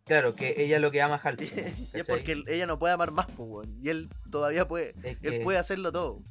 Claro, 0.04 0.36
que 0.36 0.54
ella 0.58 0.76
es 0.76 0.82
lo 0.82 0.90
que 0.90 1.02
ama 1.02 1.14
a 1.16 1.28
Hal. 1.28 1.36
y 1.94 1.98
es 1.98 2.06
porque 2.06 2.42
ella 2.46 2.66
no 2.66 2.78
puede 2.78 2.94
amar 2.94 3.10
más, 3.10 3.26
pues. 3.36 3.68
Y 3.82 3.88
él 3.88 4.08
todavía 4.30 4.68
puede. 4.68 4.94
Es 5.02 5.16
Él 5.22 5.40
puede 5.42 5.58
hacerlo 5.58 5.90
todo. 5.90 6.22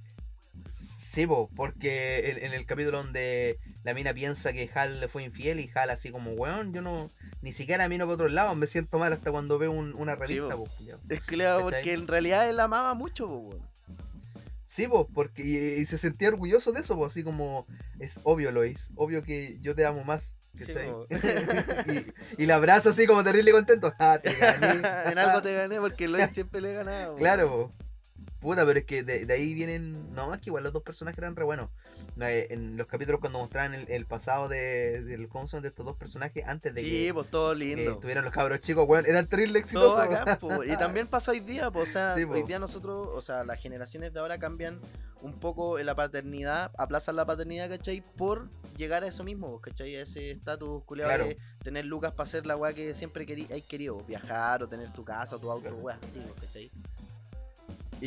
Sí, 0.69 1.25
po, 1.27 1.49
porque 1.55 2.31
en, 2.31 2.45
en 2.45 2.53
el 2.53 2.65
capítulo 2.65 2.97
donde 2.97 3.59
la 3.83 3.93
mina 3.93 4.13
piensa 4.13 4.51
que 4.51 4.69
Hal 4.73 4.99
le 4.99 5.07
fue 5.07 5.23
infiel 5.23 5.59
y 5.59 5.69
Hal 5.73 5.89
así 5.89 6.09
como, 6.11 6.31
weón, 6.31 6.73
yo 6.73 6.81
no, 6.81 7.09
ni 7.41 7.51
siquiera 7.51 7.87
miro 7.87 8.05
para 8.05 8.15
otro 8.15 8.27
lado, 8.29 8.55
me 8.55 8.67
siento 8.67 8.97
mal 8.99 9.13
hasta 9.13 9.31
cuando 9.31 9.57
veo 9.59 9.71
un- 9.71 9.93
una 9.95 10.15
revista, 10.15 10.49
po. 10.55 10.65
po, 10.65 10.71
culiao. 10.77 10.99
Es 11.07 11.19
claro, 11.21 11.63
porque 11.63 11.93
en 11.93 12.07
realidad 12.07 12.49
él 12.49 12.59
amaba 12.59 12.93
mucho, 12.95 13.27
weón. 13.27 13.61
Sí, 14.65 14.87
pues, 14.87 15.05
porque 15.13 15.43
y, 15.45 15.81
y 15.81 15.85
se 15.85 15.97
sentía 15.97 16.29
orgulloso 16.29 16.71
de 16.71 16.81
eso, 16.81 17.05
así 17.05 17.23
como, 17.23 17.67
es 17.99 18.19
obvio, 18.23 18.51
Lois, 18.51 18.89
obvio 18.95 19.23
que 19.23 19.59
yo 19.61 19.75
te 19.75 19.85
amo 19.85 20.03
más, 20.03 20.33
Sí, 20.57 20.71
y, 22.37 22.43
y 22.43 22.45
la 22.45 22.55
abraza 22.55 22.89
así 22.91 23.05
como 23.05 23.23
terrible 23.25 23.51
contento, 23.51 23.93
ah, 23.99 24.17
te 24.23 24.33
gané. 24.35 24.75
en 25.11 25.17
algo 25.17 25.41
te 25.41 25.53
gané 25.53 25.79
porque 25.81 26.07
Lois 26.07 26.29
siempre 26.31 26.61
le 26.61 26.73
ganaba. 26.73 27.13
Claro, 27.15 27.49
po. 27.49 27.84
Puta, 28.45 28.65
pero 28.65 28.79
es 28.79 28.85
que 28.85 29.03
de, 29.03 29.25
de 29.25 29.33
ahí 29.33 29.53
vienen, 29.53 30.13
no, 30.13 30.33
es 30.33 30.39
que 30.39 30.49
igual 30.49 30.63
los 30.63 30.71
dos 30.71 30.83
personajes 30.83 31.17
eran 31.17 31.35
re 31.35 31.43
buenos. 31.43 31.69
No, 32.15 32.25
eh, 32.27 32.47
En 32.51 32.77
los 32.77 32.87
capítulos 32.87 33.19
cuando 33.19 33.39
mostraban 33.39 33.73
el, 33.73 33.89
el 33.89 34.05
pasado 34.05 34.47
de, 34.47 35.03
del 35.03 35.27
son 35.47 35.61
de 35.61 35.69
estos 35.69 35.85
dos 35.85 35.97
personajes 35.97 36.43
antes 36.45 36.73
de 36.73 36.81
Sí, 36.81 36.89
que 37.07 37.13
pues 37.13 37.29
todo 37.29 37.53
eh, 37.53 37.97
los 38.23 38.31
cabros 38.31 38.61
chicos, 38.61 38.85
weón, 38.87 39.05
eran 39.05 39.27
terrible 39.27 39.59
exitosos. 39.59 39.97
bacán, 39.97 40.39
po, 40.39 40.63
Y 40.63 40.77
también 40.77 41.07
pasa 41.07 41.31
hoy 41.31 41.39
día, 41.41 41.71
pues, 41.71 41.89
o 41.89 41.93
sea, 41.93 42.13
Sí, 42.15 42.23
hoy 42.23 42.43
día 42.43 42.59
nosotros, 42.59 43.09
o 43.13 43.21
sea, 43.21 43.43
las 43.43 43.59
generaciones 43.59 44.13
de 44.13 44.19
ahora 44.19 44.37
cambian 44.37 44.79
un 45.21 45.33
poco 45.33 45.79
en 45.79 45.87
la 45.87 45.95
paternidad, 45.95 46.71
aplazan 46.77 47.15
la 47.15 47.25
paternidad, 47.25 47.67
¿cachai? 47.69 48.01
Por 48.15 48.47
llegar 48.77 49.03
a 49.03 49.07
eso 49.07 49.23
mismo, 49.23 49.59
¿cachai? 49.59 49.95
A 49.95 50.03
ese 50.03 50.31
estatus 50.31 50.83
culiado 50.83 51.09
Claro. 51.09 51.25
de 51.25 51.37
tener 51.63 51.85
lucas 51.85 52.11
para 52.13 52.27
hacer 52.27 52.45
la 52.45 52.55
weá 52.55 52.73
que 52.73 52.93
siempre 52.93 53.25
querí, 53.25 53.47
hay 53.51 53.61
querido, 53.63 53.97
viajar 54.07 54.61
o 54.61 54.67
tener 54.67 54.93
tu 54.93 55.03
casa 55.03 55.35
o 55.35 55.39
tu 55.39 55.49
auto, 55.51 55.63
Claro. 55.63 55.77
weá, 55.77 55.99
así, 56.07 56.21
¿cachai? 56.39 56.69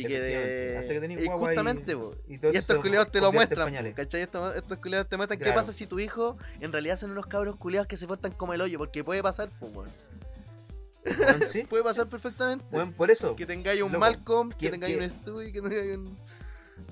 Y 0.01 0.05
que 0.05 0.19
de... 0.19 0.77
Hasta 0.77 0.93
que 0.93 0.99
tenés 0.99 1.21
y 1.21 1.25
guagua 1.25 1.47
justamente, 1.47 1.93
y 2.27 2.33
Y 2.35 2.57
estos 2.57 2.79
culiados 2.79 3.11
te 3.11 3.21
lo 3.21 3.31
muestran, 3.31 3.71
po, 3.73 3.95
¿cachai? 3.95 4.21
Estos, 4.21 4.55
estos 4.55 4.77
culiados 4.79 5.07
te 5.09 5.17
muestran 5.17 5.37
qué 5.39 5.45
Claro. 5.45 5.59
pasa 5.61 5.73
si 5.73 5.87
tu 5.87 5.99
hijo 5.99 6.37
en 6.59 6.71
realidad 6.71 6.97
son 6.99 7.11
unos 7.11 7.27
cabros 7.27 7.55
culiados 7.57 7.87
que 7.87 7.97
se 7.97 8.07
portan 8.07 8.31
como 8.33 8.53
el 8.53 8.61
hoyo, 8.61 8.77
porque 8.77 9.03
puede 9.03 9.21
pasar, 9.23 9.49
pues. 9.59 9.73
Weón, 9.73 11.47
sí, 11.47 11.63
Puede 11.69 11.83
pasar 11.83 12.07
perfectamente. 12.09 12.65
weón, 12.71 12.93
por 12.93 13.09
eso. 13.11 13.35
Que 13.35 13.45
tengáis 13.45 13.81
un 13.81 13.91
Loco, 13.91 13.99
Malcolm, 13.99 14.49
que 14.51 14.57
¿qué- 14.57 14.69
tengáis 14.71 14.97
qué? 14.97 15.03
un 15.03 15.09
Stewie, 15.09 15.51
que 15.53 15.61
tengáis 15.61 15.97
un, 15.97 16.15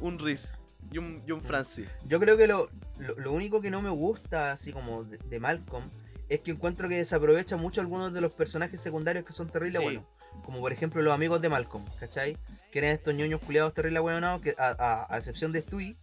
un 0.02 0.20
Riz 0.20 0.54
y 0.92 0.98
un, 0.98 1.22
y 1.28 1.32
un 1.32 1.42
Francis. 1.42 1.88
Yo 2.06 2.20
creo 2.20 2.38
que 2.38 2.48
lo, 2.48 2.70
lo, 3.00 3.16
lo 3.18 3.32
único 3.34 3.62
que 3.62 3.70
no 3.72 3.82
me 3.82 3.90
gusta, 3.90 4.52
así 4.54 4.72
como 4.72 5.04
de, 5.04 5.18
de 5.18 5.40
Malcolm, 5.40 5.90
es 6.30 6.40
que 6.40 6.52
encuentro 6.52 6.90
que 6.90 6.96
desaprovecha 6.96 7.58
mucho 7.58 7.82
algunos 7.82 8.14
de 8.14 8.22
los 8.22 8.34
personajes 8.34 8.80
secundarios 8.82 9.24
que 9.26 9.34
son 9.34 9.50
terribles 9.50 9.80
Sí. 9.80 9.84
buenos. 9.86 10.04
Como 10.48 10.62
por 10.62 10.72
ejemplo 10.72 11.02
los 11.02 11.14
amigos 11.14 11.42
de 11.42 11.50
Malcolm, 11.50 11.84
¿cachai? 12.00 12.38
Que 12.72 12.80
eran 12.80 12.92
estos 12.92 13.14
ñoños 13.14 13.42
culiados 13.42 13.74
terribles 13.74 14.02
buenos 14.02 14.40
que 14.40 14.56
a, 14.58 14.70
a- 14.80 15.14
a 15.14 15.18
excepción 15.18 15.52
de 15.52 15.60
Stewie, 15.62 15.98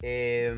eh, 0.00 0.54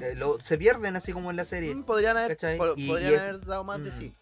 eh, 0.00 0.14
lo- 0.16 0.40
se 0.40 0.58
pierden 0.58 0.96
así 0.96 1.12
como 1.12 1.30
en 1.30 1.36
la 1.36 1.44
serie. 1.44 1.72
Mm, 1.76 1.84
Podrían 1.84 2.16
haber, 2.16 2.32
¿Cachai? 2.32 2.58
po- 2.58 2.74
Y- 2.76 2.88
podrían 2.88 3.10
y 3.12 3.14
es- 3.14 3.20
haber 3.20 3.46
dado 3.46 3.62
más 3.62 3.80
de 3.84 3.92
Mm. 3.92 3.98
sí. 3.98 4.12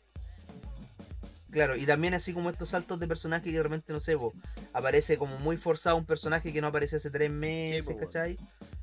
Claro, 1.50 1.74
y 1.74 1.86
también 1.86 2.12
así 2.12 2.34
como 2.34 2.50
estos 2.50 2.68
saltos 2.68 3.00
de 3.00 3.08
personaje 3.08 3.46
que 3.46 3.56
de 3.56 3.62
repente, 3.62 3.94
no 3.94 4.00
sé, 4.00 4.18
po, 4.18 4.34
aparece 4.74 5.16
como 5.16 5.38
muy 5.38 5.56
forzado 5.56 5.96
un 5.96 6.04
personaje 6.04 6.52
que 6.52 6.60
no 6.60 6.66
aparece 6.66 6.96
hace 6.96 7.10
tres 7.10 7.30
meses, 7.30 7.86
po, 7.86 7.92
weón. 7.92 8.04
¿cachai? 8.04 8.38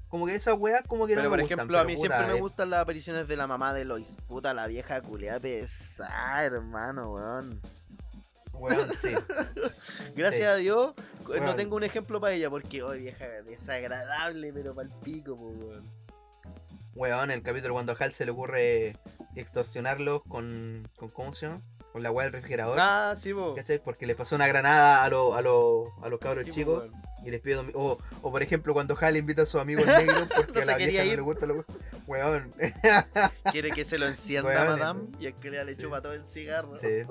Como 0.09 0.25
que 0.25 0.33
esas 0.33 0.55
weas 0.57 0.81
como 0.87 1.05
que 1.05 1.13
Pero 1.13 1.25
no 1.25 1.29
por 1.29 1.37
me 1.37 1.43
gustan, 1.43 1.59
ejemplo, 1.59 1.79
a 1.79 1.83
mí 1.83 1.95
puta, 1.95 2.07
siempre 2.15 2.31
me 2.33 2.37
eh, 2.39 2.41
gustan 2.41 2.69
las 2.71 2.81
apariciones 2.81 3.27
de 3.27 3.35
la 3.35 3.45
mamá 3.47 3.73
de 3.75 3.85
Lois. 3.85 4.15
Puta, 4.27 4.53
la 4.55 4.65
vieja 4.65 5.01
culiada 5.01 5.39
pesada, 5.39 6.43
hermano, 6.45 7.13
weón. 7.13 7.61
Weón, 8.57 8.89
sí. 8.97 9.09
Gracias 10.15 10.35
Sí. 10.41 10.43
a 10.43 10.55
Dios, 10.55 10.93
no 11.41 11.55
tengo 11.55 11.75
un 11.75 11.83
ejemplo 11.83 12.19
para 12.21 12.33
ella, 12.33 12.49
porque, 12.49 12.83
oh, 12.83 12.91
vieja 12.91 13.25
desagradable, 13.45 14.51
pero 14.53 14.73
pa'l 14.75 14.89
pico, 15.03 15.35
po, 15.35 15.47
weón. 15.49 15.83
Weón, 16.95 17.31
el 17.31 17.41
capítulo 17.41 17.73
cuando 17.73 17.91
a 17.93 17.95
Hal 17.99 18.13
se 18.13 18.25
le 18.25 18.31
ocurre 18.31 18.95
extorsionarlos 19.35 20.21
con, 20.27 20.87
con 20.95 21.09
¿cómo 21.09 21.33
se 21.33 21.47
llama? 21.47 21.61
Con 21.91 22.03
la 22.03 22.11
weá 22.11 22.25
del 22.25 22.33
refrigerador. 22.33 22.77
Ah, 22.79 23.15
sí, 23.17 23.33
po. 23.33 23.53
¿Cachai? 23.53 23.81
Porque 23.83 24.05
le 24.05 24.15
pasó 24.15 24.35
una 24.35 24.47
granada 24.47 25.03
a, 25.03 25.09
los 25.09 25.35
a, 25.35 25.41
los 25.41 25.89
a 26.01 26.09
los 26.09 26.19
cabros 26.19 26.45
Sí, 26.45 26.51
chicos 26.51 26.83
weón. 26.85 27.01
y 27.25 27.31
les 27.31 27.41
pide 27.41 27.57
domi- 27.57 27.71
o, 27.73 27.97
o 28.21 28.31
por 28.31 28.41
ejemplo 28.43 28.73
cuando 28.73 28.97
Hal 28.99 29.17
invita 29.17 29.41
a 29.43 29.45
sus 29.45 29.59
amigos 29.61 29.85
negros 29.85 30.27
porque 30.35 30.53
No 30.53 30.61
a 30.61 30.65
la 30.65 30.77
vieja 30.77 31.03
no 31.03 31.11
le 31.15 31.21
gusta 31.21 31.45
lo 31.45 31.65
weón. 32.07 32.53
Quiere 33.51 33.71
que 33.71 33.83
se 33.85 33.97
lo 33.97 34.07
encienda 34.07 34.49
Weón, 34.49 34.79
Madame 34.79 35.01
y 35.19 35.25
el 35.27 35.35
que 35.35 35.49
le 35.51 35.65
sí. 35.73 35.81
chupa 35.81 36.01
todo 36.01 36.13
el 36.13 36.25
cigarro. 36.25 36.71
Sí. 36.77 37.03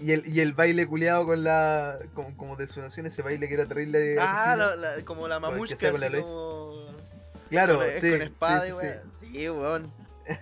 Y 0.00 0.12
el, 0.12 0.22
y 0.26 0.40
el 0.40 0.52
baile 0.54 0.86
culiado 0.86 1.26
con 1.26 1.44
la. 1.44 1.98
Como, 2.14 2.36
como 2.36 2.56
de 2.56 2.66
su 2.68 2.80
nación, 2.80 3.06
ese 3.06 3.22
baile 3.22 3.48
que 3.48 3.54
era 3.54 3.66
terrible. 3.66 4.16
Ah, 4.18 4.54
la- 4.56 4.76
la- 4.76 5.04
como 5.04 5.28
la 5.28 5.38
mamushka, 5.40 5.76
sea 5.76 5.90
con 5.92 6.00
la 6.00 6.10
como... 6.10 6.86
claro, 7.50 7.76
con, 7.78 7.92
sí. 7.92 8.10
con 8.12 8.22
espada 8.22 8.60
sí, 8.62 8.72
sí, 8.72 8.76
weón. 8.76 9.12
Sí, 9.20 9.50
weón. 9.50 9.92
sí. 10.26 10.34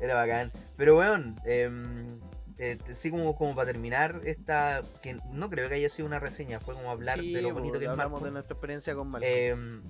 era 0.00 0.14
bacán. 0.14 0.52
Pero 0.76 0.98
weón, 0.98 1.36
em, 1.44 2.18
eh, 2.58 2.78
así 2.90 3.10
como, 3.10 3.34
como 3.36 3.54
para 3.54 3.66
terminar, 3.66 4.20
esta. 4.24 4.82
Que 5.02 5.18
no 5.30 5.48
creo 5.50 5.68
que 5.68 5.74
haya 5.76 5.88
sido 5.88 6.06
una 6.06 6.18
reseña, 6.20 6.60
fue 6.60 6.74
como 6.74 6.90
hablar 6.90 7.18
Sí, 7.20 7.32
de 7.32 7.42
lo 7.42 7.52
bonito 7.54 7.78
que 7.78 7.86
es 7.86 7.96
Malcolm. 7.96 8.24
de 8.24 8.30
nuestra 8.32 8.54
experiencia 8.54 8.94
con 8.94 9.08
Malcolm. 9.08 9.32
Em, 9.32 9.82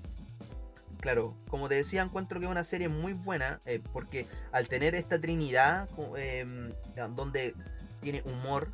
claro, 1.02 1.36
como 1.48 1.68
te 1.68 1.74
decía, 1.74 2.00
encuentro 2.00 2.38
que 2.40 2.46
es 2.46 2.50
una 2.50 2.64
serie 2.64 2.88
muy 2.88 3.12
buena 3.12 3.60
eh, 3.66 3.82
porque 3.92 4.26
al 4.52 4.68
tener 4.68 4.94
esta 4.94 5.20
trinidad 5.20 5.88
em, 6.16 6.72
donde 7.14 7.54
tiene 8.00 8.22
humor, 8.24 8.72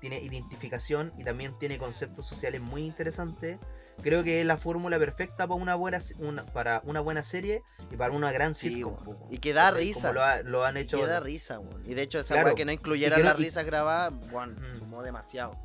tiene 0.00 0.20
identificación 0.20 1.12
y 1.18 1.24
también 1.24 1.58
tiene 1.58 1.76
conceptos 1.78 2.26
sociales 2.26 2.60
muy 2.60 2.84
interesantes, 2.86 3.58
creo 4.02 4.22
que 4.22 4.40
es 4.40 4.46
la 4.46 4.56
fórmula 4.56 4.98
perfecta 4.98 5.46
para 5.48 5.60
una 5.60 5.74
buena 5.74 5.98
una, 6.18 6.44
para 6.46 6.80
una 6.84 7.00
buena 7.00 7.24
serie 7.24 7.62
y 7.90 7.96
para 7.96 8.12
una 8.12 8.30
gran 8.32 8.54
sitcom. 8.54 8.96
y 9.30 9.38
que 9.38 9.52
da 9.52 9.70
risa. 9.70 10.00
Como 10.08 10.12
lo, 10.14 10.22
ha- 10.22 10.42
lo 10.42 10.64
han 10.64 10.76
y 10.76 10.80
hecho. 10.80 10.98
que 11.00 11.06
da 11.06 11.20
risa. 11.20 11.60
Y 11.86 11.94
de 11.94 12.02
hecho, 12.02 12.20
esa 12.20 12.34
Claro, 12.34 12.54
que 12.54 12.64
no 12.64 12.72
incluyera 12.72 13.18
y 13.18 13.22
no- 13.22 13.30
las 13.30 13.40
y- 13.40 13.44
risas 13.44 13.64
grabadas, 13.66 14.12
Mm. 14.12 14.78
sumó 14.78 15.02
demasiado. 15.02 15.56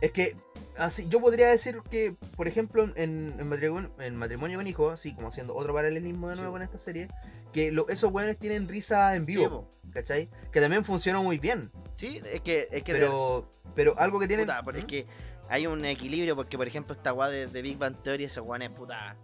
Es 0.00 0.10
que 0.12 0.36
así, 0.78 1.06
yo 1.08 1.20
podría 1.20 1.48
decir 1.48 1.80
que, 1.90 2.16
por 2.36 2.48
ejemplo, 2.48 2.84
en, 2.96 3.34
en 3.38 3.48
matrimonio, 3.48 3.90
en 3.98 4.16
Matrimonio 4.16 4.58
con 4.58 4.66
Hijos, 4.66 4.92
así 4.92 5.14
como 5.14 5.28
haciendo 5.28 5.54
otro 5.54 5.74
paralelismo 5.74 6.28
de 6.28 6.36
nuevo 6.36 6.50
Sí. 6.50 6.52
con 6.54 6.62
esta 6.62 6.78
serie, 6.78 7.08
que 7.52 7.72
lo- 7.72 7.88
esos 7.88 8.12
weones 8.12 8.38
tienen 8.38 8.68
risa 8.68 9.14
en 9.16 9.24
vivo, 9.26 9.48
po. 9.50 9.70
¿cachai? 9.92 10.28
Que 10.52 10.60
también 10.60 10.84
funcionó 10.84 11.22
muy 11.22 11.38
bien, 11.38 11.70
Sí, 11.96 12.20
es 12.32 12.40
que, 12.40 12.68
es 12.70 12.82
que 12.82 12.92
de- 12.92 12.98
pero, 13.00 13.50
pero 13.74 13.98
algo 13.98 14.18
que 14.18 14.26
tienen... 14.28 14.46
puta, 14.46 14.78
es 14.78 14.84
que 14.84 15.06
hay 15.48 15.66
un 15.66 15.84
equilibrio 15.84 16.34
porque, 16.36 16.56
por 16.56 16.66
ejemplo, 16.66 16.94
esta 16.94 17.12
weá 17.12 17.28
de, 17.28 17.46
de 17.46 17.62
Big 17.62 17.78
Bang 17.78 17.96
Theory, 18.02 18.24
esa 18.24 18.42
weá 18.42 18.64
es 18.64 18.70
puta. 18.70 19.16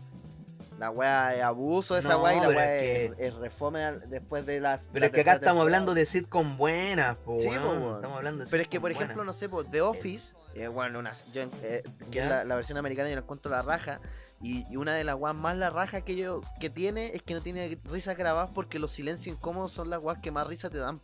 La 0.78 0.90
weá 0.90 1.34
es 1.34 1.42
abuso 1.42 1.92
de 1.94 2.00
esa 2.00 2.10
No, 2.14 2.22
weá 2.22 2.36
y 2.36 2.40
la 2.40 2.48
weá 2.48 2.76
es 2.78 3.10
es, 3.10 3.18
es 3.18 3.34
refome 3.36 3.84
al- 3.84 4.08
después 4.08 4.46
de 4.46 4.60
las. 4.60 4.88
Pero 4.92 5.00
la 5.00 5.06
es 5.06 5.12
que 5.12 5.20
acá 5.20 5.32
estamos 5.32 5.44
temporada. 5.62 5.62
hablando 5.76 5.94
de 5.94 6.06
sitcom 6.06 6.56
buenas, 6.56 7.18
po, 7.18 7.38
Sí, 7.38 7.48
po, 7.48 7.52
weón. 7.52 7.94
Estamos 7.96 8.16
hablando 8.16 8.44
de 8.44 8.50
Pero 8.50 8.62
es 8.62 8.68
que, 8.68 8.80
por 8.80 8.90
ejemplo, 8.90 9.22
no 9.24 9.32
sé, 9.34 9.48
pues, 9.50 9.66
The 9.70 9.82
Office, 9.82 10.32
eh, 10.54 10.68
bueno, 10.68 10.98
una, 10.98 11.12
yo, 11.32 11.42
eh, 11.62 11.82
la, 12.12 12.44
la 12.44 12.54
versión 12.56 12.78
americana, 12.78 13.08
yo 13.08 13.14
la 13.16 13.22
encuentro 13.22 13.50
la 13.50 13.62
raja. 13.62 14.00
Y, 14.42 14.64
y 14.72 14.76
una 14.76 14.94
de 14.94 15.04
las 15.04 15.16
weas 15.16 15.36
más 15.36 15.54
la 15.56 15.68
raja 15.68 16.00
que 16.00 16.16
yo 16.16 16.40
que 16.60 16.70
tiene 16.70 17.14
es 17.14 17.22
que 17.22 17.34
no 17.34 17.42
tiene 17.42 17.78
risas 17.84 18.16
grabadas 18.16 18.50
porque 18.54 18.78
los 18.78 18.90
silencios 18.90 19.36
incómodos 19.36 19.70
son 19.72 19.90
las 19.90 20.02
weas 20.02 20.18
que 20.20 20.30
más 20.30 20.46
risa 20.46 20.70
te 20.70 20.78
dan. 20.78 20.98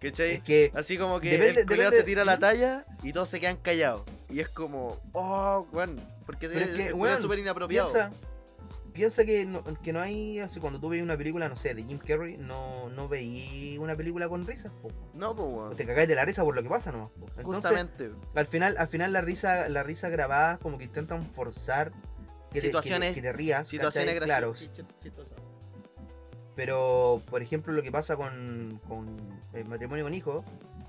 ¿Cachai? 0.00 0.32
Es 0.32 0.42
que... 0.42 0.70
Así 0.74 0.98
como 0.98 1.20
que 1.20 1.30
Depende- 1.38 1.60
el 1.60 1.66
depende- 1.66 1.96
se 1.96 2.02
tira 2.02 2.24
la 2.24 2.36
¿Mm? 2.36 2.40
talla 2.40 2.84
y 3.02 3.12
todos 3.12 3.28
se 3.28 3.40
quedan 3.40 3.56
callados. 3.56 4.02
Y 4.28 4.40
es 4.40 4.48
como, 4.48 5.00
oh, 5.12 5.66
weón. 5.72 6.00
Porque 6.26 6.46
es, 6.46 6.52
que, 6.52 7.20
súper 7.20 7.38
inapropiado. 7.38 7.90
Piensa, 7.90 8.10
piensa 8.94 9.24
que, 9.26 9.44
no, 9.44 9.62
que 9.82 9.92
no 9.92 10.00
hay, 10.00 10.38
así 10.38 10.60
cuando 10.60 10.80
tú 10.80 10.88
veis 10.88 11.02
una 11.02 11.16
película, 11.18 11.48
no 11.50 11.56
sé, 11.56 11.74
de 11.74 11.82
Jim 11.82 11.98
Carrey, 11.98 12.38
no, 12.38 12.88
no 12.88 13.08
veí 13.08 13.76
una 13.78 13.94
película 13.96 14.28
con 14.28 14.46
risas, 14.46 14.72
po. 14.80 14.88
No, 15.12 15.34
pues, 15.36 15.46
weón. 15.48 15.76
Te 15.76 15.84
cagáis 15.84 16.08
de 16.08 16.14
la 16.14 16.24
risa 16.24 16.42
por 16.44 16.54
lo 16.54 16.62
que 16.62 16.68
pasa 16.70 16.92
nomás, 16.92 17.10
po. 17.10 17.26
Entonces, 17.36 17.44
Justamente. 17.70 18.10
al 18.34 18.46
final, 18.46 18.76
al 18.78 18.88
final 18.88 19.12
la 19.12 19.20
risa, 19.20 19.68
la 19.68 19.82
risa 19.82 20.08
grabada 20.08 20.56
como 20.58 20.78
que 20.78 20.84
intentan 20.84 21.26
forzar 21.30 21.90
que, 21.90 21.98
te, 21.98 22.04
que 22.52 22.60
te- 22.60 22.66
Situaciones- 22.68 23.14
que 23.14 23.20
te 23.22 23.32
rías, 23.32 23.66
Situaciones 23.68 24.14
graciosas. 24.14 24.70
Pero 26.56 27.20
por 27.30 27.42
ejemplo 27.42 27.72
lo 27.72 27.82
que 27.82 27.90
pasa 27.90 28.16
con, 28.16 28.80
con 28.88 29.16
el 29.52 29.64
matrimonio 29.64 30.04
con 30.04 30.14
hijos 30.14 30.44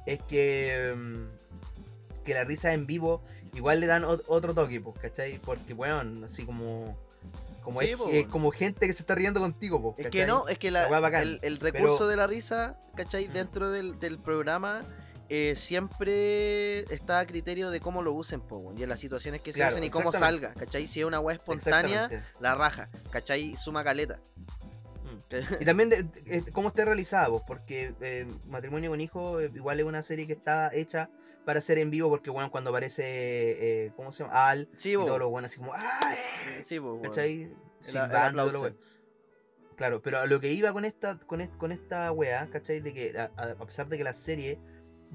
es 0.05 0.19
que 0.23 0.93
mm, 0.95 2.23
que 2.23 2.33
la 2.35 2.43
risa 2.43 2.73
en 2.73 2.85
vivo 2.85 3.23
igual 3.53 3.79
le 3.79 3.87
dan 3.87 4.03
ot- 4.03 4.23
otro 4.27 4.53
toque, 4.53 4.79
pues, 4.81 4.99
¿cachai? 4.99 5.39
Porque, 5.39 5.73
weón, 5.73 6.23
así 6.23 6.45
como 6.45 6.95
como 7.65 7.81
Sí, 7.81 7.87
es, 7.89 7.97
po, 7.97 8.29
como 8.29 8.51
gente 8.51 8.87
que 8.87 8.93
se 8.93 9.01
está 9.01 9.15
riendo 9.15 9.41
contigo, 9.41 9.81
pues, 9.95 10.05
Es 10.05 10.11
que 10.11 10.25
no, 10.25 10.47
es 10.47 10.57
que 10.57 10.71
la- 10.71 10.87
La 10.89 11.21
el, 11.21 11.39
el 11.41 11.59
recurso 11.59 11.95
pero- 11.97 12.07
de 12.07 12.15
la 12.15 12.27
risa, 12.27 12.79
¿cachai? 12.95 13.27
Dentro 13.27 13.71
del, 13.71 13.99
del 13.99 14.19
programa 14.19 14.83
eh, 15.27 15.55
siempre 15.57 16.81
está 16.93 17.19
a 17.19 17.25
criterio 17.25 17.71
de 17.71 17.79
cómo 17.79 18.03
lo 18.03 18.13
usen, 18.13 18.41
po, 18.41 18.71
y 18.77 18.83
en 18.83 18.89
las 18.89 18.99
situaciones 18.99 19.41
que 19.41 19.51
se 19.51 19.57
Claro, 19.57 19.73
usen 19.75 19.83
y 19.83 19.89
cómo 19.89 20.11
salga, 20.11 20.53
¿cachai? 20.53 20.87
Si 20.87 20.99
es 20.99 21.05
una 21.05 21.19
weá 21.19 21.35
espontánea, 21.35 22.09
la 22.39 22.53
raja, 22.53 22.89
¿cachai? 23.09 23.55
Suma 23.57 23.83
caleta. 23.83 24.19
Y 25.61 25.65
también 25.65 25.89
de, 25.89 26.03
de- 26.03 26.37
eh, 26.37 26.43
cómo 26.53 26.69
está 26.69 26.85
realizada, 26.85 27.27
porque 27.45 27.93
eh, 28.01 28.25
Matrimonio 28.47 28.91
con 28.91 29.01
Hijo 29.01 29.39
eh, 29.41 29.51
igual 29.53 29.79
es 29.79 29.85
una 29.85 30.01
serie 30.03 30.27
que 30.27 30.33
está 30.33 30.73
hecha 30.73 31.09
para 31.45 31.61
ser 31.61 31.77
en 31.77 31.91
vivo, 31.91 32.09
porque 32.09 32.29
bueno, 32.29 32.49
cuando 32.51 32.69
aparece, 32.71 33.03
eh, 33.85 33.91
¿cómo 33.95 34.11
se 34.11 34.23
llama? 34.23 34.49
Al 34.49 34.69
Sí, 34.77 34.93
y 34.93 34.97
po. 34.97 35.05
todo 35.05 35.19
lo 35.19 35.29
bueno 35.29 35.45
así 35.47 35.57
como, 35.57 35.73
¡ah! 35.73 36.15
eh", 36.57 36.63
Sí, 36.63 36.79
weón. 36.79 37.01
¿Cachai? 37.01 37.53
Silbando, 37.81 38.15
todo 38.17 38.21
lo 38.21 38.27
aplauso. 38.29 38.61
weón. 38.61 38.77
Claro, 39.75 40.01
pero 40.01 40.19
a 40.19 40.25
lo 40.25 40.39
que 40.39 40.51
iba 40.53 40.71
con 40.71 40.85
esta, 40.85 41.19
con, 41.19 41.45
con 41.57 41.71
esta 41.73 42.11
weá, 42.13 42.49
¿cachai? 42.49 42.79
De 42.79 42.93
que 42.93 43.13
a, 43.19 43.29
pesar 43.65 43.87
de 43.89 43.97
que 43.97 44.03
las 44.05 44.17
series 44.17 44.57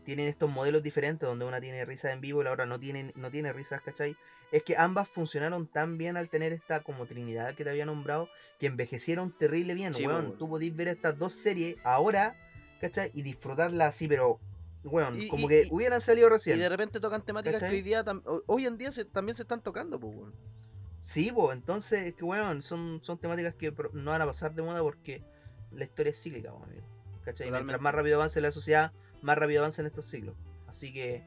tienen 0.01 0.27
estos 0.29 0.51
modelos 0.51 0.83
diferentes, 0.83 1.29
donde 1.29 1.45
una 1.45 1.61
tiene 1.61 1.85
risas 1.85 2.13
en 2.13 2.21
vivo 2.21 2.41
y 2.41 2.45
la 2.45 2.53
otra 2.53 2.67
no 2.67 2.79
tiene, 2.81 3.13
no 3.17 3.31
tiene 3.31 3.53
risas, 3.53 3.81
¿cachai? 3.83 4.17
Es 4.53 4.63
que 4.65 4.77
ambas 4.77 5.09
funcionaron 5.09 5.67
tan 5.67 5.97
bien 5.99 6.17
al 6.17 6.29
tener 6.29 6.53
esta 6.53 6.81
como 6.81 7.07
trinidad 7.07 7.55
que 7.55 7.65
te 7.65 7.71
había 7.71 7.87
nombrado, 7.87 8.29
que 8.59 8.67
envejecieron 8.67 9.37
terrible 9.37 9.75
bien, 9.75 9.95
Sí, 9.95 10.07
weón. 10.07 10.25
weón. 10.27 10.39
Tú 10.39 10.49
podís 10.49 10.75
ver 10.75 10.89
estas 10.89 11.19
dos 11.19 11.35
series 11.35 11.77
ahora, 11.85 12.35
¿cachai? 12.81 13.11
Y 13.15 13.23
disfrutarlas 13.23 13.91
así, 13.91 14.09
pero, 14.09 14.41
weón, 14.83 15.21
Y- 15.21 15.29
como 15.29 15.47
y- 15.47 15.49
que 15.49 15.63
y- 15.65 15.69
hubieran 15.71 16.01
salido 16.01 16.27
Y 16.29 16.31
recién. 16.31 16.59
de 16.59 16.69
repente 16.69 16.99
tocan 17.01 17.25
temáticas 17.25 17.61
¿Cachai? 17.61 17.71
que 17.71 17.77
hoy 17.77 17.83
día, 17.83 18.05
hoy 18.47 18.67
en 18.67 18.77
día 18.77 18.91
se- 18.93 19.05
también 19.05 19.37
se 19.37 19.43
están 19.43 19.63
tocando, 19.63 20.01
pues, 20.01 20.15
weón. 20.17 20.35
Sí, 21.01 21.31
pues, 21.35 21.57
entonces, 21.57 22.03
es 22.03 22.15
que, 22.15 22.25
weón, 22.25 22.63
son, 22.63 23.01
son 23.03 23.19
temáticas 23.19 23.55
que 23.55 23.73
no 23.93 24.11
van 24.11 24.21
a 24.23 24.27
pasar 24.27 24.55
de 24.55 24.63
moda 24.63 24.81
porque 24.83 25.23
la 25.73 25.85
historia 25.85 26.11
es 26.11 26.21
cíclica, 26.23 26.53
weón, 26.53 26.65
amigo. 26.65 26.87
¿Cachai? 27.25 27.47
Y 27.47 27.51
Mientras 27.51 27.61
Totalmente. 27.63 27.83
más 27.83 27.95
rápido 27.95 28.17
avance 28.17 28.41
la 28.41 28.51
sociedad, 28.51 28.93
más 29.23 29.37
rápido 29.39 29.61
avanzan 29.61 29.87
estos 29.87 30.07
ciclos. 30.07 30.35
Así 30.67 30.93
que. 30.93 31.25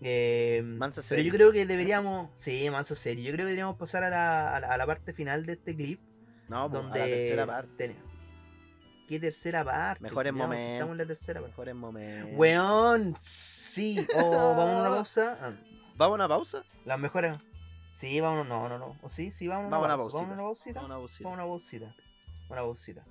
eh, 0.00 0.62
Mansa 0.64 1.00
pero 1.02 1.08
serie. 1.08 1.24
yo 1.24 1.32
creo 1.32 1.52
que 1.52 1.66
deberíamos. 1.66 2.30
Sí, 2.34 2.68
mansa 2.70 2.94
serio. 2.94 3.24
Yo 3.24 3.32
creo 3.32 3.44
que 3.44 3.50
deberíamos 3.50 3.76
pasar 3.76 4.02
a 4.04 4.10
la, 4.10 4.56
a 4.56 4.60
la, 4.60 4.68
a 4.68 4.76
la 4.76 4.86
parte 4.86 5.12
final 5.12 5.46
de 5.46 5.54
este 5.54 5.74
clip. 5.76 6.00
No, 6.48 6.70
pues, 6.70 6.82
donde. 6.82 7.00
a 7.00 7.06
la 7.06 7.08
tercera 7.10 7.46
parte. 7.46 7.70
ten- 7.88 8.06
¿Qué 9.08 9.20
tercera 9.20 9.64
parte? 9.64 10.02
Mejores 10.02 10.32
culiao? 10.32 10.46
Si 10.48 10.48
momentos. 10.48 10.72
Estamos 10.72 10.92
en 10.92 10.98
la 10.98 11.06
tercera 11.06 11.40
parte. 11.40 11.52
Mejores 11.52 11.74
momentos. 11.76 12.30
Weón, 12.36 13.16
sí. 13.20 14.04
O 14.16 14.30
vamos 14.56 14.64
a 14.74 14.80
una 14.80 14.90
pausa. 14.90 15.38
Ah, 15.40 15.52
¿Vamos 15.96 16.14
a 16.14 16.16
una 16.16 16.28
pausa? 16.28 16.64
Las 16.84 16.98
mejores. 16.98 17.34
Sí, 17.92 18.20
vamos, 18.20 18.46
no, 18.46 18.68
no, 18.68 18.78
no. 18.78 18.98
O 19.02 19.08
sí, 19.08 19.30
sí, 19.32 19.46
vamos 19.48 19.64
a 19.64 19.68
una 19.68 19.78
Vamos 19.78 19.90
a 19.90 19.94
una 19.94 20.02
pausa. 20.02 20.16
Vamos 20.18 20.30
a 20.30 20.34
una 20.34 20.42
pausita. 20.42 20.80
pausita. 20.80 21.24
Vamos 21.24 21.38
a 21.38 21.42
una 21.42 21.50
pausita. 21.52 21.86
Vamos 21.86 22.50
a 22.50 22.52
una 22.52 22.62
pausita. 22.62 23.04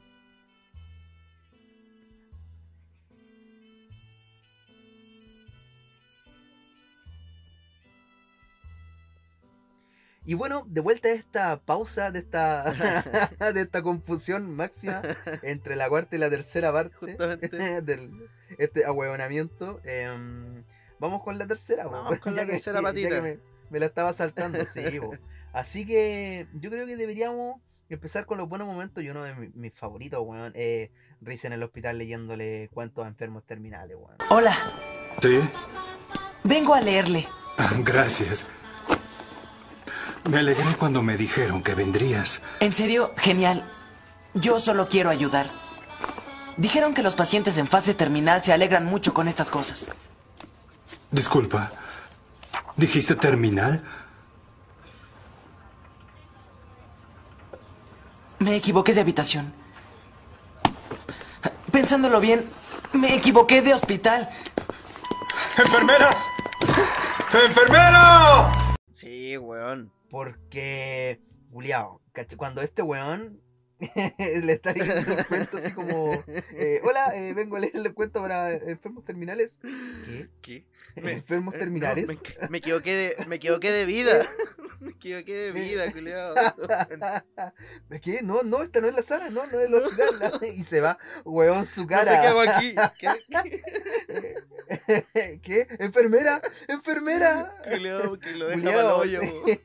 Y 10.26 10.34
bueno, 10.34 10.64
de 10.68 10.82
vuelta 10.82 11.08
a 11.10 11.12
esta 11.12 11.58
pausa, 11.62 12.12
de 12.12 12.20
esta, 12.20 12.64
de 13.54 13.62
esta 13.62 13.82
confusión 13.84 14.56
máxima 14.56 15.02
entre 15.44 15.76
la 15.76 15.88
cuarta 15.90 16.16
y 16.16 16.20
la 16.20 16.30
tercera 16.30 16.72
parte 16.74 17.16
del 17.84 18.28
este 18.58 18.86
ahueonamiento. 18.86 19.82
em, 19.84 20.64
vamos 21.00 21.22
con 21.24 21.38
la 21.38 21.46
tercera, 21.48 21.86
Vamos 21.88 22.18
con 22.20 22.36
la 22.36 22.46
que- 22.46 22.54
tercera 22.54 22.82
patita. 22.82 23.10
que 23.10 23.22
me, 23.22 23.40
me 23.70 23.80
la 23.80 23.86
estaba 23.88 24.14
saltando, 24.14 24.66
sí, 24.66 25.00
po. 25.00 25.12
Así 25.54 25.86
que 25.86 26.48
yo 26.54 26.70
creo 26.70 26.86
que 26.88 26.96
deberíamos 26.98 27.62
empezar 27.90 28.26
con 28.26 28.38
los 28.40 28.50
buenos 28.50 28.68
momentos. 28.68 29.04
Y 29.04 29.10
uno 29.10 29.24
de 29.24 29.36
mi- 29.36 29.52
mis 29.54 29.74
favoritos, 29.74 30.20
weón, 30.24 30.52
es 30.56 30.90
Risa 31.22 31.48
en 31.48 31.54
el 31.54 31.64
hospital 31.64 31.98
leyéndole 31.98 32.70
cuentos 32.74 33.06
a 33.06 33.08
enfermos 33.08 33.44
terminales, 33.46 33.96
weón. 33.96 34.18
Hola, 34.30 34.58
Sí, 35.22 35.40
vengo 36.44 36.74
a 36.74 36.82
leerle. 36.82 37.28
Gracias. 37.84 38.46
Me 40.30 40.40
alegré 40.40 40.76
cuando 40.78 41.04
me 41.04 41.18
dijeron 41.18 41.62
que 41.62 41.76
vendrías. 41.76 42.42
En 42.60 42.74
serio, 42.74 43.14
genial. 43.18 43.64
Yo 44.34 44.60
solo 44.60 44.88
quiero 44.88 45.10
ayudar. 45.10 45.50
Dijeron 46.58 46.94
que 46.94 47.04
los 47.04 47.16
pacientes 47.16 47.58
en 47.58 47.68
fase 47.68 47.94
terminal 47.94 48.44
se 48.44 48.52
alegran 48.52 48.86
mucho 48.86 49.14
con 49.14 49.28
estas 49.28 49.50
cosas. 49.50 49.88
Disculpa. 51.12 51.72
¿Dijiste 52.76 53.16
terminal? 53.16 53.84
Me 58.40 58.56
equivoqué 58.56 58.94
de 58.94 59.02
habitación. 59.02 59.54
Pensándolo 61.72 62.20
bien, 62.20 62.50
me 62.94 63.16
equivoqué 63.16 63.62
de 63.62 63.74
hospital. 63.74 64.30
¡Enfermera! 65.58 66.10
¡Enfermero! 67.48 68.52
Sí, 68.92 69.38
weón. 69.38 69.95
Porque, 70.16 71.20
Juliao, 71.52 72.02
cuando 72.38 72.62
este 72.62 72.82
weón 72.82 73.42
le 74.46 74.54
está 74.54 74.72
leyendo 74.72 75.12
el 75.12 75.26
cuento 75.28 75.58
así 75.58 75.74
como, 75.74 76.24
eh, 76.54 76.80
hola, 76.86 77.14
eh, 77.18 77.34
vengo 77.34 77.58
a 77.58 77.60
leerle 77.60 77.90
el 77.90 77.94
cuento 77.94 78.22
para 78.22 78.54
enfermos 78.54 79.04
terminales. 79.04 79.60
¿Qué? 80.06 80.30
¿Qué? 80.42 80.68
¿Enfermos 80.96 81.54
Eh, 81.54 81.58
no, 81.58 81.60
terminales? 81.60 82.08
me, 82.08 82.16
me 82.50 82.60
equivoqué 82.60 82.96
de, 82.96 83.18
me 83.28 83.36
equivoqué 83.36 83.74
de 83.74 83.86
vida. 83.86 84.26
me 84.80 84.92
equivoqué 84.92 85.34
de 85.34 85.52
vida, 85.52 85.84
culiao. 85.92 86.34
¿Qué? 88.02 88.22
No, 88.24 88.42
no, 88.44 88.64
esta 88.64 88.80
no 88.80 88.88
es 88.88 88.96
la 88.96 89.04
sala, 89.04 89.30
no, 89.32 89.46
no 89.48 89.60
es 89.60 89.66
el 89.68 89.74
hospital. 89.74 90.40
y 90.44 90.64
se 90.64 90.80
va, 90.80 90.98
weón, 91.26 91.66
su 91.66 91.82
No 91.82 91.88
cara. 91.88 92.16
sé 92.16 92.22
qué 92.22 92.28
hago 92.28 92.40
aquí. 92.40 92.74
¿Qué? 93.00 93.10
¿Qué? 95.42 95.68
¿Enfermera? 95.80 96.42
¿Enfermera? 96.70 97.54
Culiao, 97.70 98.18
que 98.18 98.32
lo 98.32 98.48
deja 98.48 98.72
pa'l 98.72 98.86
hoyo, 98.86 99.20
sí. 99.22 99.60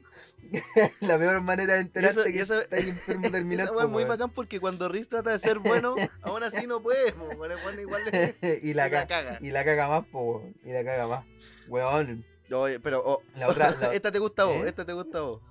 La 1.01 1.19
peor 1.19 1.43
manera 1.43 1.75
de 1.75 1.81
enterarte 1.81 2.21
eso- 2.21 2.25
que 2.25 2.37
y 2.37 2.39
eso- 2.39 2.61
estás 2.61 2.81
enfermo 2.81 3.31
terminal. 3.33 3.71
Es 3.81 3.89
muy 3.89 4.05
bacán 4.05 4.31
porque 4.31 4.61
cuando 4.61 4.89
Riz 4.89 5.09
trata 5.09 5.31
de 5.31 5.39
ser 5.39 5.59
bueno, 5.59 5.95
aún 6.23 6.43
así 6.43 6.67
no 6.67 6.83
puede, 6.83 7.13
po, 7.13 7.25
weón 7.37 7.79
igual 7.79 8.03
le, 8.11 8.35
y 8.63 8.75
la, 8.75 8.91
caga. 8.91 9.39
y 9.41 9.51
la 9.51 9.65
caga 9.65 9.89
más, 9.89 10.07
po. 10.07 10.43
Y 10.65 10.73
la 10.73 10.85
caga 10.85 11.07
más. 11.07 11.25
Weón, 11.69 12.25
Oye, 12.53 12.81
pero 12.81 13.03
oh, 13.07 13.23
la 13.37 13.49
otra. 13.49 13.71
la- 13.81 13.95
esta 13.95 14.11
te 14.11 14.19
gusta 14.19 14.43
a 14.43 14.47
vos, 14.47 14.57
¿Eh? 14.65 14.69
esta 14.69 14.85
te 14.85 14.93
gusta 14.93 15.19
a 15.19 15.23
vos. 15.23 15.43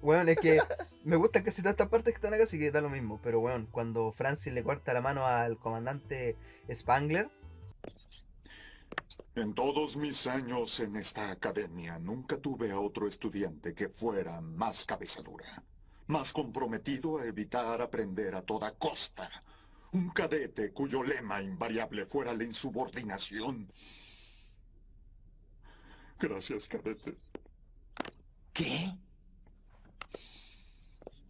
Weón, 0.00 0.28
es 0.28 0.36
que 0.38 0.60
me 1.04 1.16
gustan 1.16 1.42
casi 1.42 1.60
todas 1.60 1.72
estas 1.72 1.88
partes 1.88 2.12
que 2.14 2.18
están 2.18 2.32
acá, 2.32 2.44
así 2.44 2.58
que 2.58 2.70
da 2.70 2.80
lo 2.80 2.88
mismo. 2.88 3.20
Pero 3.22 3.40
weón, 3.40 3.66
cuando 3.70 4.12
Francis 4.12 4.52
le 4.52 4.62
corta 4.62 4.94
la 4.94 5.00
mano 5.00 5.26
al 5.26 5.58
comandante 5.58 6.36
Spangler, 6.72 7.28
En 9.34 9.54
todos 9.54 9.96
mis 9.96 10.26
años 10.26 10.80
en 10.80 10.96
esta 10.96 11.30
academia 11.30 11.98
nunca 11.98 12.38
tuve 12.38 12.72
a 12.72 12.80
otro 12.80 13.06
estudiante 13.06 13.74
que 13.74 13.88
fuera 13.88 14.40
más 14.40 14.84
cabezadura, 14.84 15.62
más 16.08 16.32
comprometido 16.32 17.18
a 17.18 17.24
evitar 17.24 17.80
aprender 17.80 18.34
a 18.34 18.42
toda 18.42 18.74
costa. 18.74 19.30
Un 19.92 20.10
cadete 20.10 20.72
cuyo 20.72 21.02
lema 21.02 21.40
invariable 21.40 22.06
fuera 22.06 22.34
la 22.34 22.44
insubordinación. 22.44 23.68
Gracias, 26.18 26.66
cadete. 26.66 27.16
¿Qué? 28.52 28.92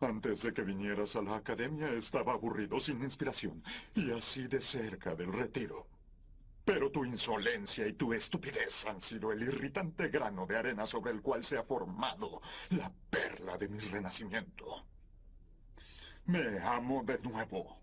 Antes 0.01 0.43
de 0.43 0.55
que 0.55 0.63
vinieras 0.63 1.15
a 1.17 1.23
la 1.23 1.37
academia 1.37 1.91
estaba 1.91 2.33
aburrido, 2.33 2.81
sin 2.81 3.03
inspiración, 3.03 3.63
y 3.95 4.13
así 4.13 4.47
de 4.47 4.61
cerca 4.61 5.15
del 5.15 5.33
retiro. 5.33 5.98
Pero 6.69 6.91
tu 6.91 7.03
insolencia 7.03 7.87
y 7.87 7.95
tu 7.95 8.13
estupidez 8.13 8.85
han 8.85 9.01
sido 9.01 9.33
el 9.33 9.43
irritante 9.43 10.09
grano 10.09 10.45
de 10.47 10.55
arena 10.55 10.85
sobre 10.85 11.13
el 11.13 11.23
cual 11.23 11.43
se 11.43 11.57
ha 11.57 11.63
formado 11.63 12.43
la 12.69 12.93
perla 13.09 13.57
de 13.57 13.69
mi 13.69 13.79
renacimiento. 13.79 14.85
Me 16.27 16.59
amo 16.59 17.03
de 17.05 17.19
nuevo. 17.21 17.81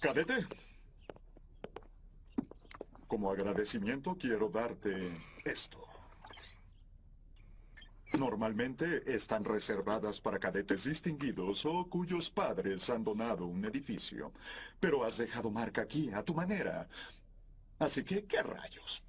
Cadete, 0.00 0.46
como 3.06 3.30
agradecimiento 3.30 4.18
quiero 4.18 4.50
darte 4.50 5.16
esto. 5.42 5.82
Normalmente 8.18 9.14
están 9.14 9.44
reservadas 9.44 10.20
para 10.20 10.38
cadetes 10.38 10.84
distinguidos 10.84 11.64
o 11.64 11.88
cuyos 11.88 12.28
padres 12.28 12.90
han 12.90 13.02
donado 13.02 13.46
un 13.46 13.64
edificio. 13.64 14.30
Pero 14.78 15.04
has 15.04 15.16
dejado 15.16 15.50
marca 15.50 15.80
aquí, 15.80 16.10
a 16.12 16.22
tu 16.22 16.34
manera. 16.34 16.86
Así 17.80 18.04
que, 18.04 18.24
¿qué 18.26 18.42
rayos? 18.42 19.02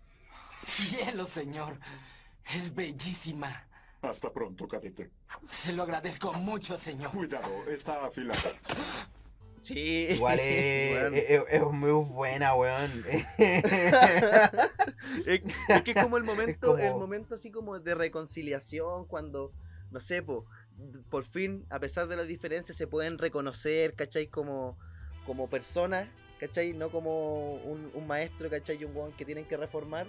Cielo, 0.65 1.25
señor. 1.27 1.77
Es 2.55 2.73
bellísima. 2.73 3.67
Hasta 4.01 4.31
pronto, 4.33 4.67
cadete. 4.67 5.11
Se 5.49 5.73
lo 5.73 5.83
agradezco 5.83 6.33
mucho, 6.33 6.79
señor. 6.79 7.11
Cuidado, 7.11 7.63
está 7.69 8.03
afilada. 8.05 8.39
Sí. 9.61 10.07
igual 10.09 10.39
es, 10.39 10.91
Weón. 10.93 11.13
es, 11.13 11.29
es- 11.29 11.43
es 11.49 11.61
muy 11.61 11.91
buena, 11.91 12.55
weón. 12.55 13.05
es, 13.37 13.63
es 15.67 15.81
que 15.83 15.91
es 15.91 16.03
como 16.03 16.17
el 16.17 16.23
momento, 16.23 16.67
como- 16.71 16.79
el 16.83 16.93
momento 16.95 17.35
así 17.35 17.51
como 17.51 17.79
de 17.79 17.93
reconciliación, 17.95 19.05
cuando, 19.05 19.53
no 19.91 19.99
sé, 19.99 20.23
po, 20.23 20.45
por 21.09 21.25
fin, 21.25 21.65
a 21.69 21.79
pesar 21.79 22.07
de 22.07 22.15
las 22.15 22.27
diferencias, 22.27 22.75
se 22.77 22.87
pueden 22.87 23.17
reconocer, 23.19 23.93
¿cachai? 23.95 24.27
Como, 24.27 24.77
como 25.27 25.47
personas, 25.49 26.07
¿cachai? 26.41 26.73
No 26.73 26.89
como 26.89 27.53
un, 27.53 27.89
un 27.93 28.05
maestro, 28.07 28.49
¿cachai? 28.49 28.75
Y 28.81 28.83
un 28.83 28.93
weón 28.95 29.13
que 29.13 29.23
tienen 29.23 29.45
que 29.45 29.55
reformar. 29.55 30.05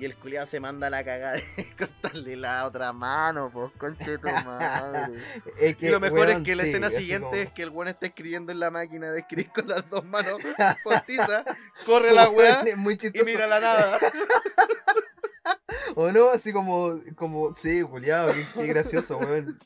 Y 0.00 0.04
el 0.04 0.14
culiado 0.14 0.46
se 0.46 0.60
manda 0.60 0.88
la 0.90 1.02
cagada 1.02 1.32
de 1.56 1.76
cortarle 1.76 2.36
la 2.36 2.66
otra 2.66 2.92
mano, 2.92 3.50
pues, 3.52 3.72
conche 3.78 4.18
tu 4.18 4.26
madre. 4.44 5.14
Es 5.58 5.76
Y 5.80 5.88
lo 5.88 5.98
mejor 5.98 6.20
weón, 6.20 6.36
es 6.36 6.42
que 6.44 6.54
la 6.54 6.62
sí, 6.62 6.68
escena 6.68 6.90
siguiente 6.90 7.24
como- 7.26 7.34
es 7.42 7.52
que 7.52 7.62
el 7.64 7.70
weón 7.70 7.88
está 7.88 8.06
escribiendo 8.06 8.52
en 8.52 8.60
la 8.60 8.70
máquina 8.70 9.10
de 9.10 9.20
escribir 9.20 9.50
con 9.52 9.66
las 9.66 9.88
dos 9.90 10.04
manos 10.04 10.40
postizas, 10.84 11.42
corre 11.84 12.12
la 12.12 12.28
weá 12.30 12.62
y 12.68 13.24
mira 13.24 13.46
la 13.48 13.58
nada. 13.58 13.98
O 15.96 16.12
no, 16.12 16.30
así 16.30 16.52
como, 16.52 17.00
como, 17.16 17.52
sí, 17.54 17.82
Juliado, 17.82 18.32
qué, 18.32 18.46
qué 18.54 18.66
gracioso, 18.68 19.18
weón. 19.18 19.58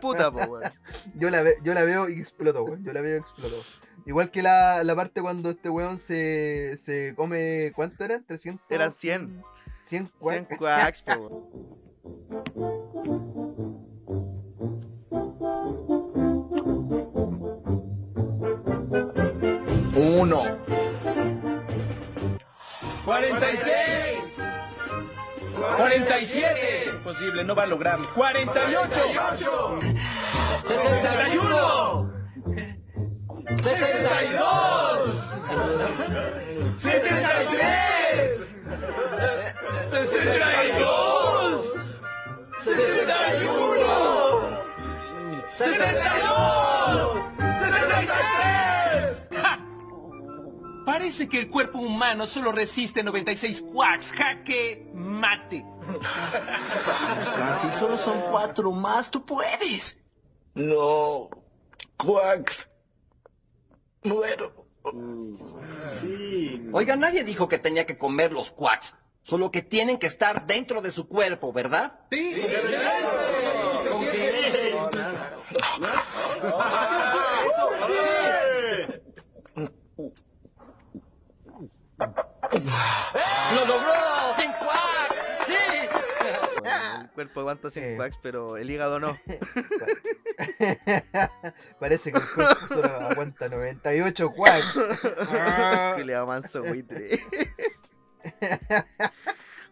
Puta, 0.00 0.30
po, 0.32 0.44
weón. 0.44 0.72
Yo 1.14 1.28
la, 1.28 1.42
ve- 1.42 1.56
yo 1.62 1.74
la 1.74 1.82
veo 1.84 2.08
y 2.08 2.18
exploto, 2.18 2.64
weón. 2.64 2.82
Yo 2.84 2.92
la 2.94 3.02
veo 3.02 3.16
y 3.16 3.20
exploto. 3.20 3.56
Igual 4.04 4.30
que 4.30 4.42
la, 4.42 4.82
la 4.84 4.94
parte 4.96 5.20
cuando 5.22 5.50
este 5.50 5.68
weón 5.70 5.98
se, 5.98 6.76
se 6.76 7.14
come, 7.14 7.72
¿cuánto 7.74 8.04
eran? 8.04 8.24
300. 8.24 8.64
Eran 8.70 8.92
100. 8.92 9.42
100 9.78 10.10
100 10.18 10.46
cuac- 10.48 10.58
quacks, 10.58 11.02
po, 11.02 11.12
weón. 11.14 12.52
Uno. 19.94 20.58
46. 23.04 24.38
47. 25.76 26.90
Imposible, 26.94 27.44
no 27.44 27.54
va 27.54 27.64
a 27.64 27.66
lograrlo. 27.66 28.08
48. 28.14 29.80
61. 30.66 32.11
62. 33.60 35.32
63. 36.78 38.56
62. 39.90 41.72
61. 42.62 44.58
62. 45.56 47.20
63. 47.60 48.32
Parece 50.84 51.28
que 51.28 51.38
el 51.38 51.48
cuerpo 51.48 51.78
humano 51.78 52.26
solo 52.26 52.52
resiste 52.52 53.02
96 53.02 53.64
quacks. 53.72 54.12
Jaque 54.12 54.90
mate. 54.94 55.64
Francis, 57.34 57.74
solo 57.74 57.96
son 57.98 58.22
cuatro 58.28 58.72
más. 58.72 59.10
Tú 59.10 59.24
puedes. 59.24 59.98
No. 60.54 61.28
Quacks. 61.96 62.71
Muero. 64.04 64.66
Sí. 65.90 66.68
Oiga, 66.72 66.96
nadie 66.96 67.24
dijo 67.24 67.48
que 67.48 67.58
tenía 67.58 67.86
que 67.86 67.98
comer 67.98 68.32
los 68.32 68.50
quacks. 68.52 68.94
Solo 69.22 69.52
que 69.52 69.62
tienen 69.62 69.98
que 69.98 70.08
estar 70.08 70.46
dentro 70.46 70.82
de 70.82 70.90
su 70.90 71.06
cuerpo, 71.06 71.52
¿verdad? 71.52 72.00
Sí. 72.10 72.42
¡Lo 83.54 83.66
logró! 83.66 84.11
Cuerpo 87.26 87.40
aguanta 87.40 87.70
100 87.70 87.84
Eh. 87.84 87.96
quacks, 87.96 88.18
pero 88.22 88.56
el 88.56 88.70
hígado 88.70 88.98
no. 89.00 89.16
Parece 91.80 92.12
que 92.12 92.18
el 92.18 92.28
cuerpo 92.34 92.68
solo 92.68 92.88
aguanta 92.88 93.48
98 93.48 94.30
quacks. 94.32 94.78
Culeado 95.96 96.26
manso 96.26 96.60
buitre. 96.62 97.20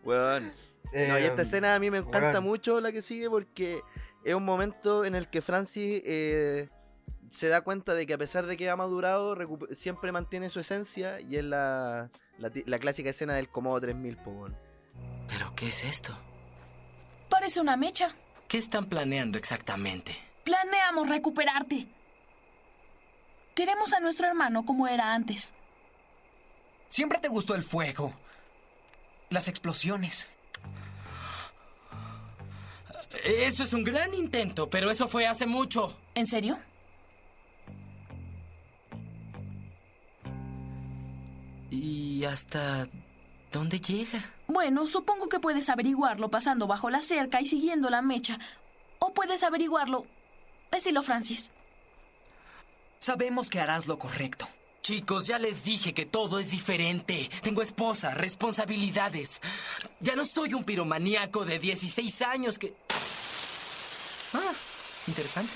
Weón. 0.05 0.51
No, 0.93 1.19
y 1.19 1.23
esta 1.23 1.43
Em, 1.43 1.47
escena 1.47 1.75
a 1.75 1.79
mí 1.79 1.91
me 1.91 1.99
encanta 1.99 2.41
mucho 2.41 2.81
la 2.81 2.91
que 2.91 3.01
sigue 3.03 3.31
porque 3.31 3.81
es 4.25 4.35
un 4.35 4.45
momento 4.45 5.05
en 5.05 5.15
el 5.15 5.29
que 5.29 5.41
Francis 5.41 6.03
eh, 6.05 6.69
se 7.31 7.47
da 7.49 7.61
cuenta 7.61 7.95
de 7.95 8.07
que 8.07 8.15
a 8.15 8.19
pesar 8.19 8.47
de 8.47 8.57
que 8.57 8.69
ha 8.69 8.77
madurado, 8.77 9.37
siempre 9.73 10.11
mantiene 10.11 10.51
su 10.51 10.59
esencia 10.59 11.21
y 11.21 11.37
es 11.37 11.45
la, 11.45 12.11
la, 12.39 12.79
clásica 12.81 13.11
escena 13.11 13.35
del 13.35 13.49
Comodo 13.49 13.81
3000, 13.81 14.17
po. 14.17 14.49
¿Pero 15.29 15.55
qué 15.55 15.69
es 15.69 15.85
esto? 15.85 16.19
Parece 17.41 17.59
una 17.59 17.75
mecha. 17.79 18.15
¿Qué 18.49 18.59
están 18.59 18.85
planeando 18.85 19.39
exactamente? 19.39 20.15
Planeamos 20.45 21.09
recuperarte. 21.09 21.87
Queremos 23.55 23.95
a 23.95 24.01
nuestro 24.01 24.27
hermano 24.27 24.67
como 24.67 24.87
era 24.87 25.15
antes. 25.15 25.55
Siempre 26.89 27.19
te 27.19 27.29
gustó 27.29 27.55
el 27.55 27.63
fuego. 27.63 28.13
Las 29.31 29.49
explosiones. 29.49 30.29
Eso 33.25 33.63
es 33.63 33.73
un 33.73 33.85
gran 33.85 34.13
intento, 34.13 34.69
pero 34.69 34.91
eso 34.91 35.09
fue 35.09 35.27
hace 35.27 35.47
mucho. 35.47 35.99
¿En 36.15 36.27
serio? 36.27 36.59
¿Y 41.71 42.23
hasta 42.25 42.87
dónde 43.51 43.81
llega? 43.81 44.31
Bueno, 44.51 44.89
supongo 44.89 45.29
que 45.29 45.39
puedes 45.39 45.69
averiguarlo 45.69 46.29
pasando 46.29 46.67
bajo 46.67 46.91
la 46.91 47.03
cerca 47.03 47.41
y 47.41 47.47
siguiendo 47.47 47.89
la 47.89 48.03
mecha. 48.03 48.39
O 48.99 49.15
puedes 49.15 49.45
averiguarlo 49.45 50.07
estilo 50.73 51.03
Francis. 51.05 51.53
Sabemos 52.99 53.49
que 53.49 53.61
harás 53.61 53.87
lo 53.87 53.99
correcto. 53.99 54.49
Chicos, 54.83 55.29
ya 55.29 55.39
les 55.39 55.63
dije 55.65 55.95
que 55.95 56.05
todo 56.05 56.41
es 56.41 56.51
diferente. 56.51 57.31
Tengo 57.43 57.63
esposa, 57.63 58.13
responsabilidades. 58.15 59.41
Ya 60.01 60.17
no 60.17 60.25
soy 60.25 60.55
un 60.55 60.65
piromaníaco 60.65 61.45
de 61.45 61.59
16 61.59 62.23
años 62.23 62.59
que... 62.59 62.75
Ah, 64.33 64.53
interesante. 65.07 65.53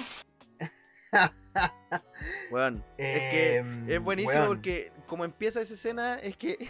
Weón, 2.50 2.84
es 2.98 3.20
que 3.30 3.56
Em, 3.56 3.90
es 3.90 4.00
buenísimo 4.00 4.46
porque 4.46 4.92
como 5.06 5.24
empieza 5.24 5.60
esa 5.60 5.74
escena 5.74 6.14
es 6.16 6.36
que 6.36 6.68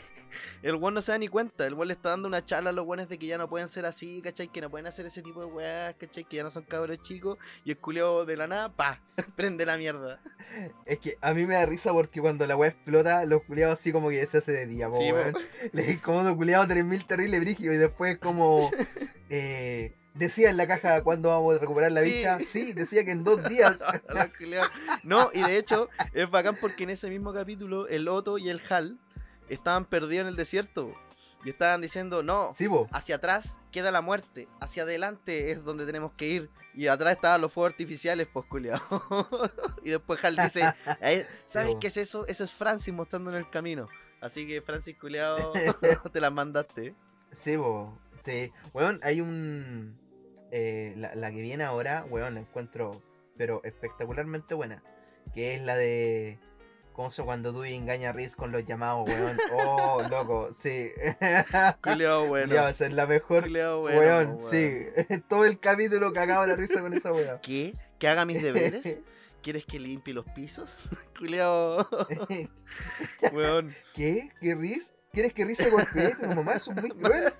el 0.62 0.74
weón 0.76 0.94
no 0.94 1.02
se 1.02 1.12
da 1.12 1.18
ni 1.18 1.28
cuenta. 1.28 1.66
El 1.66 1.74
weón 1.74 1.88
le 1.88 1.94
está 1.94 2.10
dando 2.10 2.28
una 2.28 2.44
charla 2.44 2.70
a 2.70 2.72
los 2.72 2.86
weones 2.86 3.08
de 3.08 3.18
que 3.18 3.26
ya 3.26 3.38
no 3.38 3.48
pueden 3.48 3.68
ser 3.68 3.86
así, 3.86 4.20
¿cachai? 4.22 4.48
Que 4.48 4.60
no 4.60 4.70
pueden 4.70 4.86
hacer 4.86 5.06
ese 5.06 5.22
tipo 5.22 5.40
de 5.40 5.46
weas, 5.46 5.94
¿cachai? 5.96 6.24
Que 6.24 6.36
ya 6.36 6.42
no 6.42 6.50
son 6.50 6.64
cabros 6.64 7.00
chicos. 7.02 7.38
Y 7.64 7.70
el 7.72 7.78
culiao 7.78 8.24
de 8.24 8.36
la 8.36 8.46
nada, 8.46 8.74
pa, 8.74 9.00
prende 9.36 9.66
la 9.66 9.76
mierda. 9.76 10.20
Es 10.86 10.98
que 10.98 11.14
a 11.20 11.32
mí 11.34 11.46
me 11.46 11.54
da 11.54 11.66
risa 11.66 11.92
porque 11.92 12.20
cuando 12.20 12.46
la 12.46 12.56
weá 12.56 12.70
explota, 12.70 13.24
los 13.26 13.42
culiados 13.42 13.74
así 13.74 13.92
como 13.92 14.08
que 14.10 14.24
se 14.26 14.38
hace 14.38 14.52
de 14.52 14.66
día, 14.66 14.88
po, 14.88 14.96
Sí, 14.98 15.12
weón. 15.12 15.34
Como 16.02 16.36
culiado 16.36 16.66
3000 16.66 17.06
terrible 17.06 17.40
brígido 17.40 17.72
y 17.72 17.76
después 17.76 18.18
como 18.18 18.70
eh, 19.30 19.94
decía 20.14 20.50
en 20.50 20.56
la 20.56 20.66
caja 20.66 21.02
cuándo 21.02 21.30
vamos 21.30 21.56
a 21.56 21.58
recuperar 21.58 21.92
la 21.92 22.02
Sí. 22.02 22.10
vista. 22.12 22.38
Sí, 22.42 22.72
decía 22.72 23.04
que 23.04 23.12
en 23.12 23.24
dos 23.24 23.42
días. 23.48 23.82
Los 24.40 24.70
no, 25.02 25.30
y 25.32 25.42
de 25.42 25.58
hecho 25.58 25.88
es 26.12 26.30
bacán 26.30 26.56
porque 26.60 26.84
en 26.84 26.90
ese 26.90 27.08
mismo 27.10 27.32
capítulo 27.32 27.88
el 27.88 28.08
Otto 28.08 28.38
y 28.38 28.48
el 28.48 28.60
Hal 28.68 28.98
estaban 29.48 29.84
perdidos 29.84 30.22
en 30.22 30.28
el 30.28 30.36
desierto. 30.36 30.94
Y 31.44 31.50
estaban 31.50 31.82
diciendo, 31.82 32.22
no, 32.22 32.52
Sí, 32.54 32.68
hacia 32.90 33.16
atrás 33.16 33.56
queda 33.70 33.90
la 33.90 34.00
muerte, 34.00 34.48
hacia 34.60 34.84
adelante 34.84 35.50
es 35.50 35.62
donde 35.62 35.84
tenemos 35.84 36.12
que 36.14 36.26
ir. 36.26 36.50
Y 36.74 36.86
atrás 36.88 37.12
estaban 37.16 37.40
los 37.40 37.52
fuegos 37.52 37.72
artificiales, 37.72 38.26
pues 38.32 38.46
culiao. 38.46 38.80
y 39.84 39.90
después 39.90 40.24
Hal 40.24 40.36
dice, 40.36 40.62
"Ahí, 41.00 41.22
¿sabes 41.42 41.76
qué 41.80 41.88
es 41.88 41.96
eso? 41.98 42.26
Eso 42.26 42.44
es 42.44 42.50
Francis 42.50 42.92
mostrando 42.94 43.30
en 43.30 43.36
el 43.36 43.50
camino. 43.50 43.88
Así 44.20 44.46
que 44.46 44.62
Francis 44.62 44.96
culiao, 44.98 45.52
te 46.12 46.20
las 46.20 46.32
mandaste. 46.32 46.94
Sí, 47.30 47.56
po. 47.58 47.98
Sí. 48.20 48.50
Weón, 48.72 48.98
hay 49.02 49.20
un. 49.20 49.98
eh, 50.50 50.94
la, 50.96 51.14
la 51.14 51.30
que 51.30 51.42
viene 51.42 51.62
ahora, 51.64 52.06
weón, 52.08 52.34
la 52.34 52.40
encuentro, 52.40 53.02
pero 53.36 53.60
espectacularmente 53.64 54.54
buena. 54.54 54.82
Que 55.34 55.54
es 55.56 55.60
la 55.62 55.76
de. 55.76 56.38
¿Cómo 56.94 57.10
se? 57.10 57.24
Cuando 57.24 57.52
Dewey 57.52 57.74
engaña 57.74 58.10
a 58.10 58.12
Riz 58.12 58.36
con 58.36 58.52
los 58.52 58.64
llamados, 58.64 59.08
weón. 59.08 59.36
Oh, 59.52 60.00
loco, 60.10 60.48
sí. 60.54 60.90
Culiao 61.82 62.26
bueno. 62.28 62.54
Ya, 62.54 62.70
esa 62.70 62.86
es 62.86 62.92
la 62.92 63.08
mejor. 63.08 63.42
Culiao 63.42 63.80
bueno, 63.80 63.98
weón, 63.98 64.38
sí. 64.40 64.84
Todo 65.28 65.44
el 65.44 65.58
capítulo 65.58 66.12
cagado 66.12 66.46
la 66.46 66.54
risa 66.54 66.80
con 66.82 66.94
esa 66.94 67.12
weón. 67.12 67.40
¿Qué? 67.42 67.74
¿Que 67.98 68.06
haga 68.06 68.24
mis 68.24 68.40
deberes? 68.40 69.00
¿Quieres 69.42 69.66
que 69.66 69.80
limpie 69.80 70.14
los 70.14 70.24
pisos? 70.36 70.76
culiao. 71.18 71.84
Weón. 73.32 73.74
¿Qué? 73.92 74.30
¿Qué 74.40 74.54
Riz? 74.54 74.92
¿Quieres 75.12 75.32
que 75.32 75.44
Riz 75.44 75.58
se 75.58 75.70
golpee? 75.70 76.14
Pero 76.18 76.32
mamá, 76.32 76.52
eso 76.52 76.70
es 76.70 76.80
muy 76.80 76.90
cruel. 76.90 77.32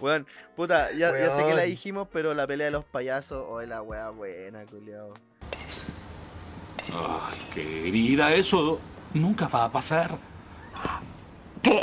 Weón, 0.00 0.26
puta, 0.56 0.90
ya, 0.92 1.12
ya 1.12 1.36
sé 1.36 1.46
que 1.46 1.54
la 1.54 1.62
dijimos, 1.64 2.08
pero 2.10 2.32
la 2.32 2.46
pelea 2.46 2.66
de 2.66 2.70
los 2.70 2.84
payasos, 2.86 3.44
oh, 3.46 3.60
la 3.60 3.82
wea 3.82 4.08
buena, 4.08 4.64
culiao. 4.64 5.12
Ay, 6.88 7.38
querida, 7.54 8.34
eso 8.34 8.80
nunca 9.14 9.48
va 9.48 9.64
a 9.64 9.72
pasar. 9.72 10.18
¿Qué? 11.62 11.80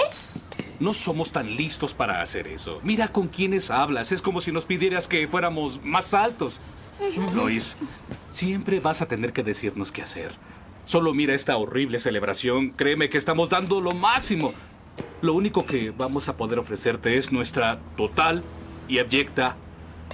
No 0.80 0.94
somos 0.94 1.32
tan 1.32 1.56
listos 1.56 1.94
para 1.94 2.22
hacer 2.22 2.48
eso. 2.48 2.80
Mira 2.84 3.10
con 3.10 3.28
quiénes 3.28 3.70
hablas. 3.70 4.12
Es 4.12 4.22
como 4.22 4.40
si 4.40 4.52
nos 4.52 4.66
pidieras 4.66 5.08
que 5.08 5.28
fuéramos 5.28 5.84
más 5.84 6.14
altos. 6.14 6.60
Lois, 7.34 7.76
siempre 8.32 8.80
vas 8.80 9.02
a 9.02 9.08
tener 9.08 9.34
que 9.34 9.44
decirnos 9.44 9.92
qué 9.92 10.02
hacer. 10.02 10.32
Solo 10.86 11.14
mira 11.14 11.34
esta 11.34 11.58
horrible 11.58 12.00
celebración. 12.00 12.72
Créeme 12.72 13.10
que 13.10 13.18
estamos 13.18 13.50
dando 13.50 13.82
lo 13.82 13.92
máximo. 13.92 14.54
Lo 15.22 15.34
único 15.34 15.66
que 15.66 15.92
vamos 15.92 16.30
a 16.30 16.38
poder 16.38 16.60
ofrecerte 16.60 17.18
es 17.18 17.32
nuestra 17.32 17.80
total 17.96 18.44
y 18.88 19.00
abyecta 19.00 19.56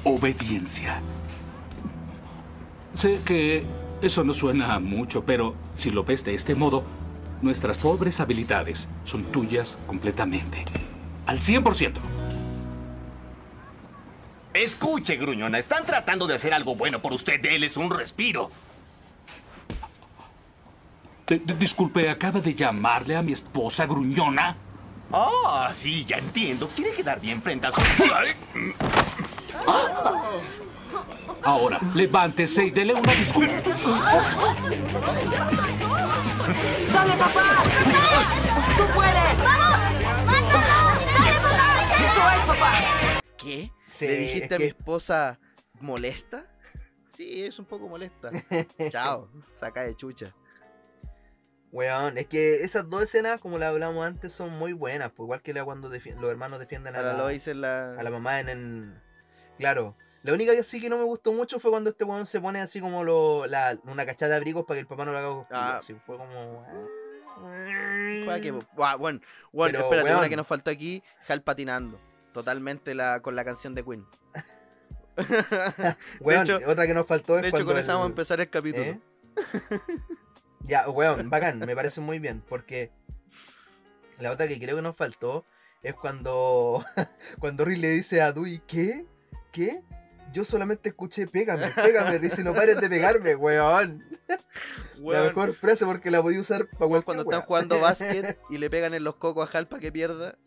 obediencia. 0.04 1.02
Sé 2.94 3.20
que 3.26 3.64
eso 4.02 4.24
no 4.24 4.34
suena 4.34 4.74
a 4.76 4.80
mucho, 4.80 5.26
pero 5.26 5.56
si 5.76 5.90
lo 5.92 6.04
ves 6.04 6.24
de 6.26 6.36
este 6.36 6.56
modo, 6.56 6.84
nuestras 7.42 7.78
pobres 7.78 8.20
habilidades 8.20 8.88
son 9.04 9.24
tuyas 9.26 9.78
completamente. 9.88 10.66
Al 11.26 11.40
100%. 11.40 11.94
Escuche, 14.54 15.18
gruñona, 15.18 15.60
están 15.60 15.86
tratando 15.86 16.28
de 16.28 16.36
hacer 16.36 16.54
algo 16.54 16.76
bueno 16.76 17.02
por 17.02 17.12
usted. 17.14 17.42
Déles 17.42 17.76
un 17.78 17.90
respiro. 17.92 18.50
D- 21.28 21.42
d- 21.44 21.56
disculpe, 21.56 22.10
acaba 22.10 22.40
de 22.40 22.54
llamarle 22.56 23.18
a 23.18 23.22
mi 23.22 23.34
esposa 23.34 23.86
gruñona. 23.86 24.56
Ah, 25.12 25.72
sí, 25.74 26.06
ya 26.06 26.18
entiendo. 26.18 26.70
Quiere 26.70 26.92
quedar 26.94 27.20
bien 27.20 27.42
frente 27.42 27.68
a 27.68 27.72
su... 27.72 27.82
Ahora, 31.44 31.80
levántese 31.94 32.66
y 32.66 32.72
dele 32.72 32.94
una 32.94 33.14
disculpa. 33.14 33.54
¡Dale, 36.94 37.14
papá! 37.18 37.64
¡Tú 38.78 38.84
puedes! 38.94 39.44
¡Vamos! 39.44 39.80
¡Mátalo! 40.26 40.80
¡Dale, 41.20 41.40
papá! 41.42 41.96
¡Eso 42.06 42.22
es, 42.38 42.44
papá! 42.46 42.72
¿Qué? 43.38 43.72
Sí, 43.90 44.08
¿Le 44.08 44.16
dijiste 44.18 44.46
es 44.56 44.60
a 44.60 44.60
mi 44.60 44.66
esposa 44.66 45.40
molesta? 45.80 46.46
Sí, 47.06 47.44
es 47.44 47.60
un 47.60 47.66
poco 47.66 47.88
molesta. 47.88 48.32
Chao, 48.90 49.30
saca 49.52 49.82
de 49.84 49.96
chucha. 49.96 50.34
Weón, 51.72 52.18
es 52.18 52.28
que 52.28 52.64
esas 52.64 52.90
dos 52.90 53.04
escenas, 53.04 53.40
como 53.42 53.58
la 53.58 53.68
hablamos 53.70 54.06
antes, 54.06 54.34
son 54.34 54.58
muy 54.58 54.74
buenas. 54.74 55.12
Pues 55.12 55.26
igual 55.26 55.42
que 55.42 55.54
la 55.54 55.64
cuando 55.66 55.90
los 55.90 56.30
hermanos 56.32 56.60
defienden 56.60 56.96
a, 56.96 57.00
A 57.00 57.02
la 57.04 57.14
la, 57.14 57.54
la... 57.54 57.96
a 58.00 58.04
la 58.04 58.10
mamá 58.10 58.40
en, 58.40 58.50
en- 58.50 59.02
Claro. 59.58 59.96
La 60.26 60.34
única 60.34 60.56
que 60.56 60.64
sí 60.64 60.82
que 60.82 60.90
no 60.90 60.98
me 60.98 61.04
gustó 61.04 61.34
mucho 61.34 61.60
fue 61.60 61.70
cuando 61.70 61.92
este 61.92 62.04
weón 62.04 62.26
se 62.26 62.42
pone 62.42 62.60
así 62.60 62.82
como 62.82 63.04
lo, 63.04 63.46
la, 63.46 63.78
una 63.84 64.08
cachada 64.08 64.32
de 64.32 64.38
abrigos 64.38 64.66
para 64.66 64.78
que 64.78 64.82
el 64.82 64.88
papá 64.88 65.06
no 65.06 65.12
lo 65.12 65.20
haga 65.20 65.28
cosquillas. 65.28 65.62
Ah. 65.62 65.80
Sí, 65.84 65.96
fue 66.04 66.18
como. 66.18 66.66
ah. 66.68 66.74
Bueno, 68.98 68.98
bueno, 68.98 69.20
Pero, 69.52 69.84
espérate, 69.84 70.04
weón. 70.10 70.18
una 70.20 70.30
que 70.30 70.36
nos 70.36 70.48
faltó 70.48 70.72
aquí, 70.72 71.04
Hal 71.28 71.44
patinando. 71.44 72.00
Totalmente 72.34 72.96
la, 72.96 73.20
con 73.20 73.36
la 73.36 73.46
canción 73.46 73.76
de 73.76 73.86
Queen. 73.86 74.04
Weón, 76.22 76.42
hecho, 76.42 76.58
otra 76.68 76.88
que 76.88 76.96
nos 76.96 77.06
faltó 77.06 77.36
es 77.38 77.44
de 77.44 77.50
hecho, 77.50 77.64
con 77.64 77.78
esa 77.78 77.82
el- 77.82 77.88
vamos 77.88 78.06
a 78.06 78.10
empezar 78.10 78.42
el 78.42 78.50
capítulo. 78.50 78.84
¿Eh? 78.84 79.00
Ya, 80.62 80.90
weón, 80.90 81.30
bacán, 81.30 81.60
me 81.60 81.76
parece 81.76 82.02
muy 82.02 82.18
bien, 82.18 82.44
porque 82.50 82.92
la 84.18 84.32
otra 84.32 84.48
que 84.48 84.60
creo 84.60 84.76
que 84.76 84.82
nos 84.82 84.98
faltó 84.98 85.46
es 85.84 85.94
cuando 85.94 86.84
cuando 87.40 87.64
Rick 87.64 87.78
le 87.78 87.90
dice 87.90 88.24
a 88.24 88.32
Dewey, 88.32 88.58
¿qué? 88.66 89.06
¿Qué? 89.52 89.84
Yo 90.34 90.44
solamente 90.44 90.90
escuché 90.90 91.28
pégame, 91.28 91.68
pégame, 91.72 92.16
y 92.16 92.44
no 92.44 92.54
pares 92.54 92.80
de 92.80 92.90
pegarme, 92.90 93.36
weón. 93.36 94.04
La 94.98 95.24
mejor 95.24 95.56
frase 95.56 95.86
porque 95.86 96.12
la 96.12 96.22
podía 96.22 96.42
usar 96.42 96.68
para 96.68 96.88
cualquier 96.88 97.04
cuando 97.04 97.24
están 97.24 97.42
jugando 97.42 97.80
básquet 97.82 98.40
y 98.50 98.58
le 98.58 98.70
pegan 98.70 98.94
en 98.94 99.04
los 99.04 99.16
cocos 99.16 99.48
a 99.48 99.58
Hal 99.58 99.68
para 99.68 99.82
que 99.82 99.92
pierda. 99.92 100.38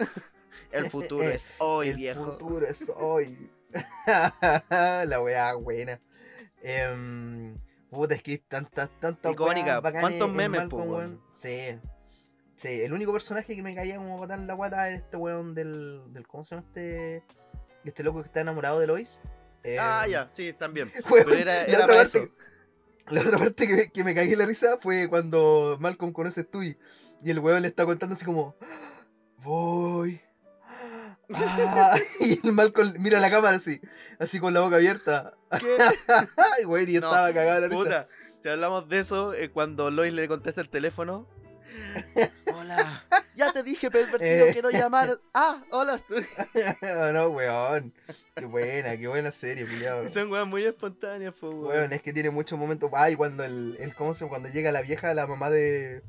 El 0.71 0.91
futuro 0.91 1.23
es 1.25 1.55
hoy, 1.59 1.89
El 1.89 1.97
viejo. 1.97 2.25
futuro 2.25 2.67
es 2.67 2.93
hoy. 2.97 3.51
la 4.07 5.21
weá 5.23 5.55
buena. 5.55 6.01
Em, 6.63 7.57
puta, 7.91 8.15
es 8.15 8.23
que 8.23 8.39
tantas, 8.39 8.91
tantas 8.99 9.33
Icónica. 9.33 9.81
¿Cuántos 9.81 10.33
memes, 10.33 10.63
Malcolm, 10.63 10.85
po, 10.85 10.97
weón? 10.97 11.23
Sí. 11.33 11.79
Sí, 12.57 12.81
el 12.81 12.93
único 12.93 13.13
personaje 13.13 13.55
que 13.55 13.63
me 13.63 13.75
caía 13.75 13.97
como 13.97 14.19
patar 14.19 14.41
en 14.41 14.49
la 14.49 14.55
guata 14.55 14.89
es 14.89 14.97
este 14.97 15.17
weón 15.17 15.55
del, 15.55 16.03
del. 16.13 16.27
¿Cómo 16.27 16.43
se 16.43 16.57
llama 16.57 16.67
este? 16.67 17.23
Este 17.85 18.03
loco 18.03 18.21
que 18.21 18.27
está 18.27 18.41
enamorado 18.41 18.81
de 18.81 18.89
Lois. 18.89 19.21
Ah, 19.81 20.03
Em, 20.07 20.11
ya, 20.13 20.31
sí, 20.33 20.53
también. 20.53 20.91
Pero 21.11 21.33
era, 21.35 21.55
la 21.55 21.63
era 21.65 21.75
otra 21.85 21.87
para 21.87 21.99
parte- 22.03 22.19
eso. 22.19 22.33
La 23.11 23.21
otra 23.23 23.39
parte 23.39 23.67
que 23.67 23.75
me, 23.75 23.89
que 23.91 24.05
me 24.05 24.15
cagué 24.15 24.37
la 24.37 24.45
risa 24.47 24.79
fue 24.81 25.09
cuando 25.09 25.77
Malcolm 25.81 26.13
conoce 26.13 26.41
a 26.41 26.45
Stewie 26.45 26.79
y 27.25 27.31
el 27.31 27.39
weón 27.39 27.63
le 27.63 27.69
está 27.69 27.85
contando 27.87 28.15
así 28.15 28.25
como 28.25 28.57
voy. 29.39 30.21
Ah, 31.31 31.99
y 32.21 32.47
el 32.47 32.53
Malcolm 32.55 32.91
mira 33.01 33.21
la 33.21 33.31
cámara 33.31 33.57
así, 33.59 33.83
así 34.19 34.41
con 34.41 34.55
la 34.55 34.61
boca 34.61 34.77
abierta. 34.77 35.35
Ay, 35.51 36.65
weón, 36.65 36.89
y 36.89 36.95
yo 36.95 37.01
No, 37.03 37.09
estaba 37.11 37.33
cagado 37.35 37.61
de 37.61 37.61
la 37.61 37.69
risa. 37.69 37.83
Puta, 37.83 38.09
si 38.41 38.49
hablamos 38.49 38.89
de 38.89 39.01
eso, 39.01 39.35
eh, 39.35 39.51
cuando 39.51 39.91
Lois 39.91 40.13
le 40.15 40.27
contesta 40.27 40.63
el 40.63 40.71
teléfono. 40.71 41.29
Hola, 42.75 43.03
ya 43.37 43.53
te 43.53 43.63
dije, 43.63 43.91
pervertido, 43.91 44.47
Eh. 44.47 44.53
que 44.55 44.63
no 44.63 44.71
llamar. 44.71 45.19
Ah, 45.35 45.63
hola. 45.71 46.01
Oh, 46.11 47.13
no, 47.13 47.29
weón. 47.31 47.93
Qué 48.35 48.45
buena, 48.45 48.97
qué 48.97 49.09
buena 49.09 49.33
serie, 49.33 49.67
culiao. 49.67 50.09
Son 50.09 50.31
weas 50.31 50.47
muy 50.47 50.65
espontáneas, 50.65 51.35
pues, 51.39 51.53
weón. 51.53 51.67
Weón, 51.67 51.93
es 51.93 52.03
que 52.03 52.13
tiene 52.13 52.31
muchos 52.31 52.59
momentos. 52.59 52.91
Ay, 52.95 53.17
cuando 53.17 53.45
el, 53.45 53.77
el 53.81 53.95
¿cómo 53.95 54.15
se 54.15 54.21
llama? 54.21 54.31
Cuando 54.31 54.49
llega 54.51 54.73
la 54.73 54.83
vieja, 54.83 55.13
la 55.15 55.27
mamá 55.27 55.51
de. 55.51 56.03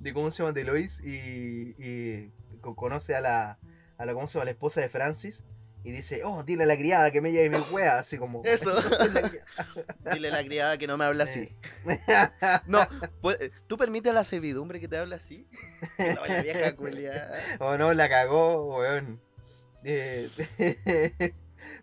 de 0.00 0.14
¿cómo 0.14 0.30
se 0.30 0.42
llama? 0.42 0.52
de 0.52 0.64
Lois 0.64 1.00
y. 1.04 1.74
y 1.78 2.32
co- 2.60 2.74
conoce 2.76 3.14
a 3.14 3.20
la. 3.20 3.58
a 3.98 4.04
la 4.04 4.14
¿cómo 4.14 4.28
se 4.28 4.34
llama? 4.34 4.44
la 4.46 4.50
esposa 4.52 4.80
de 4.80 4.88
Francis. 4.88 5.42
Y 5.84 5.90
dice, 5.90 6.22
oh, 6.24 6.42
dile 6.44 6.62
a 6.64 6.66
la 6.66 6.78
criada 6.78 7.10
que 7.10 7.20
me 7.20 7.30
lleve 7.30 7.58
mi 7.58 7.62
wea, 7.70 7.98
así 7.98 8.16
como. 8.16 8.42
Eso. 8.42 8.74
Dile 10.14 10.28
a 10.28 10.32
la 10.32 10.42
criada 10.42 10.78
que 10.78 10.86
no 10.86 10.96
me 10.96 11.04
habla 11.04 11.24
así. 11.24 11.50
No, 12.66 12.78
pues, 13.20 13.36
eh, 13.38 13.50
¿tú 13.66 13.76
permites 13.76 14.10
a 14.10 14.14
la 14.14 14.24
servidumbre 14.24 14.80
que 14.80 14.88
te 14.88 14.96
hable 14.96 15.14
así? 15.14 15.46
No, 16.16 16.26
la 16.26 16.42
vieja 16.42 16.74
culia. 16.74 17.30
oh 17.58 17.76
no, 17.76 17.92
la 17.92 18.08
cagó, 18.08 18.78
weón. 18.78 19.20
Eh, 19.84 20.30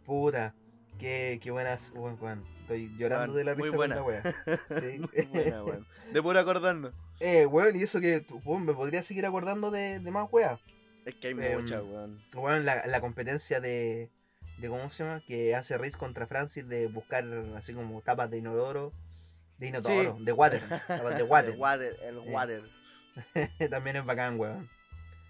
puta. 0.04 0.56
Qué, 0.98 1.40
qué 1.42 1.52
buenas. 1.52 1.94
Weón, 1.96 2.18
weón, 2.20 2.44
Estoy 2.62 2.92
llorando 2.98 3.34
de 3.36 3.44
la 3.44 3.54
muy 3.54 3.66
risa 3.66 3.78
con 3.78 3.90
la 3.92 4.02
buena. 4.02 4.36
wea. 4.48 4.60
Sí. 4.80 4.98
Muy 4.98 5.26
buena, 5.28 5.64
weón. 5.64 5.88
De 6.12 6.22
puro 6.24 6.40
acordarnos. 6.40 6.94
Eh, 7.20 7.46
weón, 7.46 7.76
y 7.76 7.84
eso 7.84 8.02
que 8.02 8.26
weón, 8.46 8.66
me 8.66 8.74
podría 8.74 9.04
seguir 9.04 9.28
acordando 9.28 9.70
de, 9.70 10.00
de 10.00 10.12
más 10.12 10.28
weas. 10.32 10.60
Es 11.06 11.16
que 11.16 11.28
hay 11.30 11.34
Em, 11.34 11.62
mucha, 11.62 11.82
weón. 11.82 12.24
Weón, 12.36 12.66
la, 12.66 12.86
la 12.88 13.02
competencia 13.02 13.60
de, 13.60 14.12
de. 14.60 14.68
¿Cómo 14.70 14.90
se 14.90 15.04
llama? 15.04 15.22
Que 15.28 15.56
hace 15.56 15.78
Riz 15.78 15.98
contra 15.98 16.28
Francis 16.28 16.68
de 16.68 16.88
buscar 16.88 17.26
así 17.56 17.74
como 17.74 18.02
tapas 18.02 18.30
de 18.30 18.38
inodoro. 18.38 18.94
De 19.58 19.68
inodoro, 19.68 20.18
Sí. 20.18 20.26
de 20.26 20.32
water. 20.32 20.62
Tapas 20.88 21.18
de 21.18 21.24
water. 21.24 21.54
El 21.54 21.60
water, 21.60 21.98
el 22.04 22.18
Eh. 22.18 22.32
water. 22.32 22.62
También 23.70 23.96
es 23.98 24.06
bacán, 24.06 24.40
weón. 24.40 24.70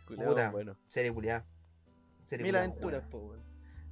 Culeado, 0.07 0.29
Puta, 0.31 0.49
bueno. 0.51 0.77
serie 0.89 1.11
culiada. 1.13 1.45
Serie 2.25 2.43
Mil 2.43 2.55
aventuras, 2.55 3.03
po, 3.09 3.17
weón. 3.19 3.43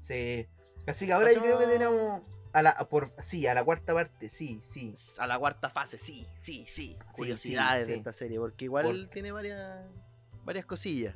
Sí. 0.01 0.47
Así 0.87 1.07
que 1.07 1.13
ahora 1.13 1.31
yo 1.33 1.41
creo 1.41 1.57
que 1.59 1.65
tenemos. 1.67 2.21
A 2.51 2.63
la, 2.63 2.73
por, 2.89 3.13
sí, 3.21 3.45
a 3.45 3.53
la 3.53 3.63
cuarta 3.63 3.93
parte, 3.93 4.27
sí, 4.29 4.59
sí. 4.63 4.93
A 5.19 5.27
la 5.27 5.37
cuarta 5.37 5.69
fase, 5.69 5.97
sí, 5.99 6.25
sí, 6.39 6.65
sí. 6.67 6.95
Sí, 6.97 7.15
Curiosidades 7.15 7.85
sí, 7.85 7.91
de 7.91 7.97
esta 7.99 8.11
serie, 8.11 8.39
porque 8.39 8.65
igual 8.65 8.85
Por- 8.85 9.09
tiene 9.11 9.31
varias 9.31 9.85
varias 10.45 10.65
cosillas. 10.65 11.15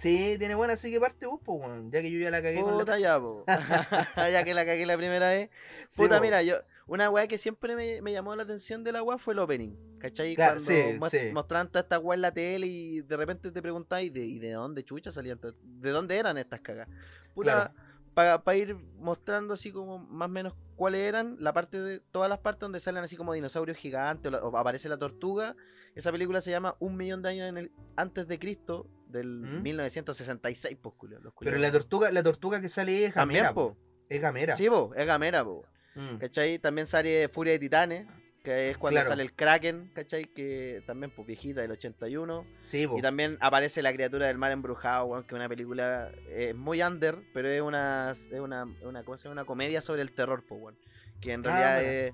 Sí, 0.00 0.36
tiene 0.38 0.54
buena, 0.54 0.72
así 0.74 0.90
que 0.90 0.98
parte 0.98 1.26
vos, 1.26 1.40
pues. 1.44 1.60
Ya 1.90 2.00
que 2.00 2.10
yo 2.10 2.18
ya 2.18 2.30
la 2.30 2.40
cagué 2.40 2.62
con 2.62 2.72
la 2.72 2.78
Puta 2.78 2.98
ya, 2.98 3.18
po. 3.20 3.44
ya 4.16 4.44
que 4.44 4.54
la 4.54 4.64
cagué 4.64 4.86
la 4.86 4.96
primera 4.96 5.28
vez. 5.28 5.50
Puta, 5.96 6.20
mira, 6.20 6.42
yo, 6.42 6.56
una 6.86 7.10
weá 7.10 7.26
que 7.28 7.36
siempre 7.36 7.76
me, 7.76 8.00
me 8.00 8.12
llamó 8.12 8.34
la 8.34 8.44
atención 8.44 8.82
de 8.82 8.92
la 8.92 9.02
weá 9.02 9.18
fue 9.18 9.34
el 9.34 9.40
opening. 9.40 9.76
¿Cachai? 9.98 10.34
Claro, 10.34 10.52
Cuando 10.54 10.70
sí, 10.70 10.98
muest- 10.98 11.10
sí. 11.28 11.34
mostraban 11.34 11.68
toda 11.68 11.82
esta 11.82 11.98
weá 11.98 12.14
en 12.14 12.22
la 12.22 12.32
tele 12.32 12.66
y 12.66 13.00
de 13.02 13.16
repente 13.16 13.50
te 13.50 13.60
preguntabas, 13.60 14.04
¿y 14.04 14.10
de, 14.10 14.20
y 14.24 14.38
de 14.38 14.52
dónde 14.52 14.82
chucha 14.84 15.12
salían? 15.12 15.38
¿De 15.62 15.90
dónde 15.90 16.16
eran 16.16 16.38
estas 16.38 16.60
cagas? 16.60 16.88
Puta, 17.34 17.74
Claro. 18.14 18.42
para 18.42 18.56
ir 18.56 18.74
mostrando 18.98 19.52
así 19.54 19.70
como 19.70 19.98
más 19.98 20.26
o 20.26 20.32
menos 20.32 20.54
cuáles 20.76 21.02
eran, 21.02 21.36
la 21.38 21.52
parte 21.52 21.78
de 21.78 22.00
todas 22.00 22.30
las 22.30 22.38
partes 22.38 22.60
donde 22.62 22.80
salen 22.80 23.04
así 23.04 23.16
como 23.16 23.34
dinosaurios 23.34 23.76
gigantes 23.76 24.28
o, 24.28 24.30
la- 24.30 24.42
o 24.42 24.56
aparece 24.56 24.88
la 24.88 24.96
tortuga. 24.96 25.54
Esa 25.94 26.10
película 26.10 26.40
se 26.40 26.50
llama 26.52 26.76
Un 26.80 26.96
millón 26.96 27.20
de 27.20 27.28
años 27.28 27.48
en 27.50 27.58
el, 27.58 27.72
antes 27.96 28.26
de 28.26 28.38
Cristo 28.38 28.86
del 29.10 29.40
¿Mm? 29.40 29.62
1966, 29.62 30.78
pues, 30.80 30.94
culio, 30.96 31.18
los 31.20 31.32
Pero 31.38 31.58
la 31.58 31.70
tortuga, 31.72 32.10
la 32.12 32.22
tortuga 32.22 32.60
que 32.60 32.68
sale 32.68 33.04
es 33.06 33.14
gamera, 33.14 33.52
po. 33.52 33.76
Es 34.08 34.20
gamera. 34.20 34.56
Sí, 34.56 34.68
po, 34.68 34.92
es 34.96 35.06
gamera, 35.06 35.44
po. 35.44 35.64
Mm. 35.94 36.16
¿Cachai? 36.18 36.58
También 36.58 36.86
sale 36.86 37.28
Furia 37.28 37.52
de 37.54 37.58
Titanes, 37.58 38.06
que 38.42 38.70
es 38.70 38.78
cuando 38.78 38.96
Claro. 39.00 39.10
sale 39.10 39.22
el 39.22 39.34
Kraken, 39.34 39.90
¿cachai? 39.94 40.24
Que 40.32 40.82
también, 40.86 41.12
pues, 41.14 41.26
viejita 41.26 41.60
del 41.60 41.72
81. 41.72 42.46
Sí, 42.62 42.86
po. 42.86 42.96
Y 42.98 43.02
también 43.02 43.36
aparece 43.40 43.82
La 43.82 43.92
criatura 43.92 44.28
del 44.28 44.38
mar 44.38 44.50
embrujado, 44.52 45.10
que 45.22 45.26
es 45.26 45.32
una 45.32 45.48
película 45.48 46.10
eh, 46.28 46.54
muy 46.54 46.82
under, 46.82 47.18
pero 47.34 47.48
es 47.50 47.60
una, 47.60 48.10
es 48.12 48.30
una, 48.40 48.64
una, 48.82 49.04
¿cómo 49.04 49.18
se 49.18 49.24
llama? 49.24 49.32
una 49.42 49.44
comedia 49.44 49.82
sobre 49.82 50.02
el 50.02 50.12
terror, 50.12 50.44
pues, 50.48 50.60
weón. 50.60 50.78
Que 51.20 51.32
en 51.34 51.40
Ah, 51.40 51.50
realidad 51.50 51.74
bueno. 51.74 51.90
es, 51.90 52.12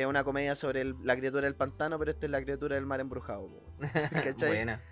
es 0.00 0.06
una 0.06 0.24
comedia 0.24 0.54
sobre 0.56 0.80
el- 0.80 0.94
la 1.04 1.16
criatura 1.16 1.42
del 1.44 1.54
pantano, 1.56 1.98
pero 1.98 2.10
esta 2.10 2.26
es 2.26 2.30
la 2.32 2.42
criatura 2.42 2.76
del 2.76 2.86
mar 2.86 3.00
embrujado. 3.00 3.50
¿cachai? 4.34 4.48
Buena. 4.48 4.82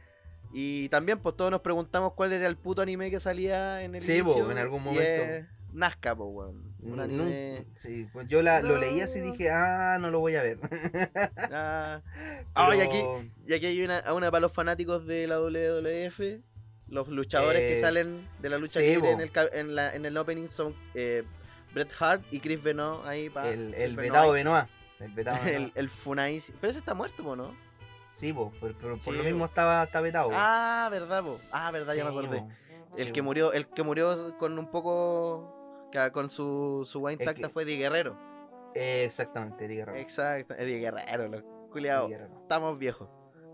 Y 0.57 0.89
también, 0.89 1.19
pues 1.19 1.37
todos 1.37 1.51
nos 1.51 1.63
preguntamos 1.63 2.13
cuál 2.15 2.33
era 2.33 2.47
el 2.47 2.57
puto 2.57 2.81
anime 2.81 3.11
que 3.11 3.19
salía 3.19 3.83
en 3.83 3.97
el 3.97 4.01
Sí, 4.01 4.19
en 4.19 4.59
algún 4.59 4.85
momento. 4.85 5.03
es 5.25 5.45
Nazca, 5.73 6.15
po, 6.15 6.27
weón. 6.27 6.73
Un 6.81 7.67
sí, 7.75 8.07
pues 8.13 8.29
yo 8.29 8.41
la, 8.41 8.61
lo 8.63 8.79
leí 8.79 9.01
así 9.01 9.19
y 9.19 9.23
dije, 9.23 9.51
ah, 9.51 9.99
no 10.01 10.11
lo 10.13 10.21
voy 10.21 10.37
a 10.37 10.43
ver. 10.43 10.59
Ah, 11.51 12.01
Ah, 12.55 12.77
y 12.77 12.81
aquí, 12.81 12.91
Pero- 12.93 13.25
y 13.49 13.55
aquí 13.55 13.67
hay 13.67 13.83
una, 13.83 14.13
una 14.15 14.31
para 14.31 14.43
los 14.43 14.53
fanáticos 14.53 15.05
de 15.07 15.27
la 15.27 15.41
WWF. 15.41 16.41
Los 16.87 17.09
luchadores 17.09 17.59
que 17.59 17.79
Eh, 17.79 17.81
salen 17.81 18.29
de 18.41 18.49
la 18.51 18.59
lucha 18.59 18.79
sí, 18.79 18.87
libre 18.95 19.11
en 19.11 19.21
el, 19.23 19.31
en, 19.55 19.75
la- 19.75 19.93
en 19.97 20.07
el 20.07 20.17
opening 20.17 20.47
son 20.47 20.77
eh, 20.95 21.25
Bret 21.73 21.91
Hart 21.99 22.23
y 22.31 22.39
Chris 22.39 22.63
Benoit 22.63 23.05
ahí 23.07 23.29
para 23.31 23.49
El, 23.51 23.75
el 23.75 23.97
vetado 23.97 24.31
Benoit. 24.33 24.67
El 25.01 25.13
vetado 25.13 25.39
el, 25.47 25.53
Benoit. 25.53 25.73
el 25.77 25.91
Funai. 25.91 26.41
Pero 26.61 26.71
ese 26.71 26.79
está 26.79 26.95
muerto, 26.95 27.25
po, 27.25 27.35
¿no? 27.35 27.57
Sí, 28.15 28.33
po, 28.33 28.53
por, 28.61 28.73
por- 28.79 28.91
por 28.93 29.01
Sí, 29.01 29.11
lo 29.13 29.25
mismo 29.25 29.45
estaba, 29.47 29.83
está 29.83 30.01
vetado. 30.01 30.31
Ah, 30.33 30.89
verdad, 30.91 31.23
po. 31.25 31.41
Ah, 31.51 31.71
verdad, 31.73 31.95
ya 31.95 32.05
me 32.05 32.11
acordé. 32.11 32.45
El 32.97 33.07
Sí, 33.09 33.13
que 33.13 33.23
murió, 33.23 33.53
el 33.53 33.67
que 33.69 33.83
murió 33.83 34.37
con 34.39 34.57
un 34.57 34.71
poco 34.71 35.89
con 36.13 36.31
su, 36.31 36.85
su 36.89 37.01
guay 37.01 37.15
El 37.17 37.23
intacta 37.23 37.49
que- 37.49 37.53
fue 37.53 37.65
Di 37.65 37.77
Guerrero. 37.77 38.17
Eh, 38.77 39.05
exactamente, 39.05 39.67
diga 39.69 39.87
Raúl. 39.87 39.99
Exacto, 39.99 40.55
Di 40.55 40.79
Guerrero, 40.79 41.29
los 41.29 41.43
culiados. 41.73 42.09
Di 42.09 42.15
Guerrero. 42.15 42.39
Estamos 42.43 42.79
viejos. 42.79 43.09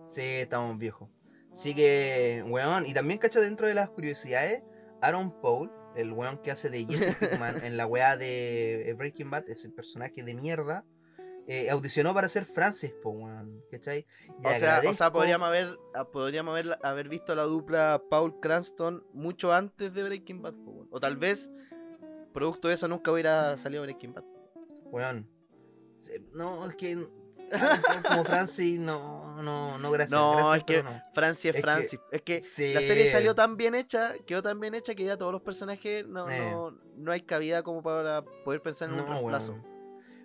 Sí, 0.06 0.20
estamos 0.22 0.76
viejos. 0.78 1.08
Así 1.52 1.74
que, 1.74 2.44
weón, 2.46 2.84
y 2.86 2.92
también 2.94 3.18
cacha 3.18 3.40
dentro 3.40 3.66
de 3.66 3.74
las 3.74 3.88
curiosidades, 3.90 4.62
Aaron 5.00 5.32
Paul, 5.40 5.72
el 5.96 6.12
weón 6.12 6.38
que 6.38 6.50
hace 6.50 6.68
de 6.70 6.84
Jesse 6.84 7.16
Pinkman 7.54 7.64
en 7.64 7.76
la 7.78 7.86
weá 7.86 8.16
de 8.18 8.94
Breaking 8.96 9.30
Bad, 9.30 9.48
ese 9.48 9.68
personaje 9.70 10.22
de 10.22 10.34
mierda, 10.34 10.84
eh, 11.52 11.68
audicionó 11.70 12.14
para 12.14 12.28
ser 12.28 12.44
Francis, 12.44 12.92
po, 13.02 13.10
weón, 13.10 13.62
¿cachai? 13.70 14.06
O 14.38 14.48
sea, 14.48 14.80
o 14.88 14.94
sea, 14.94 15.10
podríamos 15.12 15.48
haber, 15.48 15.76
ah, 15.94 16.04
podríamos 16.04 16.52
haber, 16.52 16.78
haber 16.82 17.08
visto 17.08 17.34
la 17.34 17.42
dupla 17.42 18.00
Paul 18.08 18.38
Cranston 18.40 19.04
mucho 19.12 19.52
antes 19.52 19.92
de 19.92 20.04
Breaking 20.04 20.42
Bad. 20.42 20.54
po. 20.54 20.86
O 20.90 21.00
tal 21.00 21.16
vez, 21.16 21.50
producto 22.32 22.68
de 22.68 22.74
eso, 22.74 22.86
nunca 22.86 23.10
hubiera 23.10 23.56
salido 23.56 23.82
Breaking 23.82 24.14
Bad. 24.14 24.24
Weón. 24.92 25.28
No, 26.32 26.68
es 26.68 26.76
que 26.76 26.96
como 28.08 28.22
Francis, 28.24 28.78
no, 28.78 29.42
no, 29.42 29.76
no, 29.78 29.90
gracias. 29.90 30.12
no, 30.12 30.32
gracias, 30.36 30.58
es 30.58 30.64
que 30.64 30.82
no. 30.84 31.02
Francis 31.14 31.44
es 31.46 31.54
que- 31.56 31.60
Francis. 31.62 32.00
es 32.12 32.22
que 32.22 32.40
sí. 32.40 32.74
la 32.74 32.80
serie 32.80 33.10
salió 33.10 33.34
tan 33.34 33.56
bien 33.56 33.74
hecha, 33.74 34.14
quedó 34.24 34.40
tan 34.40 34.60
bien 34.60 34.74
hecha 34.76 34.94
que 34.94 35.04
ya 35.04 35.16
todos 35.16 35.32
los 35.32 35.42
personajes 35.42 36.06
no, 36.06 36.28
Eh. 36.30 36.50
no, 36.52 36.70
no 36.96 37.10
hay 37.12 37.22
cabida 37.22 37.64
como 37.64 37.82
para 37.82 38.24
poder 38.44 38.62
pensar 38.62 38.88
en 38.88 39.00
un 39.00 39.06
reemplazo. 39.08 39.56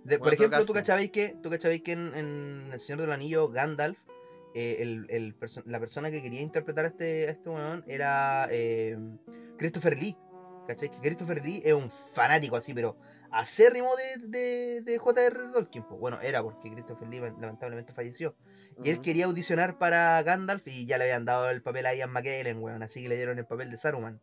De- 0.06 0.20
por 0.20 0.34
ejemplo, 0.34 0.60
tú 0.66 0.74
caso. 0.74 0.86
cachabais 0.86 1.12
que, 1.12 1.36
tú 1.42 1.50
que 1.50 1.92
en, 1.92 2.16
en 2.16 2.70
El 2.72 2.80
Señor 2.80 3.02
del 3.02 3.12
Anillo, 3.12 3.50
Gandalf 3.50 3.98
eh, 4.54 4.78
el, 4.80 5.06
el 5.10 5.38
perso- 5.38 5.64
la 5.66 5.80
persona 5.80 6.10
que 6.12 6.22
quería 6.22 6.40
interpretar 6.42 6.86
a 6.86 6.88
este, 6.88 7.28
a 7.28 7.32
este 7.32 7.50
weón 7.50 7.84
era 7.88 8.48
eh, 8.52 8.98
Christopher 9.58 10.00
Lee. 10.00 10.16
¿Cachai? 10.68 10.90
Que 10.90 10.98
Christopher 11.00 11.44
Lee 11.44 11.62
es 11.64 11.74
un 11.74 11.92
fanático 11.92 12.56
así, 12.56 12.74
pero 12.74 12.98
acérrimo 13.32 13.90
de, 13.96 14.28
de, 14.30 14.82
de 14.82 14.98
J.R. 14.98 15.36
Tolkien. 15.54 15.86
Bueno, 16.00 16.20
era 16.22 16.42
porque 16.42 16.72
Christopher 16.72 17.08
Lee 17.08 17.20
lamentablemente 17.20 17.94
falleció. 17.94 18.36
Y 18.84 18.90
él 18.90 19.02
quería 19.02 19.26
audicionar 19.26 19.78
para 19.78 20.22
Gandalf 20.24 20.68
y 20.68 20.86
ya 20.88 20.98
le 20.98 21.04
habían 21.04 21.26
dado 21.26 21.50
el 21.52 21.62
papel 21.62 21.86
a 21.86 21.94
Ian 21.94 22.12
McKellen, 22.12 22.58
weón. 22.64 22.82
Así 22.82 23.04
que 23.04 23.10
le 23.10 23.16
dieron 23.16 23.38
el 23.38 23.46
papel 23.46 23.70
de 23.70 23.78
Saruman. 23.78 24.22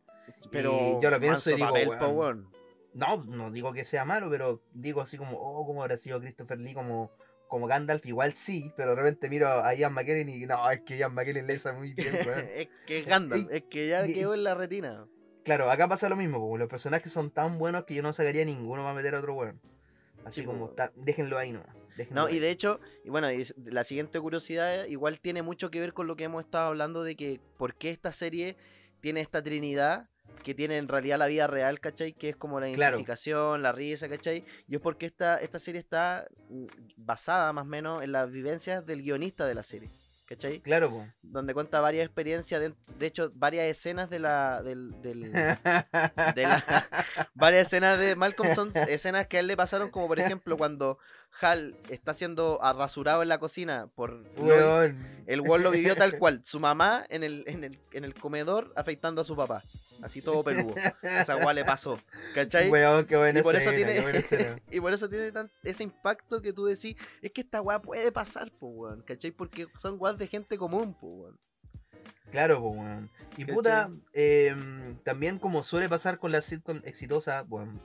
Pero 0.50 0.72
y 0.98 1.02
yo 1.02 1.10
lo 1.10 1.20
pienso 1.20 1.50
y 1.50 1.54
digo, 1.54 1.68
papel, 1.68 1.86
po, 1.88 1.94
weón, 2.08 2.16
weón. 2.16 2.52
No, 2.94 3.24
no 3.24 3.50
digo 3.50 3.72
que 3.72 3.84
sea 3.84 4.04
malo, 4.04 4.28
pero 4.30 4.62
digo 4.72 5.00
así 5.00 5.16
como, 5.16 5.38
oh, 5.38 5.66
¿cómo 5.66 5.82
habrá 5.82 5.96
sido 5.96 6.20
Christopher 6.20 6.58
Lee 6.58 6.74
como, 6.74 7.10
como 7.48 7.66
Gandalf? 7.66 8.04
Igual 8.06 8.32
sí, 8.34 8.72
pero 8.76 8.90
de 8.94 9.02
repente 9.02 9.30
miro 9.30 9.48
a 9.48 9.74
Ian 9.74 9.92
McKellen 9.94 10.28
y 10.28 10.40
no, 10.46 10.70
es 10.70 10.80
que 10.82 10.96
Ian 10.98 11.14
McKellen 11.14 11.46
le 11.46 11.54
hizo 11.54 11.72
muy 11.74 11.94
bien, 11.94 12.12
weón. 12.26 12.48
es 12.54 12.68
que 12.86 12.98
es 13.00 13.06
Gandalf, 13.06 13.50
es 13.50 13.62
que 13.70 13.88
ya 13.88 14.06
y- 14.06 14.14
quedó 14.14 14.34
en 14.34 14.44
la 14.44 14.54
retina. 14.54 15.06
Claro, 15.44 15.70
acá 15.70 15.88
pasa 15.88 16.08
lo 16.08 16.14
mismo, 16.16 16.38
como 16.38 16.56
los 16.56 16.68
personajes 16.68 17.10
son 17.12 17.30
tan 17.32 17.58
buenos 17.58 17.84
que 17.84 17.94
yo 17.96 18.02
no 18.02 18.12
sacaría 18.12 18.44
ninguno 18.44 18.82
para 18.82 18.94
meter 18.94 19.14
a 19.14 19.18
otro 19.18 19.34
weón. 19.34 19.60
Así 20.24 20.42
Sí, 20.42 20.46
como, 20.46 20.68
po. 20.68 20.74
ta- 20.74 20.92
déjenlo 20.94 21.36
ahí 21.36 21.50
nomás. 21.50 21.74
déjenlo 21.96 22.20
No, 22.20 22.26
ahí. 22.28 22.36
y 22.36 22.38
de 22.38 22.50
hecho, 22.50 22.78
y 23.04 23.10
bueno, 23.10 23.32
y 23.32 23.44
la 23.64 23.82
siguiente 23.82 24.20
curiosidad 24.20 24.84
igual 24.86 25.18
tiene 25.20 25.42
mucho 25.42 25.68
que 25.72 25.80
ver 25.80 25.94
con 25.94 26.06
lo 26.06 26.14
que 26.14 26.22
hemos 26.24 26.44
estado 26.44 26.68
hablando 26.68 27.02
de 27.02 27.16
que 27.16 27.40
por 27.58 27.74
qué 27.74 27.90
esta 27.90 28.12
serie 28.12 28.56
tiene 29.00 29.20
esta 29.20 29.42
trinidad 29.42 30.08
que 30.42 30.54
tiene 30.54 30.76
en 30.76 30.88
realidad 30.88 31.18
la 31.18 31.26
vida 31.26 31.46
real, 31.46 31.78
¿cachai? 31.80 32.12
Que 32.14 32.30
es 32.30 32.36
como 32.36 32.58
la 32.60 32.66
Claro. 32.72 32.96
identificación, 32.96 33.62
la 33.62 33.72
risa, 33.72 34.08
¿cachai? 34.08 34.44
Y 34.68 34.74
es 34.76 34.80
porque 34.80 35.06
esta, 35.06 35.38
esta 35.38 35.58
serie 35.58 35.80
está 35.80 36.26
mm, 36.48 36.66
basada 36.96 37.52
más 37.52 37.62
o 37.62 37.68
menos 37.68 38.02
en 38.02 38.12
las 38.12 38.30
vivencias 38.30 38.84
del 38.84 39.02
guionista 39.02 39.46
de 39.46 39.54
la 39.54 39.62
serie, 39.62 39.90
¿cachai? 40.26 40.60
Claro, 40.60 40.90
po. 40.90 41.06
Donde 41.22 41.54
cuenta 41.54 41.80
varias 41.80 42.04
experiencias, 42.06 42.60
de, 42.60 42.74
de 42.98 43.06
hecho, 43.06 43.30
varias 43.34 43.66
escenas 43.66 44.10
de 44.10 44.18
la... 44.18 44.62
Del, 44.62 44.90
del- 45.02 45.32
de 46.34 46.42
la- 46.42 46.64
varias 47.34 47.66
escenas 47.66 47.98
de 47.98 48.16
Malcolm 48.16 48.54
son 48.54 48.72
escenas 48.88 49.26
que 49.26 49.36
a 49.36 49.40
él 49.40 49.46
le 49.46 49.56
pasaron, 49.56 49.90
como 49.90 50.08
por 50.08 50.18
ejemplo 50.18 50.56
cuando 50.56 50.98
Hal 51.42 51.76
está 51.90 52.14
siendo 52.14 52.62
arrasurado 52.62 53.22
en 53.22 53.28
la 53.28 53.38
cocina 53.38 53.88
por 53.94 54.12
Lois, 54.12 54.28
Weón. 54.38 55.24
el 55.26 55.40
weón 55.40 55.62
lo 55.62 55.70
vivió 55.70 55.94
tal 55.96 56.18
cual, 56.18 56.40
su 56.44 56.60
mamá 56.60 57.04
en 57.08 57.22
el, 57.24 57.44
en 57.46 57.64
el, 57.64 57.80
en 57.92 58.04
el 58.04 58.14
comedor 58.14 58.72
afeitando 58.76 59.22
a 59.22 59.24
su 59.24 59.34
papá, 59.36 59.62
así 60.02 60.22
todo 60.22 60.42
peludo. 60.44 60.74
Esa 61.02 61.36
weá 61.36 61.52
le 61.52 61.64
pasó, 61.64 61.98
¿cachai? 62.34 62.70
Weón, 62.70 63.06
qué 63.06 63.16
buena 63.16 63.40
y 63.40 63.42
por 63.42 63.56
eso 63.56 63.70
escena, 63.70 63.86
tiene, 63.88 64.00
buena 64.02 64.18
escena. 64.18 64.56
y 64.70 64.80
por 64.80 64.92
eso 64.92 65.08
tiene 65.08 65.32
tan- 65.32 65.50
ese 65.64 65.82
impacto 65.82 66.40
que 66.40 66.52
tú 66.52 66.64
decís, 66.64 66.96
es 67.20 67.32
que 67.32 67.40
esta 67.40 67.60
weá 67.60 67.82
puede 67.82 68.12
pasar, 68.12 68.50
po, 68.52 68.68
weón, 68.68 69.02
¿cachai? 69.02 69.32
Porque 69.32 69.66
son 69.76 69.96
weas 69.98 70.16
de 70.18 70.26
gente 70.28 70.56
común, 70.56 70.94
po, 70.94 71.06
weón. 71.08 71.38
Claro, 72.30 72.60
pues, 72.62 72.76
weón. 72.78 73.10
Y 73.36 73.40
¿Cachai? 73.42 73.54
puta, 73.54 73.90
em, 74.14 74.96
también 75.04 75.38
como 75.38 75.62
suele 75.62 75.88
pasar 75.88 76.18
con 76.18 76.32
las 76.32 76.44
sitcom 76.44 76.80
exitosas, 76.84 77.46
bueno, 77.48 77.78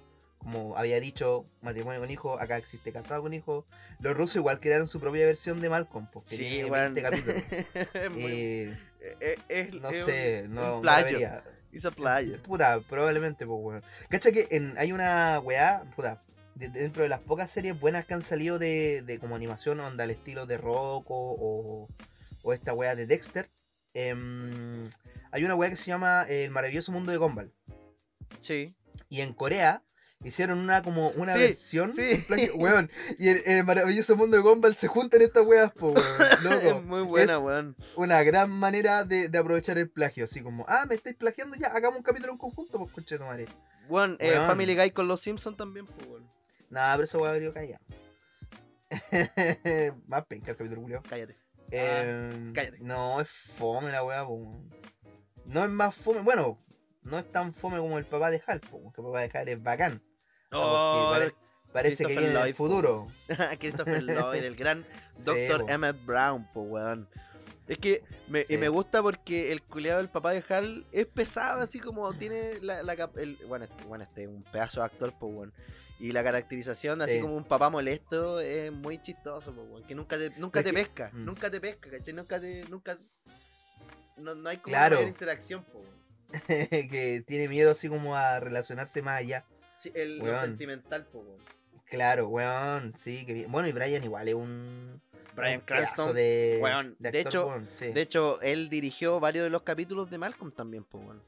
como 0.51 0.77
había 0.77 1.01
dicho, 1.01 1.45
matrimonio 1.59 1.99
con 1.99 2.09
hijo, 2.09 2.39
acá 2.39 2.55
existe 2.57 2.93
casado 2.93 3.21
con 3.21 3.33
hijo. 3.33 3.65
Los 3.99 4.15
rusos 4.15 4.37
igual 4.37 4.61
crearon 4.61 4.87
su 4.87 5.01
propia 5.01 5.25
versión 5.25 5.59
de 5.59 5.69
Malcolm, 5.69 6.07
porque 6.09 6.37
Sí, 6.37 6.43
tiene 6.43 6.65
weón. 6.71 6.93
20 6.93 7.01
capítulos. 7.01 7.43
Es 7.93 8.11
muy- 8.11 8.21
Eh, 8.21 8.77
eh, 9.19 9.35
es- 9.49 9.73
no 9.73 9.89
es 9.89 10.05
sé, 10.05 10.43
un- 10.45 10.53
no, 10.55 10.77
un 10.79 10.85
no 10.85 10.95
debería. 10.97 11.43
Hizo 11.73 11.91
playa. 11.91 12.41
Puta, 12.43 12.79
probablemente, 12.89 13.45
pues, 13.45 13.59
weón. 13.61 13.83
Cacha 14.09 14.31
que 14.31 14.47
en- 14.51 14.77
hay 14.77 14.93
una 14.93 15.39
weá, 15.41 15.83
puta, 15.97 16.23
de- 16.55 16.69
dentro 16.69 17.03
de 17.03 17.09
las 17.09 17.19
pocas 17.19 17.51
series 17.51 17.77
buenas 17.77 18.05
que 18.05 18.13
han 18.13 18.21
salido 18.21 18.57
de, 18.57 19.01
de 19.01 19.19
como 19.19 19.35
animación, 19.35 19.81
onda 19.81 20.05
al 20.05 20.11
estilo 20.11 20.45
de 20.45 20.57
Rocco 20.57 21.13
o, 21.13 21.89
o 22.41 22.53
esta 22.53 22.73
weá 22.73 22.95
de 22.95 23.05
Dexter. 23.05 23.49
em, 23.93 24.85
hay 25.33 25.43
una 25.43 25.55
weá 25.55 25.69
que 25.69 25.75
se 25.75 25.87
llama 25.87 26.23
El 26.29 26.51
maravilloso 26.51 26.93
mundo 26.93 27.11
de 27.11 27.17
Gumball. 27.17 27.53
Sí. 28.39 28.75
Y 29.09 29.19
en 29.21 29.33
Corea 29.33 29.83
hicieron 30.23 30.57
una 30.59 30.81
como 30.83 31.09
una 31.11 31.33
Sí, 31.33 31.39
versión, 31.39 31.93
sí. 31.93 32.23
plagio- 32.27 32.55
weón. 32.55 32.89
Y 33.19 33.29
en, 33.29 33.37
en 33.45 33.57
el 33.59 33.63
maravilloso 33.65 34.15
mundo 34.17 34.37
de 34.37 34.43
Gumball 34.43 34.75
se 34.75 34.87
juntan 34.87 35.21
estas 35.21 35.45
weas, 35.45 35.71
po, 35.71 35.89
weón. 35.91 36.05
Loco. 36.43 36.77
Es 36.77 36.83
muy 36.83 37.01
buena, 37.01 37.33
Es 37.33 37.39
weón. 37.39 37.75
Una 37.95 38.23
gran 38.23 38.49
manera 38.51 39.03
de, 39.03 39.29
de 39.29 39.37
aprovechar 39.37 39.77
el 39.77 39.89
plagio. 39.89 40.25
Así 40.25 40.41
como, 40.41 40.65
ah, 40.67 40.85
me 40.89 40.95
estáis 40.95 41.15
plagiando 41.15 41.55
ya, 41.57 41.67
hagamos 41.67 41.97
un 41.97 42.03
capítulo 42.03 42.31
en 42.33 42.37
conjunto, 42.37 42.79
pues 42.79 42.91
conche 42.93 43.17
tu 43.17 43.23
madre. 43.23 43.47
Weón, 43.89 44.17
eh, 44.19 44.31
Weón. 44.31 44.47
Family 44.47 44.75
Guy 44.75 44.91
con 44.91 45.07
los 45.07 45.21
Simpsons 45.21 45.55
también, 45.57 45.85
pues, 45.85 46.07
weón. 46.07 46.29
Nah, 46.69 46.93
pero 46.93 47.05
eso 47.05 47.19
voy 47.19 47.27
a 47.29 47.31
abrir 47.31 47.53
calla. 47.53 47.79
Más 50.07 50.25
penca 50.25 50.51
el 50.51 50.57
capítulo, 50.57 50.81
Julio. 50.81 51.01
Cállate. 51.09 51.35
Eh, 51.71 52.51
cállate. 52.53 52.77
No, 52.81 53.19
es 53.21 53.29
fome 53.29 53.91
la 53.91 54.03
weá, 54.03 54.25
weón. 54.25 54.69
No 55.45 55.63
es 55.63 55.69
más 55.69 55.95
fome, 55.95 56.19
bueno, 56.21 56.59
no 57.03 57.17
es 57.17 57.31
tan 57.31 57.53
fome 57.53 57.77
como 57.77 57.97
el 57.97 58.05
papá 58.05 58.29
de 58.31 58.41
Hal, 58.45 58.59
po, 58.59 58.91
que 58.93 58.99
el 59.01 59.07
papá 59.07 59.21
de 59.21 59.31
Hal 59.33 59.47
es 59.47 59.63
bacán. 59.63 60.03
Oh, 60.51 61.09
pare- 61.11 61.33
parece 61.73 62.05
que 62.05 62.15
viene 62.17 62.33
del 62.33 62.53
futuro. 62.53 63.07
Christopher 63.59 64.03
Lloyd, 64.03 64.43
el 64.43 64.55
gran 64.55 64.85
Dr. 65.25 65.65
Emmett 65.69 66.03
Brown, 66.05 66.47
po, 66.53 66.61
weón. 66.61 67.07
Es 67.67 67.77
que 67.79 68.01
me, 68.29 68.45
y 68.47 68.55
me 68.55 68.69
gusta 68.69 69.01
porque 69.03 69.51
el 69.51 69.61
culiado 69.61 69.97
del 69.97 70.07
papá 70.07 70.31
de 70.31 70.41
Hal 70.47 70.85
es 70.93 71.05
pesado, 71.05 71.61
así 71.61 71.81
como 71.81 72.13
tiene 72.13 72.59
la, 72.61 72.81
la 72.81 72.95
cap- 72.95 73.17
el- 73.17 73.35
bueno, 73.47 73.65
este, 73.65 73.83
bueno, 73.83 74.05
este 74.05 74.23
es 74.23 74.29
un 74.29 74.41
pedazo 74.43 74.79
de 74.79 74.85
actor, 74.85 75.13
pues, 75.19 75.33
weón. 75.35 75.53
Y 75.99 76.11
la 76.11 76.23
caracterización, 76.23 77.01
así 77.01 77.13
Sí. 77.15 77.19
como 77.21 77.35
un 77.35 77.43
papá 77.43 77.69
molesto, 77.69 78.39
es 78.39 78.71
muy 78.71 79.01
chistoso, 79.01 79.51
pues. 79.53 79.83
Que 79.85 79.95
nunca 79.95 80.17
te, 80.17 80.29
nunca 80.37 80.63
te 80.63 80.69
que- 80.69 80.73
pesca, 80.77 81.09
mm. 81.11 81.25
nunca 81.25 81.51
te 81.51 81.59
pesca, 81.59 81.89
¿cachai? 81.89 82.13
Nunca 82.13 82.39
te, 82.39 82.63
nunca... 82.69 82.97
No, 84.15 84.33
no 84.33 84.47
hay 84.49 84.57
como 84.57 84.71
Claro. 84.71 84.95
mayor 84.95 85.09
interacción, 85.09 85.65
pues, 85.71 85.87
que 86.47 87.23
tiene 87.27 87.47
miedo 87.49 87.71
así 87.71 87.89
como 87.89 88.15
a 88.15 88.39
relacionarse 88.39 89.01
más 89.01 89.19
allá. 89.19 89.45
Sí, 89.79 89.91
el, 89.95 90.17
lo 90.19 90.39
sentimental, 90.41 91.05
pues, 91.11 91.25
weón. 91.25 91.41
Claro, 91.85 92.27
weón, 92.27 92.93
sí, 92.97 93.25
que 93.25 93.33
bien. 93.33 93.51
Bueno, 93.51 93.67
y 93.67 93.71
Brian 93.71 94.03
igual 94.03 94.27
es 94.27 94.33
un. 94.35 95.01
Brian 95.35 95.61
Cranston, 95.61 96.15
de, 96.15 96.59
weón, 96.61 96.95
de 96.99 97.11
de 97.11 97.19
hecho- 97.21 97.47
weón, 97.47 97.67
sí. 97.69 97.87
De 97.91 98.01
hecho, 98.01 98.41
él 98.41 98.69
dirigió 98.69 99.19
varios 99.19 99.43
de 99.43 99.49
los 99.51 99.61
capítulos 99.61 100.09
de 100.09 100.17
Malcolm 100.17 100.51
también, 100.51 100.83
pues, 100.83 101.03
weón. 101.05 101.21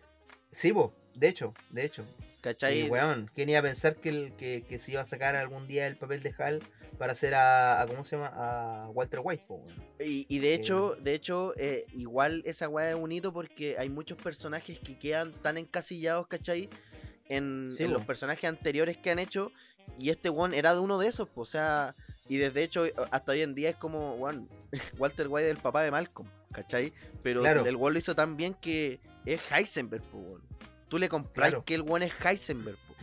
Sí, 0.51 0.73
po, 0.73 0.93
de 1.13 1.29
hecho, 1.29 1.53
de 1.69 1.85
hecho. 1.85 2.03
¿Cachai? 2.41 2.79
Y 2.85 2.89
weón, 2.89 3.29
¿quién 3.35 3.49
iba 3.49 3.59
a 3.59 3.61
pensar 3.61 3.95
que, 3.97 4.09
el, 4.09 4.33
que, 4.35 4.63
que 4.67 4.79
se 4.79 4.93
iba 4.93 5.01
a 5.01 5.05
sacar 5.05 5.35
algún 5.35 5.67
día 5.67 5.85
el 5.85 5.95
papel 5.97 6.23
de 6.23 6.33
Hal 6.39 6.61
para 6.97 7.11
hacer 7.11 7.35
a, 7.35 7.81
a- 7.81 7.87
¿cómo 7.87 8.03
se 8.03 8.15
llama? 8.15 8.31
A 8.33 8.89
Walter 8.89 9.19
White, 9.23 9.45
po, 9.47 9.55
weón. 9.57 9.75
Y, 9.99 10.25
y 10.27 10.39
de 10.39 10.55
hecho, 10.55 10.95
de 10.99 11.13
hecho, 11.13 11.53
eh, 11.57 11.85
igual 11.93 12.41
esa 12.45 12.67
weá 12.67 12.89
es 12.89 12.95
un 12.95 13.11
hito 13.11 13.31
porque 13.31 13.77
hay 13.77 13.89
muchos 13.89 14.17
personajes 14.17 14.79
que 14.79 14.97
quedan 14.97 15.33
tan 15.33 15.57
encasillados, 15.59 16.27
¿cachai? 16.27 16.67
En, 17.29 17.69
Sí, 17.71 17.83
en 17.83 17.89
po. 17.91 17.97
los 17.97 18.05
personajes 18.05 18.43
anteriores 18.49 18.97
que 18.97 19.11
han 19.11 19.19
hecho. 19.19 19.51
Y 19.97 20.09
este 20.11 20.29
one 20.29 20.57
era 20.57 20.73
de 20.73 20.79
uno 20.81 20.99
de 20.99 21.07
esos, 21.07 21.27
po, 21.29 21.41
o 21.41 21.45
sea, 21.45 21.95
y 22.27 22.37
desde 22.37 22.61
hecho, 22.63 22.83
hasta 23.11 23.31
hoy 23.31 23.41
en 23.41 23.55
día 23.55 23.69
es 23.71 23.75
como, 23.75 24.13
weón, 24.15 24.47
Walter 24.99 25.27
White 25.27 25.49
es 25.49 25.55
el 25.55 25.61
papá 25.61 25.81
de 25.81 25.89
Malcolm, 25.91 26.29
¿cachai? 26.51 26.93
Pero 27.23 27.41
Claro. 27.41 27.65
el 27.65 27.75
one 27.75 27.93
lo 27.93 27.99
hizo 27.99 28.13
tan 28.15 28.37
bien 28.37 28.53
que 28.53 28.99
es 29.25 29.41
Heisenberg, 29.51 30.03
po. 30.03 30.39
Tú 30.89 30.97
le 30.99 31.09
compras 31.09 31.49
Claro. 31.49 31.63
que 31.65 31.73
el 31.75 31.81
one 31.89 32.05
es 32.05 32.13
Heisenberg, 32.23 32.77
po. 32.77 32.93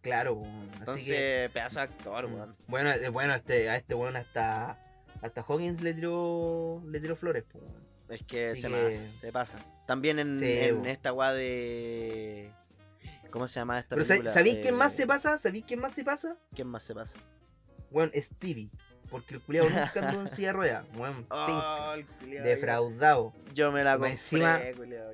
Claro, 0.00 0.34
weón. 0.34 0.68
Así 0.70 0.78
Entonces, 0.80 1.04
que. 1.06 1.50
pedazo 1.52 1.76
de 1.80 1.82
actor, 1.84 2.24
weón. 2.26 2.56
Bueno, 2.68 2.90
eh, 2.90 3.08
bueno 3.08 3.34
este, 3.34 3.68
a 3.70 3.76
este 3.76 3.94
weón 3.94 4.16
hasta. 4.16 4.78
Hasta 5.22 5.40
Hawkins 5.42 5.80
le 5.82 5.94
tiró, 5.94 6.82
le 6.86 6.98
tiró 7.00 7.14
flores, 7.16 7.44
weón. 7.54 7.82
Es 8.08 8.22
que 8.24 8.54
se 8.54 8.62
que- 8.62 8.68
pasa, 8.68 9.20
se 9.20 9.32
pasa. 9.32 9.58
También 9.86 10.18
en, 10.20 10.36
Sí, 10.36 10.44
en 10.60 10.86
esta 10.86 11.12
weá 11.12 11.32
de. 11.32 12.50
¿Cómo 13.32 13.48
se 13.48 13.54
llama 13.60 13.78
esta 13.80 13.96
Pero 13.96 14.04
¿sab- 14.04 14.08
película? 14.10 14.32
¿sabéis 14.32 14.58
quién 14.62 14.74
más 14.76 14.92
Eh, 14.94 14.96
se 14.98 15.06
pasa? 15.06 15.38
¿Sabéis 15.38 15.64
quién 15.66 15.80
más 15.80 15.92
se 15.94 16.04
pasa? 16.04 16.36
¿Quién 16.54 16.68
más 16.68 16.82
se 16.84 16.94
pasa? 16.94 17.14
Weón, 17.90 18.10
Stevie. 18.14 18.70
Porque 19.10 19.34
el 19.34 19.42
culiado 19.42 19.68
nunca 19.68 19.92
andó 20.08 20.22
en 20.22 20.28
silla 20.30 20.48
de 20.48 20.52
ruedas. 20.54 20.84
Weón, 20.96 21.26
Oh, 21.30 21.94
Defraudado. 22.44 23.34
Yo 23.54 23.70
me 23.70 23.84
la 23.84 23.92
compré, 23.92 24.12
encima-. 24.12 24.60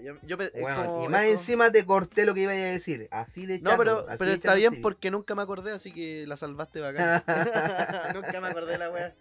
Yo, 0.03 0.14
yo 0.23 0.37
como- 0.39 1.05
y 1.05 1.09
más 1.09 1.23
como- 1.23 1.33
encima 1.33 1.73
te 1.73 1.85
corté 1.85 2.25
lo 2.25 2.35
que 2.35 2.43
iba 2.43 2.53
a 2.53 2.55
decir. 2.55 3.09
Así 3.11 3.47
de 3.47 3.59
chato. 3.59 3.73
No, 3.73 3.79
pero, 3.79 3.99
así 4.09 4.19
pero 4.19 4.31
de 4.31 4.37
está 4.37 4.55
bien 4.55 4.71
Stevie. 4.73 4.83
porque 4.83 5.11
nunca 5.11 5.35
me 5.35 5.43
acordé, 5.43 5.73
así 5.73 5.93
que 5.93 6.27
la 6.29 6.37
salvaste 6.37 6.81
bacán. 6.81 7.23
nunca 8.14 8.41
me 8.41 8.49
acordé 8.49 8.73
de 8.73 8.79
la 8.79 8.91
weá. 8.91 9.14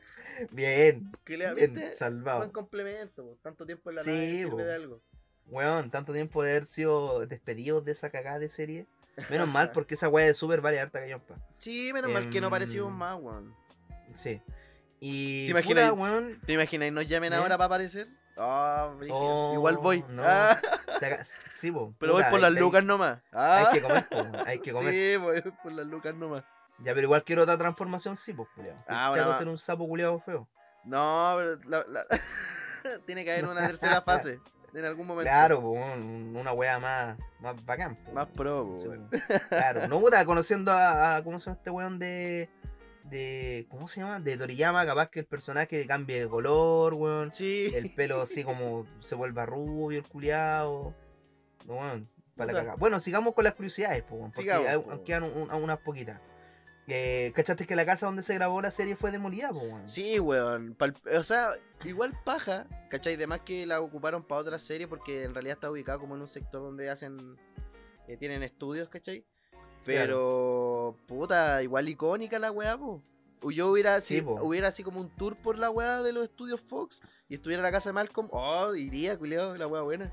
Bien. 0.52 1.12
Bien, 1.26 1.56
¿viste? 1.56 1.90
salvado. 1.92 2.40
Buen 2.40 2.52
complemento, 2.52 3.40
tanto 3.42 3.66
tiempo 3.66 3.90
en 3.90 3.96
la 3.96 4.04
Sí, 4.04 4.46
nave 4.48 4.64
de 4.64 4.76
algo. 4.76 5.02
Weón, 5.50 5.90
tanto 5.90 6.14
tiempo 6.14 6.44
de 6.44 6.52
haber 6.52 6.66
sido 6.66 7.26
despedidos 7.26 7.86
de 7.86 7.94
esa 7.94 8.10
cagada 8.10 8.40
de 8.40 8.50
serie. 8.50 8.86
Menos 9.30 9.48
mal 9.48 9.72
porque 9.74 9.96
esa 9.96 10.10
weá 10.10 10.26
de 10.26 10.34
super 10.34 10.62
vale 10.62 10.80
harta 10.80 11.00
callampa. 11.00 11.36
Sí, 11.58 11.92
menos 11.94 12.12
mal 12.12 12.30
que 12.30 12.40
no 12.42 12.48
Em, 12.48 12.52
parecimos 12.52 12.92
más, 12.92 13.18
weón. 13.20 13.56
Sí. 14.14 14.42
Y 15.00 15.46
¿Te 15.46 15.52
imaginas, 15.52 15.92
weón. 15.94 16.42
¿Te 16.46 16.54
imaginas? 16.54 16.92
¿Nos 16.92 17.08
llamen 17.08 17.34
¿Eh? 17.34 17.36
ahora 17.38 17.58
para 17.58 17.66
aparecer? 17.66 18.08
Ah, 18.40 18.94
brígido. 18.98 19.18
Oh, 19.18 19.54
Igual 19.56 19.78
voy. 19.78 20.04
no. 20.10 20.22
Ah, 20.24 20.60
sí, 21.50 21.72
po, 21.72 21.94
pero 21.98 22.14
puta, 22.14 22.24
voy 22.30 22.32
por 22.32 22.46
hay- 22.46 22.52
las 22.52 22.58
hay- 22.58 22.64
lucas 22.64 22.84
nomás. 22.84 23.20
Ah, 23.32 23.58
Hay 23.58 23.74
que 23.74 23.82
comer, 23.82 24.08
po, 24.10 24.18
hay 24.46 24.60
que 24.60 24.72
comer. 24.72 24.94
Sí, 24.94 25.18
voy 25.18 25.42
por 25.64 25.72
las 25.72 25.88
lucas 25.88 26.14
nomás. 26.16 26.44
Ya, 26.80 26.94
pero 26.94 27.02
igual 27.06 27.24
quiero 27.24 27.42
otra 27.44 27.58
transformación, 27.58 28.16
sí, 28.18 28.34
pues, 28.34 28.48
culiao. 28.54 28.76
Ah, 28.88 29.10
bueno, 29.10 29.36
ser 29.38 29.48
un 29.48 29.58
sapo 29.58 29.88
culiado 29.88 30.20
feo. 30.20 30.48
No, 30.84 31.34
pero 31.38 31.60
la, 31.66 31.84
la- 31.88 32.06
Tiene 33.08 33.26
que 33.26 33.32
haber 33.32 33.48
una 33.50 33.66
tercera 33.66 34.02
fase 34.06 34.40
en 34.74 34.86
algún 34.86 35.08
momento. 35.08 35.30
Claro, 35.30 35.62
po, 35.62 35.72
un- 35.72 36.36
una 36.36 36.54
wea 36.54 36.80
más, 36.80 37.18
más 37.40 37.66
bacán. 37.66 37.96
po. 38.04 38.12
Más 38.12 38.28
pro, 38.28 38.68
po, 38.68 38.78
Sí, 38.80 38.88
weón. 38.88 39.10
Claro, 39.50 39.88
no 39.88 40.00
puta, 40.00 40.24
conociendo 40.26 40.72
a, 40.72 41.16
a- 41.18 41.24
¿cómo 41.24 41.40
se 41.40 41.46
llama 41.48 41.58
este 41.58 41.70
weón 41.72 42.00
de 42.00 42.50
de 43.04 43.66
¿cómo 43.70 43.88
se 43.88 44.02
llama? 44.02 44.20
De 44.20 44.36
Toriyama, 44.36 44.86
capaz 44.86 45.10
que 45.10 45.20
el 45.22 45.26
personaje 45.26 45.88
cambie 45.88 46.20
de 46.20 46.28
color, 46.28 46.94
weón. 46.94 47.32
Sí. 47.34 47.72
El 47.74 47.94
pelo 47.96 48.22
así 48.22 48.44
como 48.44 48.86
se 49.00 49.16
vuelva 49.16 49.46
rubio, 49.46 49.98
el 50.00 50.06
culiao. 50.06 50.94
No, 51.66 51.76
weón, 51.76 52.10
para 52.36 52.52
la 52.52 52.60
cagada. 52.60 52.76
Bueno, 52.78 53.00
sigamos 53.00 53.34
con 53.34 53.46
las 53.46 53.54
curiosidades, 53.54 54.04
po, 54.04 54.16
weón, 54.16 54.32
porque 54.32 54.42
Sigamos, 54.50 54.68
hay- 54.68 54.80
po. 54.80 55.04
quedan 55.06 55.24
un- 55.24 55.50
un- 55.50 55.64
unas 55.64 55.78
poquitas. 55.80 56.20
Eh, 56.90 57.34
¿Cachaste 57.36 57.66
que 57.68 57.76
la 57.76 57.86
casa 57.86 58.06
donde 58.06 58.22
se 58.22 58.34
grabó 58.36 58.62
la 58.62 58.72
serie 58.72 58.96
fue 58.96 59.12
demolida, 59.12 59.50
po, 59.50 59.60
weón? 59.60 59.90
Sí, 59.90 60.20
weón. 60.20 60.74
Pal- 60.78 60.96
O 61.18 61.24
sea, 61.24 61.52
igual 61.84 62.14
paja, 62.24 62.66
¿cachai? 62.90 63.16
Además 63.16 63.42
que 63.46 63.66
la 63.66 63.82
ocuparon 63.82 64.24
para 64.24 64.40
otra 64.42 64.58
serie 64.60 64.88
porque 64.88 65.24
en 65.24 65.34
realidad 65.34 65.56
está 65.58 65.70
ubicada 65.70 66.00
como 66.00 66.16
en 66.16 66.22
un 66.22 66.30
sector 66.30 66.62
donde 66.62 66.90
hacen. 66.90 67.38
eh, 68.08 68.16
tienen 68.16 68.42
estudios, 68.42 68.88
¿cachai? 68.88 69.26
Pero, 69.86 70.96
puta, 71.08 71.62
igual 71.62 71.90
icónica 71.90 72.40
la 72.40 72.52
weá, 72.52 72.78
po. 72.78 73.02
Yo 73.52 73.68
hubiera, 73.70 74.00
Sí, 74.02 74.20
si 74.20 74.22
hubiera 74.26 74.70
así 74.70 74.82
como 74.84 75.00
un 75.02 75.10
tour 75.10 75.36
por 75.38 75.58
la 75.58 75.70
weá 75.70 76.02
de 76.02 76.12
los 76.14 76.24
estudios 76.24 76.60
Fox 76.62 77.02
y 77.30 77.36
estuviera 77.36 77.60
en 77.62 77.66
la 77.66 77.72
casa 77.72 77.90
de 77.90 77.94
Malcolm, 77.94 78.30
oh, 78.32 78.74
iría, 78.76 79.18
culiado, 79.18 79.56
la 79.58 79.68
weá 79.68 79.82
buena. 79.84 80.12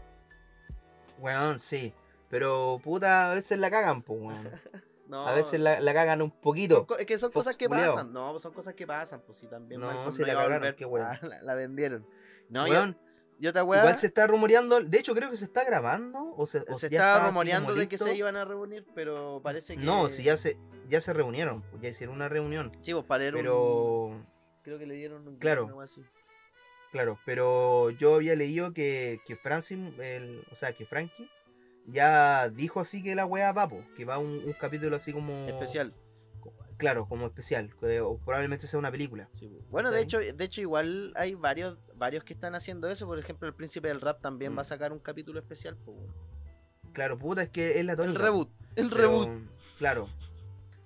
Weón, 1.18 1.58
sí. 1.60 1.94
Pero 2.28 2.80
puta, 2.82 3.30
a 3.30 3.34
veces 3.34 3.58
la 3.60 3.70
cagan, 3.70 4.02
po, 4.02 4.14
weón. 4.14 4.50
No, 5.06 5.26
A 5.28 5.32
veces 5.34 5.60
la, 5.60 5.80
la 5.80 5.92
cagan 5.92 6.22
un 6.22 6.30
poquito. 6.30 6.86
es 6.98 7.04
que 7.06 7.18
son 7.18 7.30
Fox 7.30 7.44
cosas 7.44 7.56
que 7.56 7.66
culiao. 7.68 7.94
pasan. 7.94 8.12
No, 8.12 8.38
son 8.38 8.52
cosas 8.54 8.74
que 8.74 8.86
pasan, 8.86 9.20
pues 9.26 9.38
sí, 9.38 9.46
también. 9.46 9.80
No, 9.80 10.10
si 10.12 10.22
la 10.22 10.28
cagaron, 10.28 10.58
volver. 10.58 10.76
qué 10.76 10.84
weá. 10.86 11.10
Ah, 11.22 11.26
la, 11.26 11.42
la 11.42 11.54
vendieron. 11.54 12.06
No, 12.48 12.66
y- 12.66 12.70
Weón, 12.70 12.98
y, 13.38 13.46
otra 13.46 13.64
weá. 13.64 13.80
Igual 13.80 13.98
se 13.98 14.06
está 14.06 14.26
rumoreando, 14.26 14.80
de 14.80 14.98
hecho 14.98 15.14
creo 15.14 15.28
que 15.30 15.36
se 15.36 15.44
está 15.44 15.62
grabando 15.64 16.34
o 16.36 16.46
se, 16.46 16.64
o 16.68 16.78
se 16.78 16.88
ya 16.88 17.16
así 17.16 17.26
rumoreando 17.28 17.74
de 17.74 17.88
que 17.88 17.98
se 17.98 18.14
iban 18.14 18.36
a 18.36 18.44
reunir, 18.46 18.86
pero 18.94 19.40
parece 19.42 19.76
que. 19.76 19.82
No, 19.82 20.08
si 20.08 20.22
ya 20.22 20.36
se 20.38 20.56
ya 20.88 21.00
se 21.00 21.12
reunieron, 21.12 21.62
pues, 21.70 21.82
ya 21.82 21.88
hicieron 21.90 22.14
una 22.16 22.28
reunión. 22.28 22.72
Sí, 22.82 22.92
pues 22.92 23.04
para 23.04 23.24
Pero 23.32 24.04
un- 24.06 24.26
Creo 24.62 24.78
que 24.78 24.86
le 24.86 24.94
dieron 24.94 25.28
un. 25.28 25.36
Claro. 25.36 25.66
algo 25.66 25.82
así. 25.82 26.02
claro, 26.92 27.18
pero 27.26 27.90
yo 27.90 28.14
había 28.14 28.34
leído 28.36 28.72
que 28.72 29.20
que 29.26 29.36
Francis, 29.36 29.78
el, 29.98 30.46
o 30.50 30.54
sea, 30.56 30.72
que 30.72 30.86
Frankie 30.86 31.28
ya 31.86 32.48
dijo 32.48 32.80
así 32.80 33.02
que 33.02 33.14
la 33.14 33.26
wea 33.26 33.52
va, 33.52 33.68
po, 33.68 33.82
que 33.96 34.04
va 34.04 34.18
un, 34.18 34.28
un 34.44 34.52
capítulo 34.54 34.96
así 34.96 35.12
como 35.12 35.46
Especial. 35.48 35.94
Claro, 36.76 37.06
como 37.06 37.26
especial, 37.26 37.70
que- 37.80 38.00
o 38.00 38.18
probablemente 38.18 38.66
sea 38.66 38.78
una 38.80 38.90
película. 38.90 39.28
Bueno, 39.70 39.90
de 39.92 40.00
hecho, 40.00 40.18
de 40.18 40.44
hecho 40.44 40.60
igual 40.60 41.12
hay 41.14 41.34
varios, 41.34 41.78
varios 41.94 42.24
que 42.24 42.32
están 42.32 42.56
haciendo 42.56 42.88
eso. 42.88 43.06
Por 43.06 43.18
ejemplo, 43.18 43.46
el 43.46 43.54
príncipe 43.54 43.86
del 43.88 44.00
rap 44.00 44.20
también 44.20 44.52
Mm. 44.52 44.58
va 44.58 44.62
a 44.62 44.64
sacar 44.64 44.92
un 44.92 44.98
capítulo 44.98 45.38
especial. 45.38 45.78
weón. 45.86 46.12
Claro, 46.92 47.16
puta, 47.18 47.42
es 47.44 47.48
que 47.50 47.78
es 47.78 47.84
la 47.84 47.92
El 47.92 47.98
tónica. 47.98 48.22
reboot. 48.22 48.48
El 48.76 48.88
Pero, 48.90 49.00
reboot. 49.00 49.28
Claro. 49.78 50.08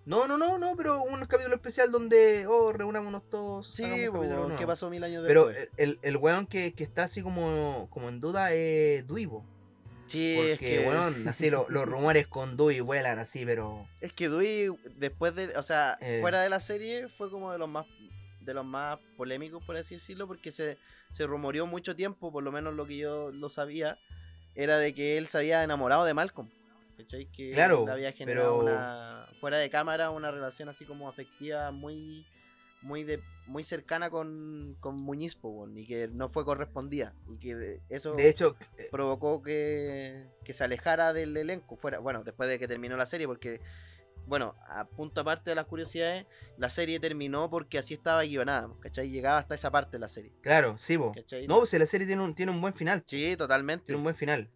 No, 0.05 0.27
no, 0.27 0.37
no, 0.39 0.59
no, 0.59 0.75
pero 0.77 1.03
un 1.03 1.21
capítulo 1.27 1.55
especial 1.55 1.91
donde, 1.93 2.47
oh, 2.47 2.73
reunámonos 2.73 3.29
todos. 3.29 3.69
Sí, 3.75 3.83
po, 4.11 4.25
nuevo. 4.25 4.57
¿qué 4.57 4.67
pasó 4.67 4.89
mil 4.91 5.05
años 5.05 5.25
Pero 5.27 5.49
después? 5.49 5.69
el, 5.79 5.99
el 6.03 6.17
weón 6.19 6.47
que, 6.47 6.73
que 6.75 6.85
está 6.85 7.05
así 7.05 7.23
como, 7.23 7.89
como 7.91 8.09
en 8.11 8.21
duda 8.21 8.53
es 8.53 9.07
Duivo. 9.07 9.45
Sí, 10.09 10.35
Porque, 10.37 10.53
es 10.53 10.59
que. 10.81 10.89
weón, 10.89 11.29
así 11.29 11.51
lo- 11.51 11.67
los 11.69 11.85
rumores 11.87 12.27
con 12.27 12.57
Dewey 12.57 12.81
vuelan 12.81 13.19
así, 13.19 13.45
pero. 13.45 13.87
Es 14.01 14.13
que 14.13 14.29
Dewey, 14.29 14.69
después 14.97 15.35
de. 15.35 15.57
O 15.57 15.63
sea, 15.63 15.97
Eh. 16.01 16.19
fuera 16.21 16.43
de 16.43 16.49
la 16.49 16.61
serie, 16.61 17.09
fue 17.09 17.31
como 17.31 17.53
de 17.53 17.59
los 17.59 17.69
más. 17.69 17.87
De 18.41 18.55
los 18.55 18.65
más 18.65 18.99
polémicos, 19.19 19.63
por 19.65 19.77
así 19.77 19.97
decirlo, 19.97 20.27
porque 20.27 20.53
se, 20.53 20.79
se 21.13 21.27
rumoreó 21.27 21.67
mucho 21.67 21.95
tiempo, 21.95 22.33
por 22.33 22.43
lo 22.43 22.51
menos 22.51 22.75
lo 22.75 22.87
que 22.87 22.97
yo 22.97 23.31
lo 23.31 23.51
sabía, 23.51 23.99
era 24.55 24.79
de 24.79 24.95
que 24.95 25.19
él 25.19 25.27
se 25.29 25.37
había 25.39 25.63
enamorado 25.63 26.07
de 26.07 26.15
Malcolm. 26.15 26.49
¿Cachai? 26.97 27.27
Que 27.27 27.51
Claro, 27.51 27.83
él 27.85 27.91
había 27.91 28.11
generado 28.13 28.59
pero- 28.65 28.73
una. 28.75 29.25
Fuera 29.39 29.59
de 29.59 29.69
cámara, 29.69 30.11
una 30.11 30.31
relación 30.31 30.69
así 30.71 30.85
como 30.87 31.09
afectiva 31.11 31.71
muy. 31.73 32.25
Muy, 32.83 33.03
de, 33.03 33.19
muy 33.47 33.65
cercana 33.65 34.09
con, 34.09 34.77
con 34.81 34.95
Muñiz, 34.97 35.35
po, 35.35 35.69
y 35.69 35.87
que 35.87 36.07
no 36.09 36.29
fue 36.29 36.45
correspondida. 36.45 37.13
Y 37.29 37.39
que 37.39 37.81
eso 37.89 38.13
De 38.13 38.29
hecho, 38.29 38.57
eh, 38.77 38.87
provocó 38.91 39.43
que, 39.43 40.27
que 40.45 40.53
se 40.53 40.63
alejara 40.65 41.13
del 41.13 41.37
elenco. 41.37 41.77
Fuera, 41.77 41.99
bueno, 41.99 42.23
después 42.23 42.49
de 42.49 42.59
que 42.59 42.69
terminó 42.69 42.97
la 42.97 43.07
serie, 43.07 43.27
porque, 43.27 43.61
bueno, 44.27 44.55
a 44.69 44.85
punto 44.87 45.21
aparte 45.23 45.51
de 45.51 45.57
las 45.57 45.67
curiosidades, 45.67 46.27
la 46.57 46.69
serie 46.69 47.01
terminó 47.01 47.51
porque 47.51 47.79
así 47.79 47.95
estaba 47.95 48.23
guionada, 48.23 48.71
¿cachai? 48.81 49.11
Llegaba 49.11 49.39
hasta 49.39 49.57
esa 49.57 49.71
parte 49.73 49.93
de 49.93 49.99
la 50.01 50.09
serie. 50.09 50.33
claro, 50.41 50.77
sí. 50.79 50.97
¿Cachai? 51.15 51.49
No, 51.49 51.67
si 51.67 51.79
la 51.81 51.87
serie 51.87 52.07
tiene 52.07 52.23
un, 52.23 52.35
tiene 52.35 52.53
un 52.53 52.61
buen 52.61 52.75
final. 52.75 53.03
Sí, 53.07 53.35
totalmente. 53.37 53.87
Tiene 53.87 53.97
un 53.97 54.05
buen 54.05 54.15
final. 54.15 54.51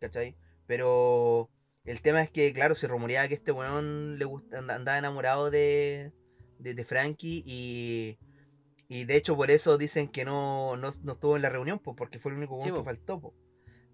¿Cachai? 0.00 0.34
Pero 0.66 1.50
el 1.84 2.00
tema 2.00 2.22
es 2.22 2.30
que, 2.30 2.52
claro, 2.52 2.74
se 2.74 2.88
rumoreaba 2.88 3.28
que 3.28 3.34
este 3.34 3.52
weón 3.52 4.18
le 4.18 4.24
gusta, 4.24 4.58
and- 4.58 4.70
andaba 4.70 4.96
enamorado 4.98 5.50
de, 5.50 6.12
de, 6.58 6.74
de 6.74 6.84
Frankie 6.84 7.42
y, 7.46 8.18
y 8.88 9.04
de 9.04 9.16
hecho 9.16 9.36
por 9.36 9.50
eso 9.50 9.78
dicen 9.78 10.08
que 10.08 10.24
no, 10.24 10.76
no, 10.76 10.90
no 11.02 11.12
estuvo 11.12 11.36
en 11.36 11.42
la 11.42 11.48
reunión, 11.50 11.78
pues, 11.78 11.96
porque 11.96 12.18
fue 12.18 12.32
el 12.32 12.38
único 12.38 12.60
Sí, 12.62 12.70
que 12.72 12.82
faltó. 12.82 13.34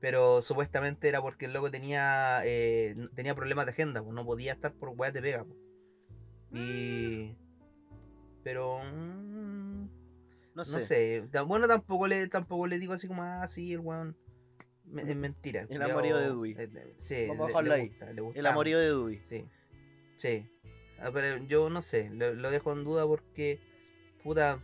Pero 0.00 0.42
supuestamente 0.42 1.08
era 1.08 1.20
porque 1.22 1.46
el 1.46 1.52
loco 1.52 1.70
tenía 1.70 2.40
eh, 2.44 2.94
tenía 3.14 3.34
problemas 3.36 3.66
de 3.66 3.72
agenda, 3.72 4.02
pues, 4.02 4.14
no 4.14 4.24
podía 4.24 4.52
estar 4.52 4.72
por 4.74 4.88
weas 4.90 5.12
de 5.12 5.22
pega. 5.22 5.46
Y... 6.52 7.36
Pero... 8.44 8.80
mm, 8.80 9.84
No 9.84 9.88
no 10.54 10.64
sé. 10.64 10.82
sé. 10.82 11.28
Ta- 11.30 11.42
Bueno, 11.42 11.68
tampoco 11.68 12.08
le, 12.08 12.26
tampoco 12.28 12.66
le 12.66 12.78
digo 12.78 12.92
así 12.94 13.06
como, 13.06 13.22
ah, 13.22 13.46
sí, 13.46 13.72
el 13.72 13.78
weón. 13.80 14.16
me- 14.84 15.02
Es 15.02 15.14
mentira. 15.16 15.66
El 15.70 15.80
amorío 15.82 16.16
de 16.18 16.26
Dewey. 16.26 16.52
eh, 16.58 16.68
eh, 16.74 16.94
Sí, 16.98 17.26
Vamos 17.28 17.40
a 17.40 17.42
le, 17.44 17.48
dejarlo 17.48 17.68
le 17.68 17.74
ahí. 17.82 17.88
gusta, 17.88 18.12
le 18.12 18.38
El 18.40 18.46
amorío 18.46 18.78
de 18.78 18.86
Dewey. 18.86 19.20
Sí. 19.24 19.46
Sí. 20.16 20.48
Ah, 21.02 21.10
pero 21.12 21.38
yo 21.44 21.68
no 21.70 21.82
sé, 21.82 22.10
lo, 22.10 22.32
lo 22.34 22.50
dejo 22.50 22.72
en 22.72 22.84
duda 22.84 23.06
porque. 23.06 23.60
Puta. 24.22 24.60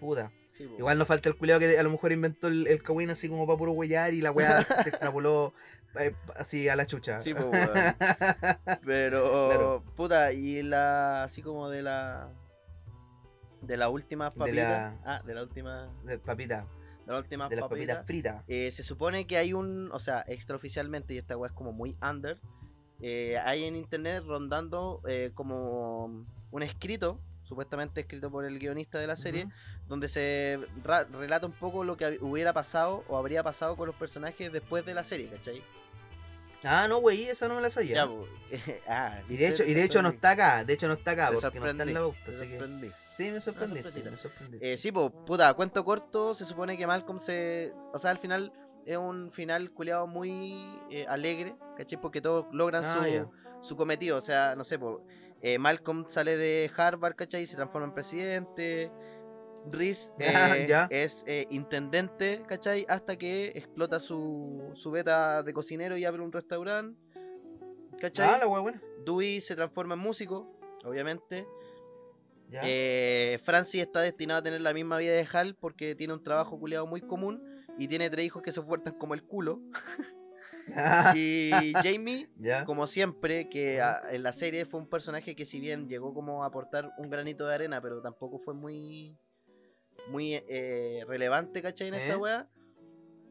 Puta. 0.00 0.32
Sí. 0.52 0.64
Igual 0.78 0.96
nos 0.98 1.06
falta 1.06 1.28
el 1.28 1.36
culiao 1.36 1.58
que 1.58 1.78
a 1.78 1.82
lo 1.82 1.90
mejor 1.90 2.12
inventó 2.12 2.48
el, 2.48 2.66
el 2.66 2.82
Kawin 2.82 3.10
así 3.10 3.28
como 3.28 3.46
para 3.46 3.58
puro 3.58 3.72
huellar 3.72 4.14
y 4.14 4.22
la 4.22 4.30
weá 4.32 4.64
se 4.64 4.88
extrapoló 4.88 5.52
eh, 6.00 6.14
así 6.36 6.68
a 6.70 6.76
la 6.76 6.86
chucha. 6.86 7.18
Sí, 7.20 7.34
po. 7.34 7.50
Pero, 8.84 9.48
Claro. 9.48 9.84
puta, 9.96 10.32
y 10.32 10.62
la. 10.62 11.24
Así 11.24 11.42
como 11.42 11.68
de 11.68 11.82
la. 11.82 12.30
De 13.62 13.76
la 13.76 13.88
última 13.88 14.30
De 14.30 14.38
papita. 14.38 14.62
la- 14.62 15.00
Ah, 15.04 15.22
de 15.26 15.34
la 15.34 15.42
última. 15.42 15.92
De 16.04 16.18
papita. 16.18 16.66
De 17.06 17.12
la 17.12 17.18
última 17.18 17.48
De 17.48 17.56
las 17.56 17.68
papitas 17.68 18.06
fritas. 18.06 18.42
Eh, 18.48 18.70
se 18.72 18.82
supone 18.82 19.26
que 19.26 19.36
hay 19.36 19.52
un, 19.52 19.90
o 19.92 19.98
sea, 19.98 20.24
extraoficialmente, 20.26 21.14
y 21.14 21.18
esta 21.18 21.36
weá 21.36 21.48
es 21.50 21.54
como 21.54 21.72
muy 21.72 21.96
under, 22.02 22.40
eh, 23.00 23.38
hay 23.44 23.64
en 23.64 23.76
internet 23.76 24.24
rondando 24.26 25.02
eh, 25.06 25.30
como 25.34 26.24
un 26.50 26.62
escrito, 26.62 27.20
supuestamente 27.42 28.00
escrito 28.00 28.30
por 28.30 28.44
el 28.44 28.58
guionista 28.58 28.98
de 28.98 29.06
la 29.06 29.16
serie, 29.16 29.48
donde 29.88 30.08
se 30.08 30.58
relata 31.12 31.46
un 31.46 31.52
poco 31.52 31.84
lo 31.84 31.96
que 31.96 32.18
hubiera 32.20 32.52
pasado 32.52 33.04
o 33.08 33.16
habría 33.16 33.42
pasado 33.42 33.76
con 33.76 33.86
los 33.86 33.96
personajes 33.96 34.52
después 34.52 34.84
de 34.84 34.94
la 34.94 35.04
serie, 35.04 35.28
¿cachai? 35.28 35.62
Ah, 36.64 36.86
no, 36.88 36.98
wey, 36.98 37.24
esa 37.28 37.46
no 37.46 37.56
me 37.56 37.60
la 37.60 37.70
sabía. 37.70 37.94
Ya, 37.94 38.06
po. 38.06 38.26
ah, 38.88 39.20
y 39.28 39.36
de 39.36 39.48
hecho, 39.48 39.62
y 39.62 39.74
de 39.74 39.84
hecho 39.84 40.02
no 40.02 40.08
está 40.08 40.30
acá, 40.32 40.64
de 40.64 40.72
hecho 40.72 40.88
no 40.88 40.94
está 40.94 41.12
acá, 41.12 41.30
porque 41.32 41.60
no 41.60 41.66
está 41.66 41.84
en 41.84 41.94
sorprendí, 41.94 42.22
la 42.26 42.32
así 42.32 42.48
que. 42.48 42.92
Sí, 43.10 43.30
me 43.30 43.40
sorprendiste, 43.40 44.10
me 44.10 44.16
sorprendiste. 44.16 44.72
Eh, 44.72 44.78
sí, 44.78 44.90
pues, 44.90 45.10
puta, 45.26 45.52
cuento 45.54 45.84
corto, 45.84 46.34
se 46.34 46.44
supone 46.44 46.76
que 46.76 46.86
Malcolm 46.86 47.20
se... 47.20 47.72
O 47.92 47.98
sea, 47.98 48.10
al 48.10 48.18
final 48.18 48.52
es 48.86 48.96
un 48.96 49.30
final 49.30 49.72
culiado 49.72 50.06
muy 50.06 50.54
eh, 50.90 51.04
alegre, 51.08 51.56
¿cachai? 51.76 52.00
Porque 52.00 52.20
todos 52.20 52.46
logran 52.52 52.84
Ah, 52.84 53.04
su, 53.60 53.68
su 53.68 53.76
cometido, 53.76 54.16
o 54.16 54.20
sea, 54.20 54.54
no 54.54 54.62
sé, 54.62 54.78
pues, 54.78 54.98
eh, 55.42 55.58
Malcolm 55.58 56.06
sale 56.08 56.36
de 56.36 56.70
Harvard, 56.76 57.16
¿cachai? 57.16 57.42
Y 57.42 57.46
se 57.46 57.56
transforma 57.56 57.88
en 57.88 57.94
presidente. 57.94 58.90
Ah, 60.20 60.52
eh, 60.88 60.88
es 60.90 61.24
intendente, 61.50 62.44
¿cachai? 62.46 62.86
Hasta 62.88 63.16
que 63.16 63.48
explota 63.48 63.98
su, 63.98 64.70
su 64.74 64.92
beta 64.92 65.42
de 65.42 65.52
cocinero 65.52 65.96
y 65.96 66.04
abre 66.04 66.22
un 66.22 66.30
restaurante, 66.30 66.96
¿cachai? 68.00 68.28
Ah, 68.28 68.38
la 68.38 68.46
wea 68.46 68.60
buena. 68.60 68.80
Dewey 69.04 69.40
se 69.40 69.56
transforma 69.56 69.94
en 69.94 70.00
músico, 70.00 70.56
obviamente. 70.84 71.48
Ya. 72.48 72.60
Eh, 72.64 73.40
Francis 73.42 73.82
está 73.82 74.02
destinado 74.02 74.38
a 74.38 74.42
tener 74.42 74.60
la 74.60 74.72
misma 74.72 74.98
vida 74.98 75.12
de 75.12 75.26
Hal 75.32 75.56
porque 75.56 75.96
tiene 75.96 76.12
un 76.14 76.22
trabajo 76.22 76.56
culiado 76.60 76.86
muy 76.86 77.00
común 77.00 77.55
y 77.78 77.88
tiene 77.88 78.08
tres 78.10 78.26
hijos 78.26 78.42
que 78.42 78.52
se 78.52 78.62
portan 78.62 78.94
como 78.98 79.14
el 79.14 79.22
culo. 79.24 79.60
y 81.14 81.72
Jamie, 81.74 82.28
Ya. 82.38 82.64
como 82.64 82.86
siempre, 82.86 83.48
que 83.48 83.80
a- 83.80 84.02
en 84.10 84.22
la 84.22 84.32
serie 84.32 84.64
fue 84.64 84.80
un 84.80 84.88
personaje 84.88 85.34
que 85.36 85.44
si 85.44 85.60
bien 85.60 85.88
llegó 85.88 86.12
como 86.14 86.42
a 86.42 86.46
aportar 86.48 86.92
un 86.98 87.08
granito 87.10 87.46
de 87.46 87.54
arena, 87.54 87.80
pero 87.80 88.00
tampoco 88.02 88.38
fue 88.38 88.54
muy 88.54 89.16
muy 90.08 90.34
eh, 90.34 91.04
relevante, 91.08 91.62
¿cachai? 91.62 91.88
En 91.88 91.94
esta 91.94 92.14
¿Eh? 92.14 92.16
wea. 92.16 92.48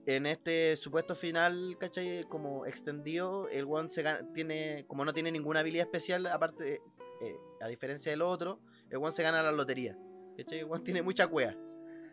En 0.08 0.26
este 0.26 0.76
supuesto 0.78 1.16
final, 1.16 1.78
¿cachai? 1.80 2.26
Como 2.26 2.66
extendido, 2.66 3.48
el 3.50 3.66
one 3.66 3.89
se 3.89 4.02
gana- 4.04 4.28
tiene, 4.34 4.86
como 4.88 5.06
no 5.06 5.14
tiene 5.14 5.32
ninguna 5.32 5.62
habilidad 5.62 5.86
especial, 5.86 6.28
aparte, 6.28 6.82
eh, 7.22 7.36
a 7.62 7.68
diferencia 7.68 8.12
del 8.12 8.22
otro, 8.22 8.60
el 8.89 8.98
one 8.98 9.12
se 9.14 9.24
gana 9.24 9.41
la 9.41 9.52
lotería. 9.52 9.98
¿Cachai? 10.38 10.60
El 10.60 10.66
one 10.70 10.84
tiene 10.84 11.02
mucha 11.02 11.28
cuea. 11.28 11.56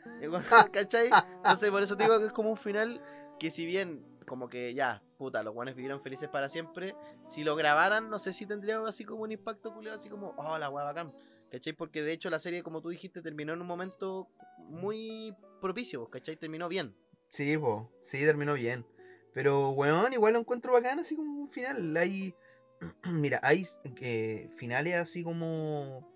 Cuando- 0.30 0.72
¿Cachai? 0.72 1.10
Entonces 1.36 1.70
por 1.70 1.82
eso 1.82 1.96
te 1.96 2.04
digo 2.04 2.18
que 2.18 2.26
es 2.26 2.32
como 2.32 2.50
un 2.50 2.56
final 2.56 3.00
que 3.38 3.50
si 3.50 3.66
bien 3.66 4.04
como 4.26 4.48
que 4.48 4.72
ya, 4.72 5.02
puta, 5.18 5.42
los 5.42 5.52
guanes 5.52 5.74
vivieron 5.74 6.00
felices 6.00 6.28
para 6.28 6.48
siempre, 6.48 6.94
si 7.26 7.44
lo 7.44 7.56
grabaran 7.56 8.08
no 8.08 8.18
sé 8.18 8.32
si 8.32 8.46
tendría 8.46 8.80
así 8.86 9.04
como 9.04 9.22
un 9.24 9.32
impacto 9.32 9.74
culiado, 9.74 9.98
así 9.98 10.08
como, 10.08 10.34
oh, 10.36 10.58
la 10.58 10.70
wea 10.70 10.84
bacán. 10.84 11.12
¿Cachai? 11.50 11.74
Porque 11.74 12.02
de 12.02 12.12
hecho 12.12 12.30
la 12.30 12.38
serie, 12.38 12.62
como 12.62 12.80
tú 12.80 12.88
dijiste, 12.88 13.20
terminó 13.20 13.52
en 13.52 13.60
un 13.60 13.66
momento 13.66 14.28
muy 14.58 15.36
propicio, 15.60 16.08
¿cachai? 16.08 16.36
Terminó 16.36 16.66
bien. 16.68 16.96
Sí, 17.28 17.58
po, 17.58 17.90
sí, 18.00 18.24
terminó 18.24 18.54
bien. 18.54 18.86
Pero, 19.34 19.70
weón, 19.70 20.12
igual 20.14 20.32
lo 20.34 20.38
encuentro 20.38 20.72
bacán 20.72 20.98
así 20.98 21.14
como 21.14 21.42
un 21.42 21.48
final. 21.50 21.94
Hay, 21.96 22.34
mira, 23.04 23.38
hay 23.42 23.66
eh, 24.00 24.48
finales 24.56 24.94
así 24.94 25.22
como, 25.22 26.10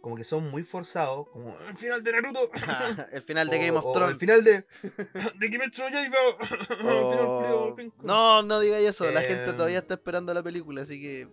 como 0.00 0.16
que 0.16 0.24
son 0.24 0.50
muy 0.50 0.62
forzados, 0.64 1.28
como 1.28 1.58
el 1.68 1.76
final 1.76 2.02
de 2.02 2.12
Naruto. 2.12 2.50
el 3.12 3.22
final 3.22 3.48
de 3.50 3.56
O- 3.58 3.60
Game 3.60 3.76
of 3.78 3.92
Thrones. 3.94 4.12
El 4.14 4.18
final 4.18 4.44
de, 4.44 4.64
de 5.38 5.50
Kimetsu 5.50 5.82
no 5.82 5.88
Yaiba. 5.90 6.18
Oh. 6.84 7.76
No, 8.02 8.42
no 8.42 8.60
digáis 8.60 8.88
eso, 8.88 9.10
la 9.10 9.20
gente 9.22 9.44
Em, 9.50 9.56
todavía 9.56 9.78
está 9.80 9.94
esperando 9.94 10.32
la 10.34 10.42
película, 10.42 10.82
así 10.82 11.00
que... 11.00 11.28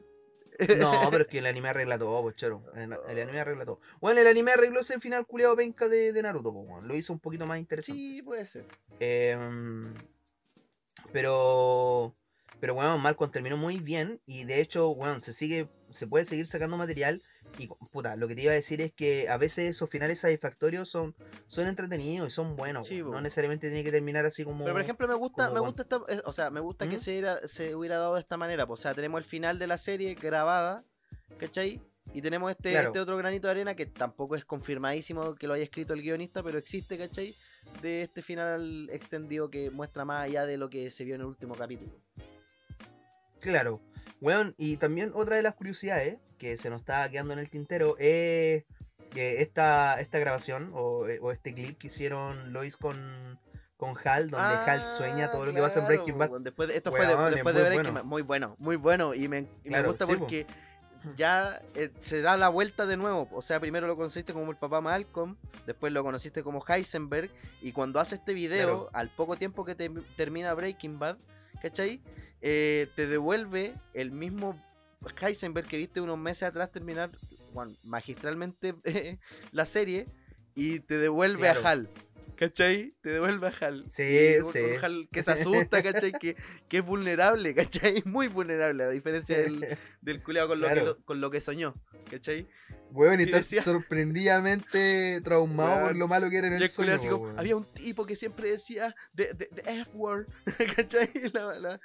No, 0.80 0.92
pero 1.12 1.24
es 1.24 1.28
que 1.30 1.38
el 1.38 1.46
anime 1.46 1.70
arregla 1.70 2.00
todo, 2.00 2.20
pues 2.24 2.36
choro. 2.36 2.64
El, 2.76 2.92
el 3.10 3.20
anime 3.22 3.40
arregla 3.40 3.64
todo. 3.64 3.80
Bueno, 4.02 4.22
el 4.22 4.26
anime 4.28 4.54
arregló 4.54 4.80
ese 4.80 5.00
final 5.00 5.26
culiado 5.28 5.56
penca 5.56 5.88
de, 5.88 6.12
de 6.12 6.22
Naruto, 6.24 6.52
pues. 6.52 6.84
Lo 6.84 6.96
hizo 6.96 7.14
un 7.14 7.20
poquito 7.20 7.46
más 7.46 7.60
interesante. 7.60 8.00
Sí, 8.02 8.22
puede 8.24 8.44
ser. 8.48 8.66
Em, 9.00 9.94
pero, 11.12 12.16
pero 12.60 12.74
bueno, 12.74 12.98
Malcolm 12.98 13.32
terminó 13.32 13.56
muy 13.56 13.80
bien 13.80 14.20
y 14.26 14.46
de 14.46 14.60
hecho, 14.62 14.96
bueno, 14.96 15.22
se 15.22 15.32
sigue, 15.34 15.70
se 15.92 16.08
puede 16.08 16.26
seguir 16.26 16.46
sacando 16.48 16.78
material 16.78 17.22
y 17.60 17.68
puta, 17.68 18.16
lo 18.18 18.28
que 18.28 18.36
te 18.36 18.44
iba 18.44 18.52
a 18.52 18.56
decir 18.56 18.82
es 18.82 18.92
que 18.92 19.30
a 19.30 19.38
veces 19.38 19.70
esos 19.70 19.90
finales 19.90 20.20
satisfactorios 20.20 20.90
son, 20.90 21.16
son 21.48 21.68
entretenidos 21.68 22.28
y 22.28 22.32
son 22.32 22.56
buenos. 22.56 22.88
Sí, 22.88 23.02
no 23.02 23.22
necesariamente 23.22 23.68
tiene 23.70 23.84
que 23.84 23.92
terminar 23.92 24.26
así 24.26 24.44
como. 24.44 24.64
Pero 24.66 24.74
por 24.74 24.82
ejemplo 24.82 25.08
me 25.08 25.16
gusta, 25.16 25.50
me 25.50 25.60
gusta 25.60 25.84
esta, 25.84 26.02
eh, 26.10 26.22
o 26.26 26.34
sea, 26.34 26.50
me 26.50 26.60
gusta 26.60 26.88
que 26.90 26.98
¿Mm? 26.98 27.00
se, 27.00 27.18
era- 27.18 27.48
se 27.48 27.74
hubiera 27.76 27.98
dado 28.00 28.16
de 28.16 28.20
esta 28.22 28.38
manera. 28.38 28.66
O 28.68 28.78
sea, 28.78 28.94
tenemos 28.94 29.20
el 29.20 29.26
final 29.26 29.58
de 29.60 29.68
la 29.68 29.78
serie 29.78 30.14
grabada, 30.16 30.84
¿cachai? 31.40 31.82
Y 32.14 32.22
tenemos 32.22 32.52
este, 32.52 32.72
Claro. 32.72 32.88
este 32.90 33.00
otro 33.00 33.18
granito 33.18 33.48
de 33.48 33.52
arena 33.52 33.76
que 33.76 33.86
tampoco 33.86 34.36
es 34.36 34.46
confirmadísimo 34.46 35.36
que 35.36 35.48
lo 35.48 35.54
haya 35.54 35.64
escrito 35.64 35.94
el 35.94 36.02
guionista, 36.02 36.42
pero 36.44 36.58
existe, 36.58 36.98
¿cachai? 36.98 37.34
De 37.82 38.04
este 38.04 38.22
final 38.22 38.90
extendido 38.94 39.50
que 39.50 39.70
muestra 39.72 40.06
más 40.06 40.24
allá 40.26 40.46
de 40.46 40.58
lo 40.58 40.70
que 40.70 40.90
se 40.92 41.04
vio 41.04 41.16
en 41.16 41.22
el 41.22 41.28
último 41.28 41.56
capítulo. 41.56 41.92
Claro. 43.40 43.82
Weón, 44.22 44.54
y 44.58 44.78
también 44.78 45.12
otra 45.14 45.36
de 45.36 45.44
las 45.44 45.56
curiosidades 45.56 46.18
que 46.38 46.58
se 46.58 46.70
nos 46.70 46.82
está 46.82 47.10
quedando 47.10 47.34
en 47.34 47.40
el 47.40 47.50
tintero 47.50 47.96
es 48.00 48.64
que 49.12 49.42
esta, 49.42 50.00
esta 50.00 50.20
grabación 50.20 50.72
o, 50.74 51.08
eh, 51.08 51.20
o 51.22 51.32
este 51.32 51.54
clip 51.54 51.78
que 51.78 51.88
hicieron 51.88 52.52
Lois 52.54 52.78
con, 52.78 53.40
con 53.78 53.96
Hal, 54.04 54.30
donde 54.30 54.56
Hal 54.56 54.82
sueña 54.82 55.32
todo 55.32 55.46
lo 55.46 55.54
que 55.54 55.62
pasa 55.62 55.80
en 55.82 55.88
Breaking 55.88 56.18
Bad. 56.18 56.32
Ah, 56.36 56.38
Después 56.42 56.70
esto 56.72 56.92
fue 56.92 57.02
de- 57.08 57.16
después 57.32 57.56
de 57.56 57.62
muy 57.62 57.70
Breaking 57.70 57.84
bueno. 57.84 57.94
Bad. 57.94 58.04
Muy 58.04 58.22
bueno, 58.22 58.56
muy 58.60 58.76
bueno. 58.76 59.14
Y 59.14 59.28
me, 59.28 59.40
y 59.40 59.44
me 59.64 59.70
Claro, 59.70 59.90
gusta 59.90 60.06
sí, 60.06 60.14
po. 60.14 60.20
porque 60.20 60.46
ya 61.16 61.62
eh, 61.76 61.92
se 62.02 62.22
da 62.22 62.38
la 62.38 62.50
vuelta 62.50 62.86
de 62.86 62.98
nuevo. 62.98 63.30
O 63.32 63.42
sea, 63.42 63.60
primero 63.60 63.88
lo 63.88 63.96
conociste 63.96 64.34
como 64.34 64.52
el 64.52 64.58
papá 64.58 64.82
Malcolm, 64.82 65.38
después 65.66 65.94
lo 65.94 66.04
conociste 66.04 66.44
como 66.44 66.64
Heisenberg. 66.68 67.30
Y 67.62 67.72
cuando 67.72 68.00
hace 68.00 68.16
este 68.16 68.34
video, 68.34 68.68
Claro. 68.68 68.90
al 68.94 69.10
poco 69.10 69.38
tiempo 69.38 69.64
que 69.64 69.76
te- 69.76 69.90
termina 70.18 70.54
Breaking 70.54 71.00
Bad, 71.00 71.18
¿cachai? 71.62 72.02
Eh, 72.42 72.88
te 72.96 73.08
devuelve 73.08 73.74
el 73.94 74.12
mismo 74.12 74.62
Heisenberg 75.22 75.68
que 75.68 75.78
viste 75.78 76.02
unos 76.02 76.18
meses 76.18 76.44
atrás 76.44 76.72
terminar 76.72 77.10
bueno, 77.54 77.72
magistralmente 77.84 78.76
la 79.52 79.66
serie 79.66 80.08
y 80.56 80.80
te 80.82 80.98
devuelve 80.98 81.40
Claro. 81.42 81.62
a 81.66 81.70
Hal. 81.72 81.90
¿Cachai? 82.36 82.94
Te 83.02 83.10
devuelve 83.10 83.48
a 83.48 83.54
Hal. 83.60 83.84
Sí, 83.90 84.04
Y 84.04 84.44
sí. 84.52 84.60
un 84.60 84.84
Hal 84.86 85.10
que 85.12 85.24
se 85.24 85.32
asusta, 85.32 85.82
¿cachai? 85.82 86.12
Que, 86.12 86.36
que 86.70 86.78
es 86.78 86.86
vulnerable, 86.86 87.56
¿cachai? 87.56 88.04
Muy 88.06 88.28
vulnerable, 88.28 88.84
a 88.84 88.90
diferencia 88.90 89.40
del, 89.40 89.66
del 90.02 90.22
culeado 90.22 90.50
con, 90.50 90.62
lo 90.62 90.68
que 90.68 90.74
Claro. 90.74 90.86
lo- 90.90 91.04
con 91.06 91.20
lo 91.22 91.32
que 91.32 91.42
soñó, 91.42 91.74
¿cachai? 92.12 92.48
Weón, 92.92 93.20
y 93.20 93.24
está 93.24 93.38
decía- 93.40 93.62
sorprendidamente 93.64 95.22
traumado 95.24 95.76
por 95.76 95.84
Weón, 95.88 96.00
lo 96.00 96.08
malo 96.08 96.30
que 96.30 96.38
era 96.38 96.48
en 96.48 96.54
el 96.54 96.68
sueño. 96.70 96.98
weón. 97.18 97.38
había 97.40 97.56
un 97.56 97.66
tipo 97.74 98.06
que 98.06 98.16
siempre 98.16 98.50
decía 98.52 98.96
the, 99.16 99.34
the- 99.36 99.50
the 99.54 99.82
F 99.82 99.92
word, 99.94 100.28
¿cachai? 100.76 101.10
La, 101.34 101.80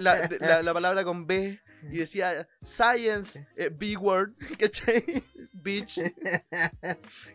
la- 0.00 0.62
la- 0.62 0.72
palabra 0.74 1.04
con 1.04 1.26
B 1.26 1.60
y 1.92 1.98
decía 1.98 2.48
science, 2.62 3.46
eh, 3.56 3.70
B 3.76 3.96
word, 3.96 4.32
¿cachai? 4.58 5.22
Bitch. 5.52 6.00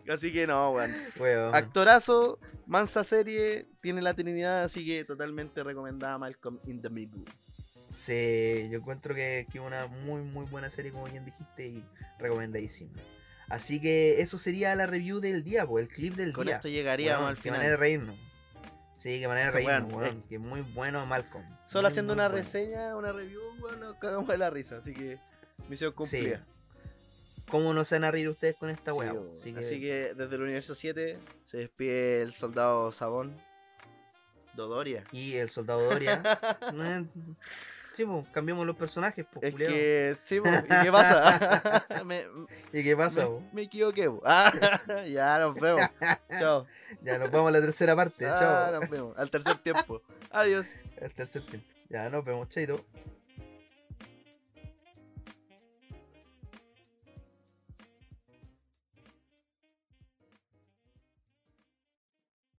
Así 0.09 0.31
que 0.33 0.47
no, 0.47 0.71
weón. 0.71 0.91
Weón. 1.19 1.55
Actorazo, 1.55 2.39
mansa 2.65 3.03
serie, 3.03 3.67
tiene 3.81 4.01
la 4.01 4.13
Trinidad, 4.13 4.63
así 4.63 4.85
que 4.85 5.05
totalmente 5.05 5.63
recomendada 5.63 6.17
Malcolm 6.17 6.59
in 6.65 6.81
the 6.81 6.89
Middle. 6.89 7.23
Sí, 7.91 8.69
yo 8.71 8.77
encuentro 8.79 9.13
que 9.13 9.39
es 9.53 9.59
una 9.59 9.87
muy 9.87 10.21
muy 10.21 10.45
buena 10.45 10.69
serie 10.69 10.91
como 10.91 11.05
bien 11.05 11.25
dijiste 11.25 11.65
y 11.67 11.85
recomendadísima. 12.19 12.91
Así 13.49 13.81
que 13.81 14.21
eso 14.21 14.37
sería 14.37 14.73
la 14.75 14.87
review 14.87 15.19
del 15.19 15.43
día, 15.43 15.65
pues, 15.67 15.85
el 15.85 15.91
clip 15.91 16.15
del 16.15 16.31
Con 16.31 16.45
día. 16.45 16.55
esto 16.55 16.69
llegaríamos 16.69 17.27
al 17.27 17.35
Qué 17.35 17.41
final. 17.41 17.57
manera 17.57 17.71
de 17.71 17.77
reírnos. 17.77 18.15
Sí, 18.95 19.19
qué 19.19 19.27
manera 19.27 19.47
de 19.47 19.51
reírnos, 19.51 19.91
Weón, 19.91 20.01
weón. 20.03 20.23
Que 20.29 20.39
muy 20.39 20.61
bueno 20.61 21.05
Malcolm. 21.05 21.43
Solo 21.65 21.81
Muy, 21.83 21.91
haciendo 21.91 22.13
muy 22.13 22.19
una 22.21 22.29
bueno. 22.29 22.43
reseña, 22.45 22.95
una 22.95 23.11
review, 23.11 23.41
bueno, 23.59 23.99
cagamos 23.99 24.27
de 24.29 24.37
la 24.37 24.49
risa, 24.49 24.77
así 24.77 24.93
que 24.93 25.19
misión 25.67 25.91
cumplida. 25.91 26.45
¿Cómo 27.49 27.73
no 27.73 27.83
se 27.83 27.95
van 27.95 28.05
a 28.05 28.11
reír 28.11 28.29
ustedes 28.29 28.55
con 28.55 28.69
esta 28.69 28.91
Sí, 28.91 28.97
weá? 28.97 29.13
Así 29.33 29.53
que, 29.53 29.59
Así 29.59 29.79
que 29.81 30.13
desde 30.15 30.35
el 30.35 30.41
universo 30.43 30.73
7 30.73 31.19
se 31.43 31.57
despide 31.57 32.21
el 32.21 32.33
soldado 32.33 32.89
Sabón. 32.93 33.35
Dodoria. 34.55 35.03
Y 35.11 35.33
el 35.35 35.49
soldado 35.49 35.81
Doria. 35.89 36.21
Sí, 37.91 38.05
pues, 38.05 38.25
cambiamos 38.31 38.65
los 38.65 38.75
personajes, 38.75 39.25
pues, 39.31 39.43
Es 39.43 39.51
culiao. 39.51 39.71
que, 39.71 40.17
sí, 40.23 40.35
¿y 40.65 40.83
qué 40.83 40.91
pasa? 40.91 41.85
me, 42.05 42.25
¿Y 42.71 42.83
qué 42.83 42.95
pasa, 42.95 43.29
me, 43.29 43.39
me 43.51 43.61
equivoqué. 43.63 44.09
Ah, 44.23 44.51
ya 45.11 45.39
nos 45.39 45.55
vemos. 45.55 45.81
Chao. 46.39 46.65
Ya 47.01 47.17
nos 47.17 47.29
vemos 47.31 47.49
a 47.49 47.51
la 47.51 47.61
tercera 47.61 47.95
parte. 47.95 48.25
Ah, 48.27 48.35
Chao. 48.39 48.79
nos 48.79 48.89
vemos. 48.89 49.17
Al 49.17 49.29
tercer 49.29 49.57
tiempo. 49.57 50.01
Adiós. 50.31 50.67
El 50.97 51.13
tercer 51.13 51.45
tiempo. 51.45 51.67
Ya 51.89 52.09
nos 52.09 52.23
vemos, 52.23 52.47
chaito. 52.49 52.85